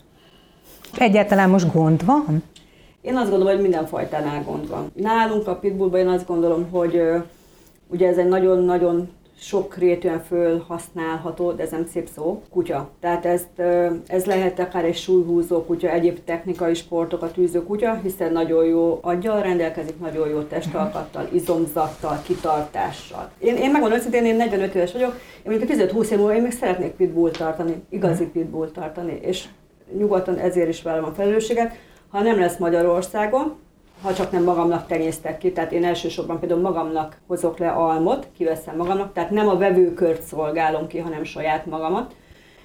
Egyáltalán 0.99 1.51
most 1.51 1.73
gond 1.73 2.05
van? 2.05 2.43
Én 3.01 3.17
azt 3.17 3.31
gondolom, 3.31 3.53
hogy 3.55 3.63
minden 3.63 3.87
fajtánál 3.87 4.43
gond 4.43 4.69
van. 4.69 4.91
Nálunk 4.95 5.47
a 5.47 5.55
pitbullban 5.55 6.01
én 6.01 6.09
azt 6.09 6.27
gondolom, 6.27 6.71
hogy 6.71 7.01
ugye 7.89 8.09
ez 8.09 8.17
egy 8.17 8.29
nagyon-nagyon 8.29 9.09
sok 9.43 9.77
rétűen 9.77 10.23
fölhasználható, 10.23 11.53
de 11.53 11.63
ez 11.63 11.71
nem 11.71 11.87
szép 11.87 12.09
szó, 12.15 12.43
kutya. 12.51 12.91
Tehát 13.01 13.27
ezt, 13.27 13.59
ez 14.07 14.25
lehet 14.25 14.59
akár 14.59 14.85
egy 14.85 14.97
súlyhúzó 14.97 15.65
kutya, 15.65 15.89
egyéb 15.91 16.19
technikai 16.25 16.75
sportokat 16.75 17.39
űző 17.39 17.63
kutya, 17.63 18.01
hiszen 18.03 18.33
nagyon 18.33 18.65
jó 18.65 18.99
aggyal 19.03 19.43
rendelkezik, 19.43 20.01
nagyon 20.01 20.29
jó 20.29 20.41
testalkattal, 20.41 21.29
izomzattal, 21.33 22.23
kitartással. 22.25 23.31
Én, 23.39 23.57
én 23.57 23.71
megmondom 23.71 23.99
őszintén, 23.99 24.25
én 24.25 24.37
45 24.37 24.75
éves 24.75 24.93
vagyok, 24.93 25.13
én 25.43 25.53
mondjuk 25.53 25.91
15-20 25.91 26.11
év 26.11 26.19
múlva 26.19 26.35
én 26.35 26.43
még 26.43 26.53
szeretnék 26.53 26.93
pitbull 26.93 27.31
tartani, 27.31 27.83
igazi 27.89 28.25
pitbull 28.25 28.71
tartani, 28.71 29.19
és 29.23 29.45
nyugodtan 29.99 30.39
ezért 30.39 30.69
is 30.69 30.83
vállalom 30.83 31.11
a 31.11 31.15
felelősséget. 31.15 31.75
Ha 32.09 32.23
nem 32.23 32.39
lesz 32.39 32.57
Magyarországon, 32.57 33.57
ha 34.03 34.15
csak 34.15 34.31
nem 34.31 34.45
magamnak 34.45 34.87
tenyésztek 34.87 35.39
ki, 35.39 35.53
tehát 35.53 35.73
én 35.73 35.85
elsősorban 35.85 36.39
például 36.39 36.61
magamnak 36.61 37.21
hozok 37.27 37.59
le 37.59 37.71
almot, 37.71 38.29
kiveszem 38.37 38.77
magamnak, 38.77 39.13
tehát 39.13 39.31
nem 39.31 39.49
a 39.49 39.57
vevőkört 39.57 40.23
szolgálom 40.23 40.87
ki, 40.87 40.99
hanem 40.99 41.25
saját 41.25 41.67
magamat. 41.67 42.15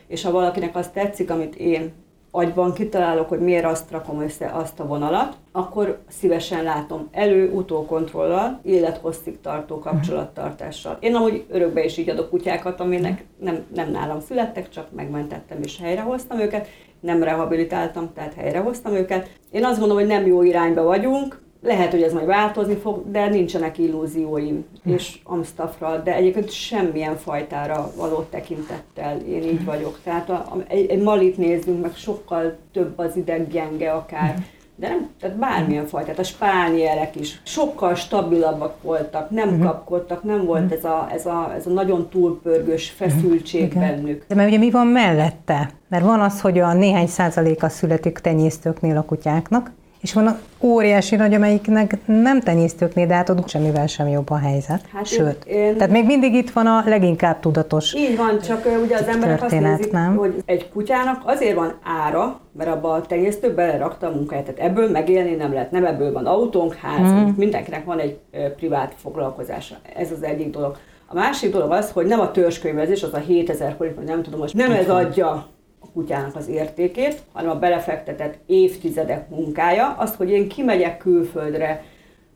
És 0.08 0.24
ha 0.24 0.32
valakinek 0.32 0.76
azt 0.76 0.94
tetszik, 0.94 1.30
amit 1.30 1.56
én 1.56 1.94
agyban 2.32 2.74
kitalálok, 2.74 3.30
hogy 3.30 3.40
miért 3.40 3.66
azt 3.66 3.92
rakom 3.92 4.22
össze 4.22 4.52
azt 4.54 4.80
a 4.80 4.88
vonalat, 4.88 5.38
akkor 5.52 6.00
szívesen 6.08 6.64
látom 6.64 7.08
elő, 7.12 7.52
utókontrollal, 7.52 8.60
élethosszig 8.64 9.42
tartó 9.42 9.80
kapcsolattartással. 9.80 10.98
Én 11.00 11.16
amúgy 11.16 11.46
örökbe 11.50 11.84
is 11.84 11.98
így 11.98 12.10
adok 12.10 12.30
kutyákat, 12.30 12.80
aminek 12.80 13.26
nem, 13.40 13.66
nem 13.76 13.92
nálam 13.92 14.20
születtek, 14.20 14.70
csak 14.70 14.92
megmentettem 14.92 15.62
és 15.64 15.80
helyrehoztam 15.80 16.40
őket, 16.40 16.68
nem 17.00 17.24
rehabilitáltam, 17.24 18.14
tehát 18.14 18.34
helyrehoztam 18.34 18.94
őket. 18.94 19.30
Én 19.52 19.66
azt 19.66 19.80
gondolom, 19.80 20.04
hogy 20.04 20.12
nem 20.12 20.28
jó 20.28 20.44
irányba 20.44 20.84
vagyunk, 20.84 21.40
lehet, 21.62 21.92
hogy 21.92 22.02
ez 22.02 22.14
majd 22.14 22.26
változni 22.26 22.76
fog, 22.76 23.12
de 23.12 23.30
nincsenek 23.30 23.78
illúzióim 23.78 24.66
hm. 24.84 24.90
és 24.90 25.20
Amstaffra, 25.24 25.98
de 25.98 26.16
egyébként 26.16 26.52
semmilyen 26.52 27.18
fajtára 27.18 27.92
való 27.96 28.26
tekintettel 28.30 29.20
én 29.20 29.44
így 29.44 29.60
hm. 29.60 29.66
vagyok. 29.66 30.00
Tehát 30.04 30.30
a, 30.30 30.34
a, 30.34 30.64
egy, 30.68 30.90
egy 30.90 31.02
malit 31.02 31.38
nézzünk, 31.38 31.82
meg 31.82 31.96
sokkal 31.96 32.58
több 32.72 33.00
az 33.00 33.14
gyenge 33.50 33.92
akár. 33.92 34.34
Hm. 34.34 34.42
De 34.80 34.88
nem, 34.88 35.10
tehát 35.20 35.38
bármilyen 35.38 35.86
fajta, 35.86 36.12
a 36.18 36.24
spánielek 36.24 37.16
is 37.16 37.42
sokkal 37.44 37.96
stabilabbak 37.96 38.82
voltak, 38.82 39.30
nem 39.30 39.48
uh-huh. 39.48 39.66
kapkodtak, 39.66 40.24
nem 40.24 40.46
volt 40.46 40.72
ez 40.72 40.84
a, 40.84 41.10
ez, 41.14 41.26
a, 41.26 41.54
ez 41.56 41.66
a 41.66 41.70
nagyon 41.70 42.08
túlpörgős 42.10 42.90
feszültség 42.90 43.68
uh-huh. 43.68 43.82
bennük. 43.82 44.26
De 44.28 44.36
mert 44.36 44.50
ugye 44.50 44.58
mi 44.58 44.72
van 44.72 44.88
mellette? 44.88 45.70
Mert 45.88 46.04
van 46.04 46.20
az, 46.20 46.42
hogy 46.42 46.60
a 46.60 46.74
néhány 46.74 47.08
százaléka 47.08 47.70
születik 47.70 48.20
tenyésztőknél 48.20 48.98
a 48.98 49.02
kutyáknak, 49.02 49.72
és 50.02 50.14
van 50.14 50.38
óriási 50.62 51.16
nagy, 51.16 51.34
amelyiknek 51.34 51.98
nem 52.06 52.42
tenyésztőknél, 52.42 53.08
de 53.08 53.14
hát 53.14 53.30
ott 53.30 53.50
semmivel 53.50 53.88
sem 53.88 54.08
jobb 54.08 54.30
a 54.30 54.38
helyzet. 54.38 54.82
Hát 54.94 55.06
Sőt, 55.06 55.46
én, 55.46 55.78
tehát 55.78 55.92
még 55.92 56.06
mindig 56.06 56.34
itt 56.34 56.50
van 56.50 56.66
a 56.66 56.84
leginkább 56.86 57.40
tudatos 57.40 57.94
Így 57.94 58.18
van, 58.18 58.40
csak 58.40 58.66
ugye 58.84 58.96
az 58.96 59.08
emberek 59.08 59.44
azt 59.44 59.60
nézik, 59.60 59.92
nem? 59.92 60.16
hogy 60.16 60.44
egy 60.46 60.70
kutyának 60.70 61.22
azért 61.26 61.56
van 61.56 61.74
ára, 61.84 62.40
mert 62.58 62.70
abban 62.70 63.00
a 63.00 63.02
tenyésztő 63.02 63.54
belerakta 63.54 64.08
a 64.08 64.12
munkáját. 64.12 64.46
Tehát 64.46 64.72
ebből 64.72 64.90
megélni 64.90 65.36
nem 65.36 65.54
lehet. 65.54 65.72
Nem 65.72 65.86
ebből 65.86 66.12
van 66.12 66.26
autónk, 66.26 66.74
házunk, 66.76 67.26
hmm. 67.26 67.34
mindenkinek 67.38 67.86
van 67.86 68.00
egy 68.00 68.20
privát 68.56 68.94
foglalkozása. 68.98 69.76
Ez 69.96 70.12
az 70.12 70.24
egyik 70.24 70.50
dolog. 70.50 70.78
A 71.08 71.14
másik 71.14 71.52
dolog 71.52 71.72
az, 71.72 71.92
hogy 71.92 72.06
nem 72.06 72.20
a 72.20 72.32
törzskönyvezés, 72.32 73.04
az 73.04 73.14
a 73.14 73.18
7000 73.18 73.76
forint, 73.78 74.06
nem 74.06 74.24
tudom, 74.24 74.40
most 74.40 74.54
nem 74.54 74.72
ez 74.72 74.90
adja 74.90 75.48
kutyának 75.94 76.36
az 76.36 76.48
értékét, 76.48 77.22
hanem 77.32 77.50
a 77.50 77.60
belefektetett 77.60 78.38
évtizedek 78.46 79.30
munkája, 79.30 79.96
az, 79.98 80.16
hogy 80.16 80.30
én 80.30 80.48
kimegyek 80.48 80.98
külföldre, 80.98 81.84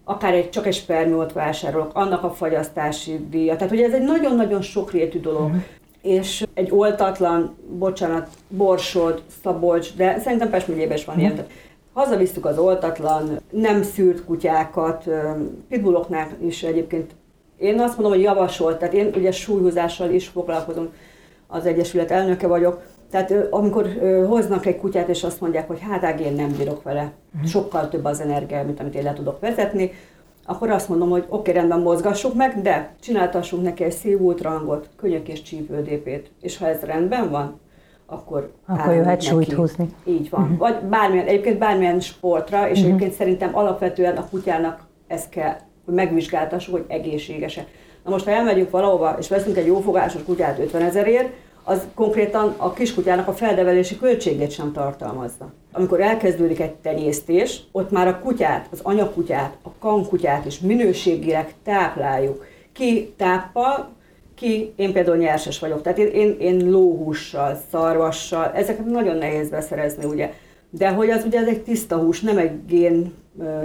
akár 0.03 0.33
egy, 0.33 0.49
csak 0.49 0.67
egy 0.67 0.73
spermiót 0.73 1.33
vásárolok, 1.33 1.91
annak 1.93 2.23
a 2.23 2.31
fagyasztási 2.31 3.27
díja. 3.29 3.55
Tehát 3.55 3.73
ugye 3.73 3.85
ez 3.85 3.93
egy 3.93 4.03
nagyon-nagyon 4.03 4.61
sokrétű 4.61 5.19
dolog. 5.19 5.43
Uh-huh. 5.43 5.61
És 6.01 6.45
egy 6.53 6.71
oltatlan, 6.71 7.55
bocsánat, 7.69 8.27
borsod, 8.47 9.21
szabolcs, 9.43 9.95
de 9.95 10.19
szerintem 10.19 10.49
Pest 10.49 10.67
megyében 10.67 10.97
is 10.97 11.05
van 11.05 11.15
uh-huh. 11.15 11.31
ilyen. 11.31 11.45
Hazavisztük 11.93 12.45
az 12.45 12.57
oltatlan, 12.57 13.39
nem 13.49 13.83
szűrt 13.83 14.25
kutyákat, 14.25 15.05
pitbulloknál 15.69 16.27
is 16.45 16.63
egyébként 16.63 17.11
én 17.57 17.79
azt 17.79 17.93
mondom, 17.97 18.11
hogy 18.11 18.21
javasolt, 18.21 18.77
tehát 18.77 18.93
én 18.93 19.11
ugye 19.15 19.31
súlyhúzással 19.31 20.09
is 20.09 20.27
foglalkozom, 20.27 20.89
az 21.47 21.65
Egyesület 21.65 22.11
elnöke 22.11 22.47
vagyok, 22.47 22.83
tehát 23.11 23.33
amikor 23.49 23.87
hoznak 24.27 24.65
egy 24.65 24.77
kutyát, 24.77 25.07
és 25.09 25.23
azt 25.23 25.41
mondják, 25.41 25.67
hogy 25.67 25.79
hát 25.79 26.19
én 26.19 26.33
nem 26.33 26.53
bírok 26.57 26.83
vele, 26.83 27.11
mhm. 27.31 27.45
sokkal 27.45 27.89
több 27.89 28.05
az 28.05 28.21
energia, 28.21 28.63
mint 28.63 28.79
amit 28.79 28.95
én 28.95 29.03
le 29.03 29.13
tudok 29.13 29.39
vezetni, 29.39 29.91
akkor 30.45 30.69
azt 30.69 30.89
mondom, 30.89 31.09
hogy 31.09 31.25
oké, 31.29 31.35
okay, 31.35 31.53
rendben 31.53 31.79
mozgassuk 31.79 32.33
meg, 32.33 32.61
de 32.61 32.93
csináltassunk 33.01 33.63
neki 33.63 33.83
egy 33.83 33.91
szívult 33.91 34.41
rangot, 34.41 34.89
könyök 34.95 35.27
és 35.27 35.41
csípődépét. 35.41 36.31
És 36.41 36.57
ha 36.57 36.67
ez 36.67 36.81
rendben 36.81 37.29
van, 37.29 37.59
akkor 38.05 38.51
akkor 38.65 38.93
jöhet 38.93 39.21
súlyt 39.21 39.53
húzni. 39.53 39.89
Így 40.03 40.29
van. 40.29 40.41
Uh-huh. 40.41 40.57
Vagy 40.57 40.75
bármilyen, 40.75 41.25
egyébként 41.25 41.57
bármilyen 41.57 41.99
sportra, 41.99 42.69
és 42.69 42.71
uh-huh. 42.71 42.85
egyébként 42.85 43.13
szerintem 43.13 43.55
alapvetően 43.55 44.17
a 44.17 44.27
kutyának 44.29 44.85
ez 45.07 45.29
kell, 45.29 45.55
hogy 45.85 45.93
megvizsgáltassuk, 45.93 46.73
hogy 46.73 46.85
egészséges-e. 46.87 47.65
Na 48.03 48.09
most, 48.09 48.25
ha 48.25 48.31
elmegyünk 48.31 48.69
valahova, 48.69 49.15
és 49.19 49.29
veszünk 49.29 49.57
egy 49.57 49.65
jófogásos 49.65 50.23
kutyát 50.23 50.59
50 50.59 50.81
ezerért, 50.81 51.29
az 51.63 51.87
konkrétan 51.93 52.53
a 52.57 52.73
kiskutyának 52.73 53.27
a 53.27 53.33
feldevelési 53.33 53.97
költségét 53.97 54.51
sem 54.51 54.71
tartalmazza. 54.71 55.53
Amikor 55.71 56.01
elkezdődik 56.01 56.59
egy 56.59 56.73
tenyésztés, 56.73 57.61
ott 57.71 57.91
már 57.91 58.07
a 58.07 58.19
kutyát, 58.19 58.67
az 58.71 58.79
anyakutyát, 58.83 59.57
a 59.61 59.69
kankutyát 59.79 60.45
is 60.45 60.59
minőségileg 60.59 61.53
tápláljuk. 61.63 62.45
Ki 62.73 63.13
táppal, 63.17 63.89
ki, 64.35 64.73
én 64.75 64.93
például 64.93 65.17
nyerses 65.17 65.59
vagyok, 65.59 65.81
tehát 65.81 65.97
én, 65.97 66.07
én, 66.07 66.35
én 66.39 66.69
lóhússal, 66.69 67.61
szarvassal, 67.71 68.51
ezeket 68.55 68.85
nagyon 68.85 69.17
nehéz 69.17 69.49
beszerezni, 69.49 70.05
ugye. 70.05 70.33
De 70.69 70.89
hogy 70.89 71.09
az 71.09 71.25
ugye 71.25 71.39
ez 71.39 71.47
egy 71.47 71.61
tiszta 71.61 71.97
hús, 71.97 72.21
nem 72.21 72.37
egy 72.37 72.65
gén 72.65 73.13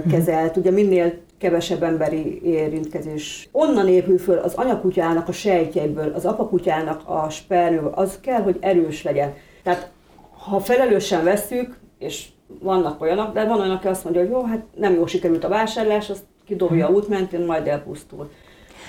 kezelt, 0.09 0.57
ugye 0.57 0.71
minél 0.71 1.13
kevesebb 1.37 1.83
emberi 1.83 2.41
érintkezés. 2.43 3.49
Onnan 3.51 3.87
épül 3.87 4.17
föl 4.17 4.37
az 4.37 4.53
anyakutyának 4.53 5.27
a 5.27 5.31
sejtjeiből, 5.31 6.11
az 6.15 6.25
apakutyának 6.25 7.01
a 7.05 7.29
spermőből, 7.29 7.91
az 7.95 8.19
kell, 8.21 8.41
hogy 8.41 8.57
erős 8.59 9.03
legyen. 9.03 9.33
Tehát 9.63 9.89
ha 10.37 10.59
felelősen 10.59 11.23
vesszük, 11.23 11.77
és 11.99 12.27
vannak 12.59 13.01
olyanok, 13.01 13.33
de 13.33 13.45
van 13.45 13.59
olyan, 13.59 13.75
aki 13.75 13.87
azt 13.87 14.03
mondja, 14.03 14.21
hogy 14.21 14.31
jó, 14.31 14.43
hát 14.43 14.63
nem 14.75 14.93
jó 14.93 15.05
sikerült 15.05 15.43
a 15.43 15.49
vásárlás, 15.49 16.09
azt 16.09 16.23
kidobja 16.45 16.87
a 16.87 16.91
út 16.91 17.07
mentén, 17.07 17.45
majd 17.45 17.67
elpusztul. 17.67 18.29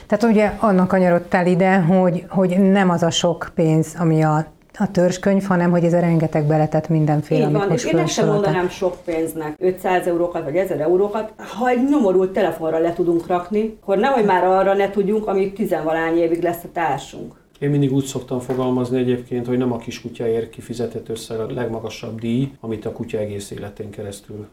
Tehát 0.06 0.24
ugye 0.24 0.52
annak 0.60 0.88
kanyarodtál 0.88 1.46
ide, 1.46 1.76
hogy, 1.76 2.24
hogy 2.28 2.58
nem 2.58 2.90
az 2.90 3.02
a 3.02 3.10
sok 3.10 3.50
pénz, 3.54 3.94
ami 3.98 4.22
a 4.22 4.46
a 4.78 4.90
törzskönyv, 4.90 5.44
hanem 5.44 5.70
hogy 5.70 5.84
ez 5.84 5.92
a 5.92 6.00
rengeteg 6.00 6.46
beletett 6.46 6.88
mindenféle, 6.88 7.46
Így 7.46 7.52
van, 7.52 7.72
és 7.72 7.84
én 7.84 7.98
ezt 7.98 8.12
sem 8.12 8.26
mondanám 8.26 8.68
sok 8.68 8.96
pénznek, 9.04 9.54
500 9.58 10.06
eurókat 10.06 10.44
vagy 10.44 10.56
1000 10.56 10.80
eurókat. 10.80 11.32
Ha 11.58 11.68
egy 11.68 11.88
nyomorult 11.88 12.32
telefonra 12.32 12.78
le 12.78 12.92
tudunk 12.92 13.26
rakni, 13.26 13.76
akkor 13.80 13.98
nehogy 13.98 14.24
már 14.24 14.44
arra 14.44 14.74
ne 14.74 14.90
tudjunk, 14.90 15.26
amíg 15.26 15.52
tizenvalány 15.52 16.16
évig 16.16 16.42
lesz 16.42 16.64
a 16.64 16.68
társunk. 16.72 17.34
Én 17.58 17.70
mindig 17.70 17.92
úgy 17.92 18.04
szoktam 18.04 18.40
fogalmazni 18.40 18.98
egyébként, 18.98 19.46
hogy 19.46 19.58
nem 19.58 19.72
a 19.72 19.76
kis 19.76 20.00
kutyáért 20.00 20.50
kifizetett 20.50 21.08
össze 21.08 21.34
a 21.34 21.52
legmagasabb 21.52 22.20
díj, 22.20 22.52
amit 22.60 22.84
a 22.84 22.92
kutya 22.92 23.18
egész 23.18 23.50
életén 23.50 23.90
keresztül 23.90 24.46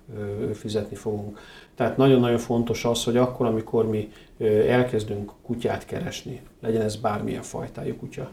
fizetni 0.54 0.96
fogunk. 0.96 1.40
Tehát 1.76 1.98
nagyon-nagyon 1.98 2.38
fontos 2.38 2.86
az, 2.86 3.04
hogy 3.04 3.18
akkor, 3.18 3.46
amikor 3.46 3.90
mi 3.90 4.12
elkezdünk 4.68 5.32
kutyát 5.44 5.86
keresni, 5.86 6.42
legyen 6.62 6.82
ez 6.82 6.96
bármilyen 6.96 7.42
fajtájú 7.42 7.96
kutya, 7.96 8.30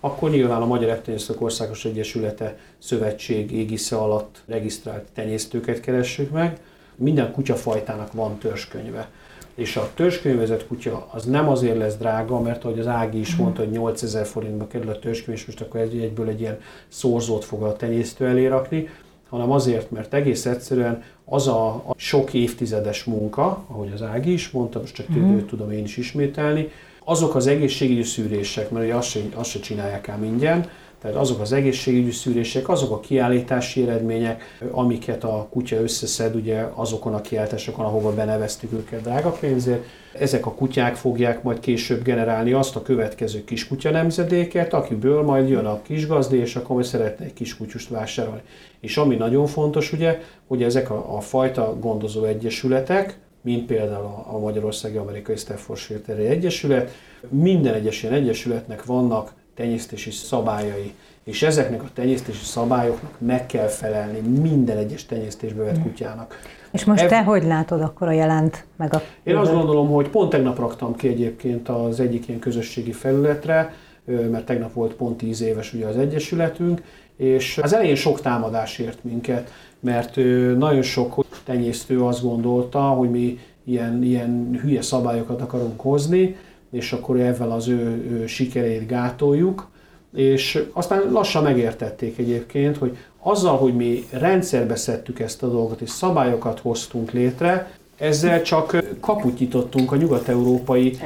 akkor 0.00 0.30
nyilván 0.30 0.62
a 0.62 0.66
Magyar 0.66 0.88
Etenyésztők 0.88 1.40
Országos 1.40 1.84
Egyesülete 1.84 2.58
Szövetség 2.78 3.52
égisze 3.52 3.96
alatt 3.96 4.42
regisztrált 4.46 5.04
tenyésztőket 5.14 5.80
keressük 5.80 6.30
meg. 6.30 6.58
Minden 6.96 7.32
kutyafajtának 7.32 8.12
van 8.12 8.38
törzskönyve. 8.38 9.08
És 9.54 9.76
a 9.76 9.90
törzskönyvezett 9.94 10.66
kutya 10.66 11.08
az 11.10 11.24
nem 11.24 11.48
azért 11.48 11.76
lesz 11.76 11.96
drága, 11.96 12.40
mert 12.40 12.64
ahogy 12.64 12.78
az 12.78 12.86
Ági 12.86 13.18
is 13.18 13.36
mondta, 13.36 13.62
hogy 13.62 13.70
8000 13.70 14.26
forintba 14.26 14.66
kerül 14.66 14.88
a 14.88 14.98
törzskönyv, 14.98 15.38
és 15.38 15.46
most 15.46 15.60
akkor 15.60 15.80
egyből 15.80 16.28
egy 16.28 16.40
ilyen 16.40 16.60
szorzót 16.88 17.44
fog 17.44 17.62
a 17.62 17.76
tenyésztő 17.76 18.26
elé 18.26 18.46
rakni, 18.46 18.88
hanem 19.28 19.50
azért, 19.50 19.90
mert 19.90 20.14
egész 20.14 20.46
egyszerűen 20.46 21.02
az 21.24 21.48
a, 21.48 21.68
a 21.68 21.94
sok 21.96 22.34
évtizedes 22.34 23.04
munka, 23.04 23.64
ahogy 23.66 23.90
az 23.94 24.02
Ági 24.02 24.32
is 24.32 24.50
mondta, 24.50 24.78
most 24.80 24.94
csak 24.94 25.10
mm. 25.10 25.38
tudom 25.38 25.70
én 25.70 25.84
is 25.84 25.96
ismételni, 25.96 26.68
azok 27.08 27.34
az 27.34 27.46
egészségügyi 27.46 28.02
szűrések, 28.02 28.70
mert 28.70 28.84
ugye 28.84 28.94
azt 28.94 29.08
se, 29.08 29.20
azt 29.34 29.50
se 29.50 29.60
csinálják 29.60 30.08
ám 30.08 30.24
ingyen, 30.24 30.68
tehát 31.00 31.16
azok 31.16 31.40
az 31.40 31.52
egészségügyi 31.52 32.10
szűrések, 32.10 32.68
azok 32.68 32.90
a 32.90 33.00
kiállítási 33.00 33.82
eredmények, 33.82 34.58
amiket 34.70 35.24
a 35.24 35.46
kutya 35.50 35.76
összeszed 35.76 36.34
ugye 36.34 36.68
azokon 36.74 37.14
a 37.14 37.20
kiállításokon, 37.20 37.84
ahova 37.84 38.14
beneveztük 38.14 38.72
őket 38.72 39.00
drága 39.00 39.30
pénzért, 39.30 39.84
ezek 40.12 40.46
a 40.46 40.54
kutyák 40.54 40.94
fogják 40.94 41.42
majd 41.42 41.60
később 41.60 42.02
generálni 42.02 42.52
azt 42.52 42.76
a 42.76 42.82
következő 42.82 43.44
kiskutya 43.44 43.90
nemzedéket, 43.90 44.74
akiből 44.74 45.22
majd 45.22 45.48
jön 45.48 45.66
a 45.66 45.82
kisgazdi, 45.82 46.36
és 46.36 46.56
akkor 46.56 46.74
majd 46.74 46.86
szeretne 46.86 47.24
egy 47.24 47.32
kiskutyust 47.32 47.88
vásárolni. 47.88 48.42
És 48.80 48.96
ami 48.96 49.14
nagyon 49.14 49.46
fontos 49.46 49.92
ugye, 49.92 50.20
hogy 50.46 50.62
ezek 50.62 50.90
a, 50.90 51.16
a 51.16 51.20
fajta 51.20 51.76
gondozó 51.80 52.24
egyesületek, 52.24 53.18
mint 53.48 53.66
például 53.66 54.04
a, 54.04 54.34
a 54.34 54.38
Magyarországi 54.38 54.96
Amerikai 54.96 55.36
Staffordshire 55.36 56.00
Terrier 56.00 56.30
Egyesület. 56.30 56.90
Minden 57.28 57.74
egyes 57.74 58.02
ilyen 58.02 58.14
egyesületnek 58.14 58.84
vannak 58.84 59.32
tenyésztési 59.54 60.10
szabályai, 60.10 60.94
és 61.24 61.42
ezeknek 61.42 61.82
a 61.82 61.88
tenyésztési 61.94 62.44
szabályoknak 62.44 63.12
meg 63.18 63.46
kell 63.46 63.66
felelni 63.66 64.18
minden 64.18 64.76
egyes 64.76 65.06
tenyésztésbe 65.06 65.62
vett 65.62 65.82
kutyának. 65.82 66.40
És 66.72 66.84
most 66.84 67.02
Ev... 67.02 67.08
te 67.08 67.22
hogy 67.22 67.44
látod 67.44 67.80
akkor 67.80 68.08
a 68.08 68.12
jelent 68.12 68.64
meg 68.76 68.94
a... 68.94 69.02
Én 69.22 69.36
azt 69.36 69.52
gondolom, 69.52 69.90
hogy 69.90 70.08
pont 70.08 70.30
tegnap 70.30 70.58
raktam 70.58 70.96
ki 70.96 71.08
egyébként 71.08 71.68
az 71.68 72.00
egyik 72.00 72.28
ilyen 72.28 72.40
közösségi 72.40 72.92
felületre, 72.92 73.74
mert 74.04 74.44
tegnap 74.44 74.72
volt 74.72 74.94
pont 74.94 75.16
10 75.16 75.40
éves 75.40 75.72
ugye 75.72 75.86
az 75.86 75.96
Egyesületünk, 75.96 76.82
és 77.16 77.58
az 77.62 77.72
elején 77.72 77.94
sok 77.94 78.20
támadás 78.20 78.78
ért 78.78 79.04
minket, 79.04 79.52
mert 79.80 80.16
nagyon 80.56 80.82
sok 80.82 81.24
tenyésztő 81.44 82.02
azt 82.04 82.22
gondolta, 82.22 82.80
hogy 82.80 83.10
mi 83.10 83.38
ilyen, 83.64 84.02
ilyen 84.02 84.58
hülye 84.62 84.82
szabályokat 84.82 85.40
akarunk 85.40 85.80
hozni, 85.80 86.36
és 86.70 86.92
akkor 86.92 87.20
ezzel 87.20 87.50
az 87.50 87.68
ő, 87.68 88.06
ő 88.10 88.26
sikerét 88.26 88.86
gátoljuk, 88.86 89.68
és 90.14 90.64
aztán 90.72 91.12
lassan 91.12 91.42
megértették 91.42 92.18
egyébként, 92.18 92.76
hogy 92.76 92.96
azzal, 93.22 93.56
hogy 93.56 93.74
mi 93.74 94.04
rendszerbe 94.10 94.76
szedtük 94.76 95.20
ezt 95.20 95.42
a 95.42 95.48
dolgot, 95.48 95.80
és 95.80 95.90
szabályokat 95.90 96.60
hoztunk 96.60 97.10
létre, 97.10 97.70
ezzel 97.98 98.42
csak 98.42 98.84
kaput 99.00 99.38
nyitottunk 99.38 99.92
a 99.92 99.96
nyugat-európai 99.96 100.98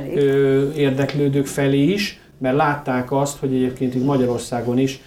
érdeklődők 0.77 1.47
felé 1.47 1.83
is, 1.83 2.21
mert 2.39 2.57
látták 2.57 3.13
azt, 3.13 3.39
hogy 3.39 3.55
egyébként 3.55 3.95
itt 3.95 4.05
Magyarországon 4.05 4.79
is 4.79 5.01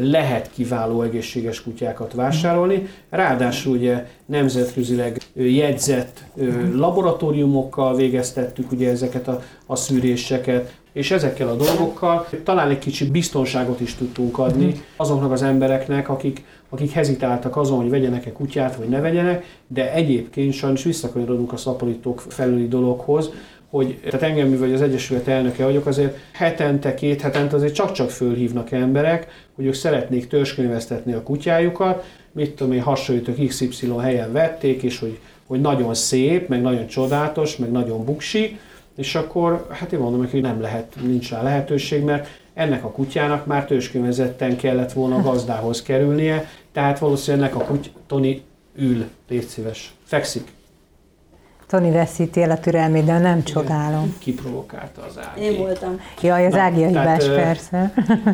lehet 0.00 0.50
kiváló 0.54 1.02
egészséges 1.02 1.62
kutyákat 1.62 2.12
vásárolni. 2.12 2.88
Ráadásul 3.10 3.76
ugye 3.76 4.06
nemzetközileg 4.26 5.20
jegyzett 5.34 6.24
laboratóriumokkal 6.72 7.96
végeztettük 7.96 8.72
ugye 8.72 8.90
ezeket 8.90 9.28
a, 9.28 9.42
a 9.66 9.76
szűréseket, 9.76 10.76
és 10.92 11.10
ezekkel 11.10 11.48
a 11.48 11.56
dolgokkal 11.56 12.26
talán 12.44 12.70
egy 12.70 12.78
kicsi 12.78 13.10
biztonságot 13.10 13.80
is 13.80 13.94
tudtunk 13.94 14.38
adni 14.38 14.82
azoknak 14.96 15.32
az 15.32 15.42
embereknek, 15.42 16.08
akik, 16.08 16.44
akik 16.68 16.90
hezitáltak 16.90 17.56
azon, 17.56 17.80
hogy 17.80 17.90
vegyenek-e 17.90 18.32
kutyát, 18.32 18.76
vagy 18.76 18.88
ne 18.88 19.00
vegyenek, 19.00 19.44
de 19.66 19.92
egyébként 19.92 20.52
sajnos 20.52 20.84
visszakanyarodunk 20.84 21.52
a 21.52 21.56
szaporítók 21.56 22.20
felüli 22.28 22.68
dologhoz, 22.68 23.30
hogy 23.70 23.98
tehát 24.04 24.22
engem, 24.22 24.48
mivel 24.48 24.72
az 24.72 24.82
Egyesület 24.82 25.28
elnöke 25.28 25.64
vagyok, 25.64 25.86
azért 25.86 26.18
hetente, 26.32 26.94
két 26.94 27.20
hetente 27.20 27.56
azért 27.56 27.74
csak-csak 27.74 28.10
fölhívnak 28.10 28.70
emberek, 28.70 29.46
hogy 29.54 29.66
ők 29.66 29.74
szeretnék 29.74 30.26
törzskönyvesztetni 30.28 31.12
a 31.12 31.22
kutyájukat, 31.22 32.04
mit 32.32 32.50
tudom 32.56 32.72
én, 32.72 32.82
hasonlítok 32.82 33.46
XY 33.46 33.92
helyen 34.00 34.32
vették, 34.32 34.82
és 34.82 34.98
hogy, 34.98 35.18
hogy 35.46 35.60
nagyon 35.60 35.94
szép, 35.94 36.48
meg 36.48 36.60
nagyon 36.62 36.86
csodálatos, 36.86 37.56
meg 37.56 37.70
nagyon 37.70 38.04
buksi, 38.04 38.58
és 38.96 39.14
akkor 39.14 39.66
hát 39.70 39.92
én 39.92 39.98
mondom, 39.98 40.28
hogy 40.30 40.40
nem 40.40 40.60
lehet, 40.60 40.96
nincs 41.02 41.30
rá 41.30 41.42
lehetőség, 41.42 42.02
mert 42.02 42.28
ennek 42.54 42.84
a 42.84 42.90
kutyának 42.90 43.46
már 43.46 43.64
törzskönyvezetten 43.64 44.56
kellett 44.56 44.92
volna 44.92 45.22
gazdához 45.22 45.82
kerülnie, 45.82 46.50
tehát 46.72 46.98
valószínűleg 46.98 47.50
ennek 47.50 47.62
a 47.62 47.64
kuty... 47.64 47.90
Tony 48.06 48.42
ül, 48.76 49.04
légy 49.28 49.46
szíves, 49.46 49.94
fekszik. 50.04 50.57
Tony 51.68 51.92
veszíti 51.92 52.42
el 52.42 52.50
a 52.50 52.58
türelmét, 52.58 53.04
de 53.04 53.18
nem 53.18 53.42
csodálom. 53.42 54.14
Kiprovokálta 54.18 55.02
az 55.08 55.18
Ági. 55.18 55.44
Én 55.44 55.58
voltam. 55.58 56.00
Jaj, 56.22 56.46
az 56.46 56.54
Ági 56.54 56.82
a 56.82 56.86
hibás, 56.86 57.24
tehát, 57.24 57.42
persze. 57.42 57.92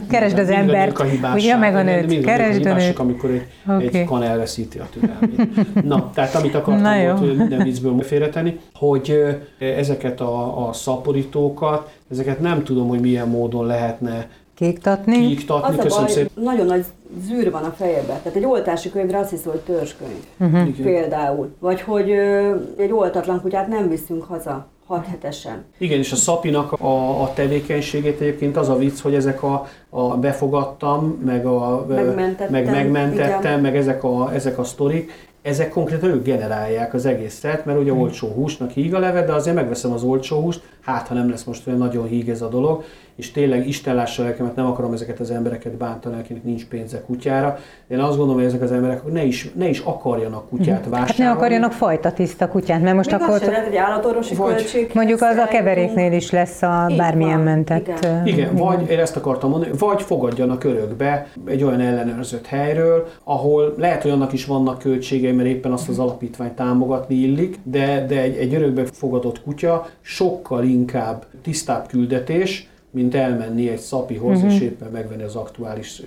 Keresd 0.09 0.39
az 0.39 0.49
embert, 0.49 1.05
ugye 1.35 1.57
meg 1.57 1.75
a 1.75 1.83
nőt, 1.83 2.25
keresd 2.25 2.67
a 2.67 2.75
nőt. 2.75 2.99
amikor 2.99 3.31
egy, 3.31 3.47
okay. 3.67 3.89
egy 3.93 4.05
kan 4.05 4.23
elveszíti 4.23 4.79
a 4.79 4.87
türelmét. 4.93 5.85
Na, 5.85 6.11
tehát 6.15 6.35
amit 6.35 6.55
akartam 6.55 7.19
volt 7.19 7.37
minden 7.37 7.63
viccből 7.63 8.03
félretenni, 8.03 8.61
hogy 8.75 9.37
ezeket 9.59 10.21
a, 10.21 10.69
a 10.69 10.73
szaporítókat, 10.73 11.93
ezeket 12.11 12.41
nem 12.41 12.65
tudom, 12.65 12.89
hogy 12.89 13.01
milyen 13.01 13.29
módon 13.29 13.67
lehetne 13.67 14.29
Kiiktatni? 14.55 15.27
Kiiktatni, 15.27 15.77
az 15.77 15.83
köszönöm 15.83 16.09
szépen. 16.09 16.45
Nagyon 16.45 16.67
nagy 16.67 16.85
zűr 17.21 17.51
van 17.51 17.63
a 17.63 17.71
fejében. 17.71 18.05
Tehát 18.23 18.37
egy 18.37 18.45
oltási 18.45 18.91
könyvre 18.91 19.19
azt 19.19 19.31
hiszem, 19.31 19.51
hogy 19.51 19.61
törzskönyv. 19.61 20.25
Uh-huh. 20.39 20.69
Például. 20.83 21.55
Vagy 21.59 21.81
hogy 21.81 22.11
ö, 22.11 22.55
egy 22.77 22.93
oltatlan 22.93 23.41
kutyát 23.41 23.69
nem 23.69 23.89
viszünk 23.89 24.25
haza 24.25 24.67
hat 24.87 25.07
hetesen. 25.07 25.65
Igen, 25.79 25.99
és 25.99 26.13
a 26.13 26.17
szapinak 26.17 26.73
a, 26.73 27.23
a 27.23 27.33
tevékenységét 27.33 28.21
egyébként 28.21 28.57
az 28.57 28.69
a 28.69 28.77
vicc, 28.77 29.01
hogy 29.01 29.15
ezek 29.15 29.43
a, 29.43 29.67
a 29.91 30.17
befogadtam, 30.17 31.21
meg, 31.25 31.47
a, 31.47 31.87
megmentettem, 31.89 32.53
meg 32.53 32.71
megmentettem, 32.71 33.41
igen. 33.41 33.61
meg 33.61 33.77
ezek 33.77 34.05
a, 34.05 34.35
ezek 34.35 34.59
a 34.59 34.65
sztorik, 34.65 35.29
ezek 35.43 35.69
konkrétan 35.69 36.11
ők 36.11 36.25
generálják 36.25 36.95
az 36.95 37.07
egészet, 37.07 37.65
mert 37.65 37.79
ugye 37.79 37.91
hmm. 37.91 38.01
olcsó 38.01 38.29
húsnak 38.29 38.71
híg 38.71 38.95
a 38.95 38.99
leve, 38.99 39.25
de 39.25 39.33
azért 39.33 39.57
megveszem 39.57 39.93
az 39.93 40.03
olcsó 40.03 40.41
húst, 40.41 40.63
hát 40.85 41.09
ha 41.09 41.15
nem 41.15 41.31
lesz 41.31 41.45
most 41.45 41.67
olyan 41.67 41.79
nagyon 41.79 42.07
híg 42.07 42.29
ez 42.29 42.43
a 42.43 42.49
dolog, 42.49 42.85
és 43.17 43.31
tényleg 43.31 43.69
Isten 43.69 43.95
lássa 43.95 44.23
lelkemet, 44.23 44.57
nem 44.57 44.67
akarom 44.67 44.93
ezeket 44.93 45.21
az 45.21 45.31
embereket 45.31 45.73
bántani, 45.73 46.19
akinek 46.19 46.45
nincs 46.45 46.67
pénze 46.67 47.01
kutyára. 47.01 47.59
Én 47.89 47.99
azt 47.99 48.17
gondolom, 48.17 48.35
hogy 48.35 48.45
ezek 48.45 48.63
az 48.63 48.73
emberek 48.73 49.13
ne 49.13 49.25
is, 49.25 49.51
ne 49.55 49.69
is 49.69 49.79
akarjanak 49.79 50.49
kutyát 50.49 50.85
vásárolni. 50.85 51.07
Hát 51.07 51.17
ne 51.17 51.31
akarjanak 51.31 51.73
fajta 51.73 52.13
tiszta 52.13 52.49
kutyát, 52.49 52.83
mert 52.83 52.97
most 52.97 53.11
Még 53.11 53.21
akkor... 53.21 53.35
Az 53.35 53.47
lehet, 53.47 53.67
egy 53.67 53.77
állatorvosi 53.77 54.35
vagy, 54.35 54.55
költség. 54.55 54.91
Mondjuk 54.95 55.23
az 55.23 55.37
a 55.37 55.47
keveréknél 55.47 56.13
is 56.13 56.31
lesz 56.31 56.63
a 56.63 56.87
bármilyen 56.97 57.37
van. 57.37 57.45
mentett. 57.45 57.87
Igen. 57.87 58.27
igen, 58.27 58.55
vagy 58.55 58.91
én 58.91 58.99
ezt 58.99 59.17
akartam 59.17 59.51
mondani, 59.51 59.73
vagy 59.79 60.03
fogadjanak 60.03 60.65
örökbe 60.65 61.27
egy 61.47 61.63
olyan 61.63 61.81
ellenőrzött 61.81 62.47
helyről, 62.47 63.09
ahol 63.25 63.75
lehet, 63.79 64.03
hogy 64.03 64.11
annak 64.11 64.33
is 64.33 64.47
vannak 64.47 64.79
költségei, 64.79 65.33
mert 65.33 65.49
éppen 65.49 65.73
azt 65.73 65.89
az 65.89 65.99
alapítványt 65.99 66.53
támogatni 66.53 67.15
illik, 67.15 67.59
de, 67.63 68.05
de 68.09 68.21
egy, 68.21 68.37
egy 68.37 68.55
örökbe 68.55 68.85
fogadott 68.85 69.43
kutya 69.43 69.87
sokkal 70.01 70.65
inkább 70.75 71.27
tisztább 71.43 71.87
küldetés, 71.87 72.69
mint 72.91 73.15
elmenni 73.15 73.69
egy 73.69 73.79
szapihoz, 73.79 74.37
uh-huh. 74.37 74.55
és 74.55 74.61
éppen 74.61 74.91
megvenni 74.91 75.23
az 75.23 75.35
aktuális 75.35 76.03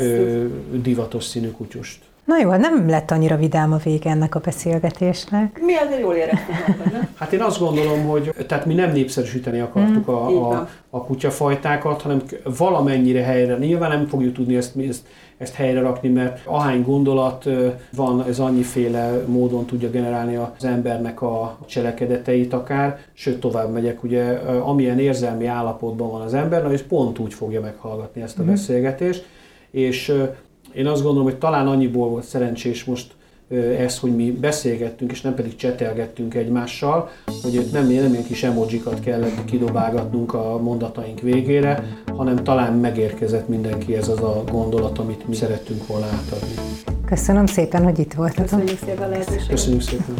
ö, 0.00 0.44
divatos 0.82 1.24
színű 1.24 1.50
kutyust. 1.50 1.98
Na 2.24 2.38
jó, 2.38 2.50
hát 2.50 2.60
nem 2.60 2.88
lett 2.88 3.10
annyira 3.10 3.36
vidám 3.36 3.72
a 3.72 3.76
vége 3.76 4.10
ennek 4.10 4.34
a 4.34 4.40
beszélgetésnek. 4.40 5.60
Mi 5.64 5.74
azért 5.74 6.00
jól 6.00 6.14
éreztük 6.14 6.54
Hát 7.14 7.32
én 7.32 7.40
azt 7.40 7.58
gondolom, 7.58 8.04
hogy 8.06 8.34
tehát 8.46 8.66
mi 8.66 8.74
nem 8.74 8.92
népszerűsíteni 8.92 9.60
akartuk 9.60 10.08
a, 10.08 10.50
a, 10.50 10.68
a 10.90 11.04
kutyafajtákat, 11.04 12.02
hanem 12.02 12.22
valamennyire 12.58 13.22
helyre. 13.22 13.56
Nyilván 13.56 13.90
nem 13.90 14.06
fogjuk 14.06 14.34
tudni 14.34 14.56
ezt, 14.56 14.76
ezt, 14.76 15.06
ezt 15.38 15.54
helyre 15.54 15.80
rakni, 15.80 16.08
mert 16.08 16.46
ahány 16.46 16.82
gondolat 16.82 17.48
van, 17.96 18.24
ez 18.28 18.38
annyiféle 18.38 19.24
módon 19.26 19.64
tudja 19.66 19.90
generálni 19.90 20.36
az 20.36 20.64
embernek 20.64 21.22
a 21.22 21.58
cselekedeteit 21.66 22.52
akár, 22.52 22.98
sőt 23.12 23.40
tovább 23.40 23.72
megyek, 23.72 24.02
ugye 24.02 24.24
amilyen 24.64 24.98
érzelmi 24.98 25.46
állapotban 25.46 26.10
van 26.10 26.20
az 26.20 26.34
ember, 26.34 26.62
na 26.62 26.72
és 26.72 26.82
pont 26.82 27.18
úgy 27.18 27.34
fogja 27.34 27.60
meghallgatni 27.60 28.22
ezt 28.22 28.38
a 28.38 28.42
mm. 28.42 28.46
beszélgetést, 28.46 29.26
és 29.70 30.12
én 30.74 30.86
azt 30.86 31.02
gondolom, 31.02 31.24
hogy 31.24 31.38
talán 31.38 31.66
annyiból 31.66 32.08
volt 32.08 32.24
szerencsés 32.24 32.84
most 32.84 33.12
ez, 33.78 33.98
hogy 33.98 34.16
mi 34.16 34.30
beszélgettünk, 34.30 35.10
és 35.10 35.20
nem 35.20 35.34
pedig 35.34 35.56
csetelgettünk 35.56 36.34
egymással, 36.34 37.10
hogy 37.42 37.54
itt 37.54 37.72
nem, 37.72 37.86
nem 37.86 38.12
ilyen 38.12 38.24
kis 38.24 38.42
emojikat 38.42 39.00
kellett 39.00 39.44
kidobálgatnunk 39.44 40.34
a 40.34 40.58
mondataink 40.62 41.20
végére, 41.20 41.84
hanem 42.16 42.44
talán 42.44 42.72
megérkezett 42.72 43.48
mindenki 43.48 43.96
ez 43.96 44.08
az 44.08 44.20
a 44.20 44.44
gondolat, 44.50 44.98
amit 44.98 45.28
mi 45.28 45.34
szerettünk 45.34 45.86
volna 45.86 46.06
átadni. 46.06 46.54
Köszönöm 47.06 47.46
szépen, 47.46 47.84
hogy 47.84 47.98
itt 47.98 48.12
voltatok. 48.12 48.44
Köszönjük 48.44 48.78
szépen 48.78 49.08
lehetőséget. 49.08 49.48
Köszönjük 49.48 49.82
szépen. 49.82 50.14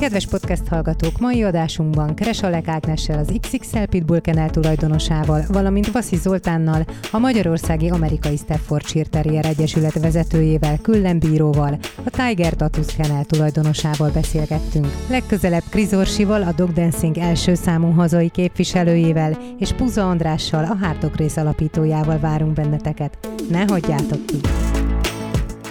Kedves 0.00 0.26
podcast 0.26 0.68
hallgatók, 0.68 1.18
mai 1.18 1.42
adásunkban 1.42 2.14
Kresalek 2.14 2.68
Ágnessel 2.68 3.18
az 3.18 3.32
XXL 3.40 3.84
Pitbull 3.90 4.20
Kennel 4.20 4.50
tulajdonosával, 4.50 5.44
valamint 5.48 5.90
Vaszi 5.90 6.16
Zoltánnal, 6.16 6.84
a 7.10 7.18
Magyarországi 7.18 7.88
Amerikai 7.88 8.36
Staffordshire 8.36 9.08
Terrier 9.08 9.44
Egyesület 9.44 10.00
vezetőjével, 10.00 10.78
Küllenbíróval, 10.78 11.78
a 12.04 12.10
Tiger 12.10 12.52
Tatus 12.52 12.86
Kennel 12.96 13.24
tulajdonosával 13.24 14.10
beszélgettünk. 14.10 14.86
Legközelebb 15.08 15.64
Krizorsival, 15.70 16.42
a 16.42 16.52
Dog 16.52 16.72
Dancing 16.72 17.18
első 17.18 17.54
számú 17.54 17.90
hazai 17.90 18.28
képviselőjével, 18.28 19.38
és 19.58 19.72
Puza 19.72 20.08
Andrással, 20.08 20.64
a 20.64 20.76
Hardok 20.86 21.16
rész 21.16 21.36
alapítójával 21.36 22.18
várunk 22.18 22.52
benneteket. 22.52 23.28
Ne 23.50 23.64
hagyjátok 23.68 24.26
ki! 24.26 24.36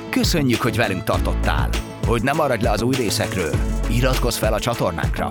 Köszönjük, 0.09 0.61
hogy 0.61 0.75
velünk 0.75 1.03
tartottál! 1.03 1.88
Hogy 2.09 2.23
ne 2.23 2.33
maradj 2.33 2.63
le 2.63 2.71
az 2.71 2.81
új 2.81 2.95
részekről, 2.95 3.53
iratkozz 3.89 4.37
fel 4.37 4.53
a 4.53 4.59
csatornánkra! 4.59 5.29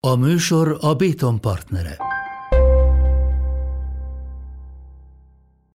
A 0.00 0.16
műsor 0.16 0.78
a 0.80 0.94
Béton 0.94 1.40
partnere. 1.40 1.96